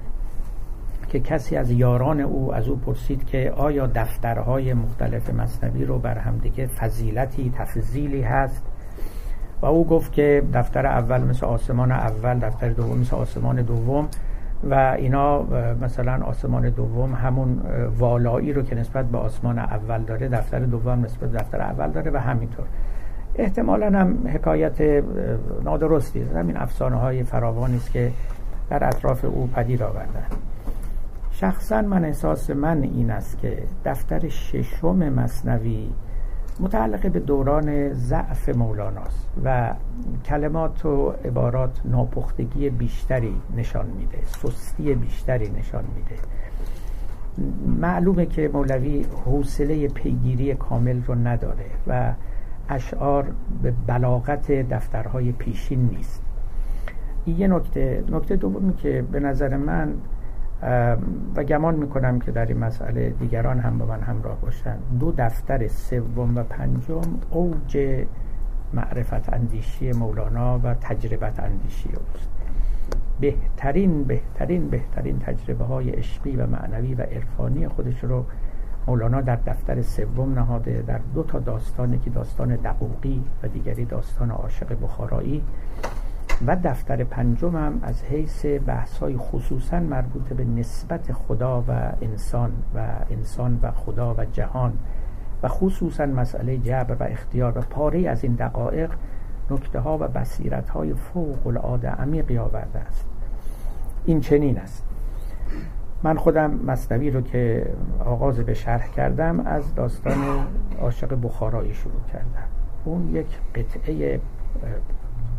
که 1.08 1.20
کسی 1.20 1.56
از 1.56 1.70
یاران 1.70 2.20
او 2.20 2.54
از 2.54 2.68
او 2.68 2.76
پرسید 2.76 3.26
که 3.26 3.52
آیا 3.56 3.86
دفترهای 3.86 4.74
مختلف 4.74 5.30
مصنوی 5.30 5.84
رو 5.84 5.98
بر 5.98 6.18
همدیگه 6.18 6.66
فضیلتی 6.66 7.52
تفضیلی 7.56 8.22
هست؟ 8.22 8.69
و 9.62 9.66
او 9.66 9.86
گفت 9.86 10.12
که 10.12 10.42
دفتر 10.54 10.86
اول 10.86 11.20
مثل 11.20 11.46
آسمان 11.46 11.92
اول 11.92 12.38
دفتر 12.38 12.68
دوم 12.68 12.98
مثل 12.98 13.16
آسمان 13.16 13.62
دوم 13.62 14.08
و 14.70 14.74
اینا 14.98 15.42
مثلا 15.80 16.24
آسمان 16.24 16.70
دوم 16.70 17.14
همون 17.14 17.60
والایی 17.98 18.52
رو 18.52 18.62
که 18.62 18.74
نسبت 18.74 19.06
به 19.06 19.18
آسمان 19.18 19.58
اول 19.58 20.02
داره 20.02 20.28
دفتر 20.28 20.58
دوم 20.58 21.04
نسبت 21.04 21.30
به 21.30 21.38
دفتر 21.38 21.60
اول 21.60 21.90
داره 21.90 22.10
و 22.10 22.16
همینطور. 22.16 22.64
احتمالا 23.36 23.98
هم 23.98 24.28
حکایت 24.34 25.04
نادرستی 25.64 26.22
همین 26.22 26.56
افسانه 26.56 26.96
های 26.96 27.22
فراوانی 27.22 27.76
است 27.76 27.92
که 27.92 28.12
در 28.70 28.88
اطراف 28.88 29.24
او 29.24 29.46
پدید 29.46 29.82
آوردن. 29.82 30.26
شخصا 31.30 31.82
من 31.82 32.04
احساس 32.04 32.50
من 32.50 32.82
این 32.82 33.10
است 33.10 33.38
که 33.38 33.62
دفتر 33.84 34.28
ششم 34.28 35.08
مصنوی 35.08 35.88
متعلق 36.60 37.10
به 37.10 37.20
دوران 37.20 37.92
ضعف 37.92 38.48
مولاناست 38.48 39.28
و 39.44 39.74
کلمات 40.24 40.86
و 40.86 41.10
عبارات 41.10 41.80
ناپختگی 41.84 42.70
بیشتری 42.70 43.34
نشان 43.56 43.86
میده 43.86 44.18
سستی 44.26 44.94
بیشتری 44.94 45.50
نشان 45.50 45.84
میده. 45.96 46.22
معلومه 47.80 48.26
که 48.26 48.50
مولوی 48.52 49.06
حوصله 49.24 49.88
پیگیری 49.88 50.54
کامل 50.54 51.02
رو 51.02 51.14
نداره 51.14 51.66
و 51.86 52.12
اشعار 52.68 53.26
به 53.62 53.74
بلاغت 53.86 54.52
دفترهای 54.52 55.32
پیشین 55.32 55.88
نیست. 55.88 56.22
یه 57.26 57.48
نکته 57.48 58.04
نکته 58.10 58.36
دومی 58.36 58.74
که 58.74 59.04
به 59.12 59.20
نظر 59.20 59.56
من 59.56 59.94
و 61.36 61.44
گمان 61.48 61.74
می‌کنم 61.74 62.18
که 62.18 62.32
در 62.32 62.46
این 62.46 62.58
مسئله 62.58 63.10
دیگران 63.10 63.60
هم 63.60 63.78
با 63.78 63.86
من 63.86 64.00
همراه 64.00 64.40
باشند 64.40 64.82
دو 65.00 65.12
دفتر 65.12 65.68
سوم 65.68 66.36
و 66.36 66.42
پنجم 66.42 67.00
اوج 67.30 68.04
معرفت 68.74 69.32
اندیشی 69.32 69.92
مولانا 69.92 70.58
و 70.58 70.74
تجربت 70.74 71.40
اندیشی 71.40 71.88
اوست. 71.88 72.28
بهترین 73.20 74.04
بهترین 74.04 74.68
بهترین 74.68 75.18
تجربه 75.18 75.64
های 75.64 75.90
عشقی 75.90 76.36
و 76.36 76.46
معنوی 76.46 76.94
و 76.94 77.02
عرفانی 77.02 77.68
خودش 77.68 78.04
رو 78.04 78.24
مولانا 78.86 79.20
در 79.20 79.36
دفتر 79.36 79.82
سوم 79.82 80.34
نهاده. 80.34 80.84
در 80.86 81.00
دو 81.14 81.22
تا 81.22 81.38
داستانی 81.38 81.98
که 81.98 82.10
داستان 82.10 82.56
دقوقی 82.56 83.24
و 83.42 83.48
دیگری 83.48 83.84
داستان 83.84 84.30
عاشق 84.30 84.82
بخارایی. 84.82 85.42
و 86.46 86.56
دفتر 86.64 87.04
پنجم 87.04 87.56
هم 87.56 87.80
از 87.82 88.04
حیث 88.04 88.46
بحث 88.66 88.98
های 88.98 89.16
خصوصا 89.16 89.80
مربوط 89.80 90.32
به 90.32 90.44
نسبت 90.44 91.12
خدا 91.12 91.64
و 91.68 91.92
انسان 92.02 92.52
و 92.74 92.86
انسان 93.10 93.58
و 93.62 93.70
خدا 93.70 94.14
و 94.14 94.24
جهان 94.24 94.72
و 95.42 95.48
خصوصا 95.48 96.06
مسئله 96.06 96.58
جبر 96.58 96.96
و 97.00 97.02
اختیار 97.02 97.58
و 97.58 97.60
پاره 97.60 98.08
از 98.08 98.24
این 98.24 98.34
دقایق 98.34 98.90
نکته 99.50 99.80
ها 99.80 99.98
و 99.98 100.08
بصیرت 100.08 100.68
های 100.68 100.94
فوق 100.94 101.46
العاده 101.46 101.88
عمیقی 101.88 102.38
آورده 102.38 102.78
است. 102.78 103.06
این 104.04 104.20
چنین 104.20 104.58
است. 104.58 104.84
من 106.02 106.16
خودم 106.16 106.50
مصنوی 106.66 107.10
رو 107.10 107.20
که 107.20 107.66
آغاز 108.04 108.40
به 108.40 108.54
شرح 108.54 108.90
کردم 108.90 109.40
از 109.40 109.74
داستان 109.74 110.16
عاشق 110.80 111.18
بخارایی 111.22 111.74
شروع 111.74 112.02
کردم. 112.12 112.48
اون 112.84 113.14
یک 113.14 113.26
قطعه 113.54 114.20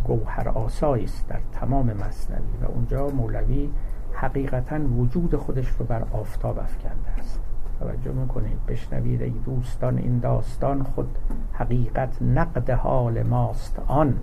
گوهر 0.04 0.50
آسایی 0.50 1.04
است 1.04 1.28
در 1.28 1.40
تمام 1.52 1.86
مصنوی 1.86 2.58
و 2.62 2.66
اونجا 2.66 3.08
مولوی 3.08 3.70
حقیقتا 4.14 4.80
وجود 4.98 5.36
خودش 5.36 5.68
رو 5.68 5.86
بر 5.86 6.04
آفتاب 6.12 6.60
افکنده 6.60 7.10
است. 7.20 7.40
توجه 7.80 8.12
می‌کنید 8.12 8.66
بشنوید 8.68 9.22
ای 9.22 9.30
دوستان 9.30 9.98
این 9.98 10.20
داستان 10.20 10.84
خود 10.84 11.18
حقیقت 11.54 12.22
نقد 12.22 12.70
حال 12.70 13.24
ماست 13.24 13.80
آن 13.88 14.20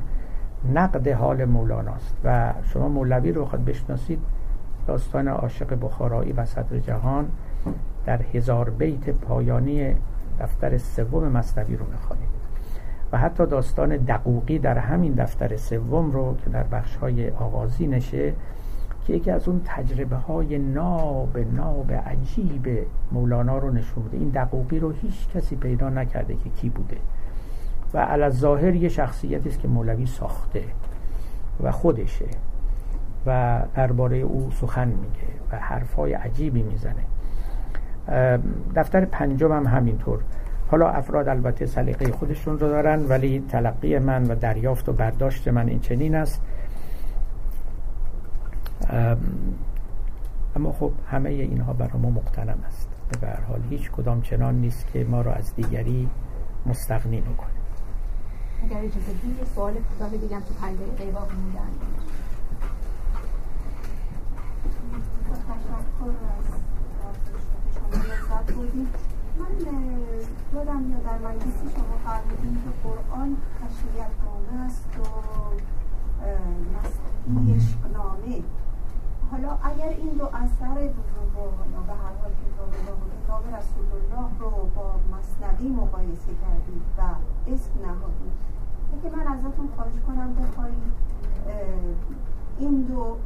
نقد 0.75 1.09
حال 1.09 1.45
مولاناست 1.45 2.17
و 2.25 2.53
شما 2.63 2.89
مولوی 2.89 3.33
رو 3.33 3.45
خود 3.45 3.65
بشناسید 3.65 4.21
داستان 4.87 5.29
عاشق 5.29 5.79
بخارایی 5.81 6.33
و 6.33 6.45
صدر 6.45 6.79
جهان 6.79 7.29
در 8.07 8.23
هزار 8.23 8.71
بیت 8.71 9.11
پایانی 9.11 9.95
دفتر 10.41 10.79
سوم 10.79 11.29
مصنوی 11.29 11.77
رو 11.77 11.87
می‌خوانید. 11.93 12.38
و 13.13 13.19
حتی 13.19 13.47
داستان 13.47 13.97
دقوقی 13.97 14.59
در 14.59 14.79
همین 14.79 15.13
دفتر 15.13 15.57
سوم 15.57 16.11
رو 16.11 16.37
که 16.45 16.51
در 16.51 16.63
بخش 16.63 16.97
های 16.97 17.31
آغازی 17.31 17.87
نشه 17.87 18.33
که 19.07 19.15
یکی 19.15 19.31
از 19.31 19.49
اون 19.49 19.61
تجربه 19.65 20.17
های 20.17 20.59
ناب 20.59 21.39
ناب 21.39 21.93
عجیب 21.93 22.87
مولانا 23.13 23.59
رو 23.59 23.71
نشون 23.71 24.03
بوده 24.03 24.17
این 24.17 24.29
دقوقی 24.29 24.79
رو 24.79 24.91
هیچ 24.91 25.29
کسی 25.35 25.57
پیدا 25.57 25.89
نکرده 25.89 26.35
که 26.35 26.51
کی 26.51 26.69
بوده. 26.69 26.97
و 27.95 27.99
علا 27.99 28.31
ظاهر 28.31 28.75
یه 28.75 28.89
شخصیتی 28.89 29.49
است 29.49 29.61
که 29.61 29.69
مولوی 29.69 30.07
ساخته 30.07 30.65
و 31.63 31.73
خودشه 31.73 32.25
و 33.27 33.61
درباره 33.75 34.17
او 34.17 34.51
سخن 34.51 34.89
میگه 34.89 35.29
و 35.53 35.57
حرفای 35.57 36.13
عجیبی 36.13 36.63
می‌زنه. 36.63 37.05
دفتر 38.75 39.05
پنجم 39.05 39.53
هم 39.53 39.67
همینطور. 39.67 40.21
حالا 40.71 40.89
افراد 40.89 41.29
البته 41.29 41.67
سلیقه 41.67 42.13
خودشون 42.13 42.59
رو 42.59 42.69
دارن 42.69 43.07
ولی 43.07 43.45
تلقی 43.49 43.99
من 43.99 44.25
و 44.25 44.35
دریافت 44.35 44.89
و 44.89 44.93
برداشت 44.93 45.49
من 45.49 45.69
این 45.69 45.81
چنین 45.81 46.15
است. 46.15 46.43
اما 50.57 50.73
خب 50.73 50.93
همه 51.11 51.31
اینها 51.31 51.73
برای 51.73 51.99
ما 52.03 52.11
مقتنم 52.11 52.59
است. 52.67 52.89
به 53.21 53.29
حال 53.49 53.61
هیچ 53.71 53.91
کدام 53.91 54.23
چنان 54.23 54.55
نیست 54.55 54.87
که 54.93 55.05
ما 55.05 55.21
رو 55.21 55.31
از 55.31 55.55
دیگری 55.55 56.09
مستغنی 56.67 57.21
بکنه 57.21 57.51
اگر 58.65 58.79
اجازه 58.79 59.11
یه 59.39 59.45
سوال 59.55 59.75
کوتاه 59.75 60.11
بگم 60.11 60.41
تو 60.41 60.55
پنج 60.61 60.77
دقیقه 60.79 61.13
باقی 61.13 61.37
موندن 61.37 61.69
من 69.39 69.55
یادم 70.55 70.91
یا 70.91 70.99
در 70.99 71.19
مجلسی 71.19 71.67
شما 71.77 71.97
فرمودین 72.05 72.55
که 72.55 72.89
قرآن 72.89 73.37
خشیت 73.59 74.11
نامه 74.25 74.65
است 74.67 74.89
و 74.99 75.03
مسیحی 76.75 77.57
عشقنامه 77.57 78.43
حالا 79.31 79.59
اگر 79.63 79.89
این 79.89 80.11
دو 80.11 80.25
اثر 80.25 80.75
بزرگ 80.75 81.73
یا 81.73 81.81
به 81.87 81.93
هر 81.93 82.15
حال 82.23 82.33
کتاب 82.43 82.69
الله 82.79 82.99
و 83.03 83.07
کتاب 83.17 83.43
رسول 83.57 83.89
الله 83.99 84.29
رو 84.41 84.51
با 84.51 84.95
مصنوی 85.13 85.69
مقایسه 85.69 86.33
کردید 86.43 86.83
و 86.99 87.03
اسم 87.53 87.73
نهادید 87.83 88.37
اگه 88.93 89.17
من 89.17 89.33
ازتون 89.33 89.69
خواهش 89.77 89.95
کنم 90.07 90.35
بخواهید 90.35 90.93
این 92.59 92.83
دو 92.83 93.17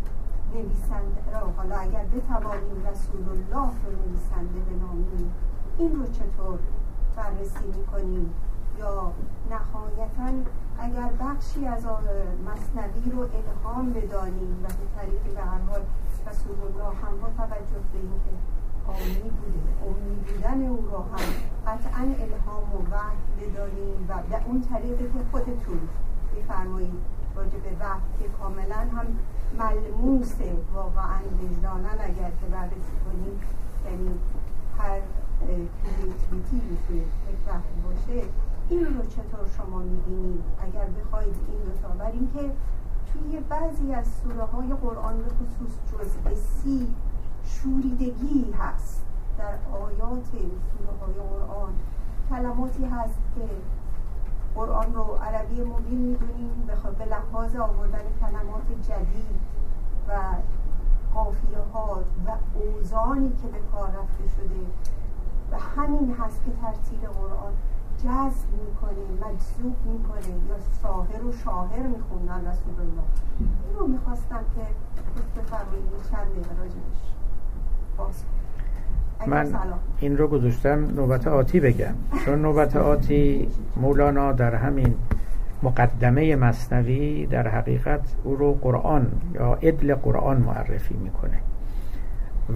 نویسنده 0.55 1.23
را 1.33 1.53
حالا 1.57 1.77
اگر 1.77 2.05
بتوانیم 2.05 2.87
رسول 2.91 3.29
الله 3.29 3.71
رو 3.85 3.93
نویسنده 4.07 4.61
بنامیم 4.61 5.35
این 5.79 5.93
رو 5.93 6.07
چطور 6.07 6.59
بررسی 7.17 7.67
می‌کنیم؟ 7.79 8.35
یا 8.79 9.13
نهایتا 9.51 10.51
اگر 10.79 11.11
بخشی 11.21 11.67
از 11.67 11.85
مصنوی 12.47 13.11
رو 13.13 13.21
الهام 13.21 13.93
بدانیم 13.93 14.65
و 14.65 14.67
به 14.67 15.01
طریقی 15.01 15.35
به 15.35 15.41
هر 15.41 15.59
حال 15.59 15.81
رسول 16.27 16.57
الله 16.67 16.97
هم 16.97 17.21
با 17.21 17.29
توجه 17.37 17.83
به 17.93 17.99
اینکه 17.99 18.33
آمی 18.87 19.31
بوده 19.31 19.61
امی 19.87 20.17
بودن 20.17 20.69
او 20.69 20.89
را 20.93 20.99
هم 20.99 21.29
قطعا 21.67 22.03
الهام 22.03 22.73
و 22.75 22.95
وحی 22.95 23.51
بدانیم 23.51 24.07
و 24.09 24.15
به 24.31 24.47
اون 24.47 24.61
طریقی 24.61 25.05
که 25.05 25.25
خودتون 25.31 25.81
میفرمایید 26.37 27.01
راجع 27.37 27.59
به 27.59 27.71
وحی 27.81 28.01
که 28.23 28.29
کاملا 28.29 28.77
هم 28.77 29.07
ملموسه 29.59 30.57
واقعا 30.75 31.19
وجدانن 31.43 31.99
اگر 32.01 32.31
که 32.41 32.47
بررسی 32.53 32.97
کنیم 33.05 33.41
یعنی 33.85 34.11
هر 34.79 35.01
کریتیویتی 35.47 36.57
یک 36.97 37.37
وحی 37.47 37.81
باشه 37.85 38.29
این 38.69 38.85
رو 38.85 39.03
چطور 39.03 39.49
شما 39.57 39.79
می‌بینید 39.79 40.43
اگر 40.61 40.87
بخواید 40.87 41.35
این 41.49 41.67
رو 41.67 41.73
تا 41.83 41.89
بر 41.89 42.11
اینکه 42.11 42.51
توی 43.13 43.41
بعضی 43.41 43.95
از 43.95 44.07
سوره 44.23 44.45
های 44.45 44.75
قرآن 44.75 45.19
به 45.19 45.25
خصوص 45.25 45.73
جزء 45.93 46.35
سی 46.35 46.95
شوریدگی 47.45 48.55
هست 48.59 49.03
در 49.39 49.55
آیات 49.73 50.25
سوره 50.33 50.93
های 51.01 51.15
قرآن 51.29 51.73
کلماتی 52.31 52.85
هست 52.85 53.19
که 53.35 53.49
قرآن 54.55 54.95
رو 54.95 55.03
عربی 55.03 55.63
مبین 55.63 55.99
می‌دونیم 55.99 56.71
به 56.99 57.05
لحاظ 57.05 57.57
آوردن 57.57 58.05
کلمات 58.21 58.69
جدید 58.89 59.37
و 60.09 60.13
قافیه 61.15 61.59
ها 61.75 62.01
و 62.27 62.31
اوزانی 62.55 63.29
که 63.43 63.49
به 63.49 63.59
کار 63.73 63.89
رفته 63.89 64.25
شده. 64.37 64.67
و 65.53 65.57
همین 65.77 66.15
هست 66.21 66.45
که 66.45 66.51
ترتیل 66.63 67.09
قرآن 67.09 67.53
جذب 67.99 68.49
می‌کنه 68.67 69.03
مجذوب 69.21 69.77
می‌کنه 69.85 70.35
یا 70.49 70.57
شاهر 70.83 71.25
و 71.27 71.33
شاهر 71.33 71.83
میخوندن 71.87 72.51
رسول 72.51 72.75
الله. 72.81 73.07
این 73.39 73.79
رو 73.79 73.87
می‌خواستم 73.87 74.41
که 74.55 74.67
بفرمایید 75.41 75.85
چند 76.11 76.27
دقیقه 76.33 76.61
راجبش 76.61 77.03
باز. 77.99 78.25
من 79.27 79.53
این 80.01 80.17
رو 80.17 80.29
گذاشتم 80.29 80.95
نوبت 80.97 81.27
آتی 81.27 81.61
بگم. 81.61 81.95
چون 82.25 82.43
نوبت 82.43 82.77
آتی 82.77 83.49
مولانا 83.77 84.33
در 84.33 84.55
همین 84.55 84.95
مقدمه 85.63 86.37
مصنوی 86.37 87.27
در 87.27 87.49
حقیقت 87.49 88.01
او 88.25 88.37
رو 88.37 88.55
قرآن 88.55 89.07
یا 89.35 89.55
ادل 89.55 89.95
قرآن 89.95 90.37
معرفی 90.37 90.95
می‌کنه. 90.95 91.39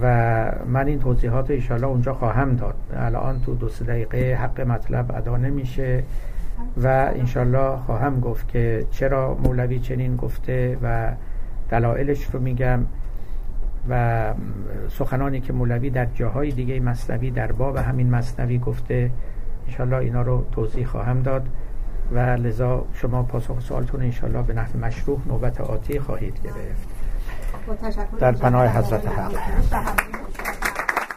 و 0.01 0.05
من 0.67 0.87
این 0.87 0.99
توضیحات 0.99 1.51
ایشالا 1.51 1.87
اونجا 1.87 2.13
خواهم 2.13 2.55
داد. 2.55 2.75
الان 2.93 3.41
تو 3.41 3.55
دو 3.55 3.69
سه 3.69 3.85
دقیقه 3.85 4.35
حق 4.41 4.61
مطلب 4.61 5.11
ادا 5.15 5.37
نمیشه 5.37 6.03
و 6.83 6.87
انشالله 7.15 7.77
خواهم 7.77 8.19
گفت 8.19 8.47
که 8.47 8.85
چرا 8.91 9.35
مولوی 9.43 9.79
چنین 9.79 10.15
گفته 10.15 10.77
و 10.83 11.11
دلایلش 11.69 12.25
رو 12.25 12.39
میگم 12.39 12.79
و 13.89 14.33
سخنانی 14.89 15.39
که 15.39 15.53
مولوی 15.53 15.89
در 15.89 16.05
جاهای 16.05 16.51
دیگه 16.51 16.79
مصنوی 16.79 17.31
در 17.31 17.51
باب 17.51 17.75
همین 17.75 18.09
مصنوی 18.09 18.59
گفته 18.59 19.11
انشالله 19.67 19.97
اینا 19.97 20.21
رو 20.21 20.45
توضیح 20.51 20.85
خواهم 20.85 21.21
داد 21.21 21.47
و 22.11 22.19
لذا 22.19 22.85
شما 22.93 23.23
پاسخ 23.23 23.59
سوالتون 23.59 24.01
انشالله 24.01 24.41
به 24.41 24.53
نحو 24.53 24.79
مشروع 24.79 25.19
نوبت 25.27 25.61
آتی 25.61 25.99
خواهید 25.99 26.39
گرفت. 26.43 26.96
در 28.19 28.31
پناه 28.31 28.67
حضرت 28.67 29.07
حق. 29.07 29.31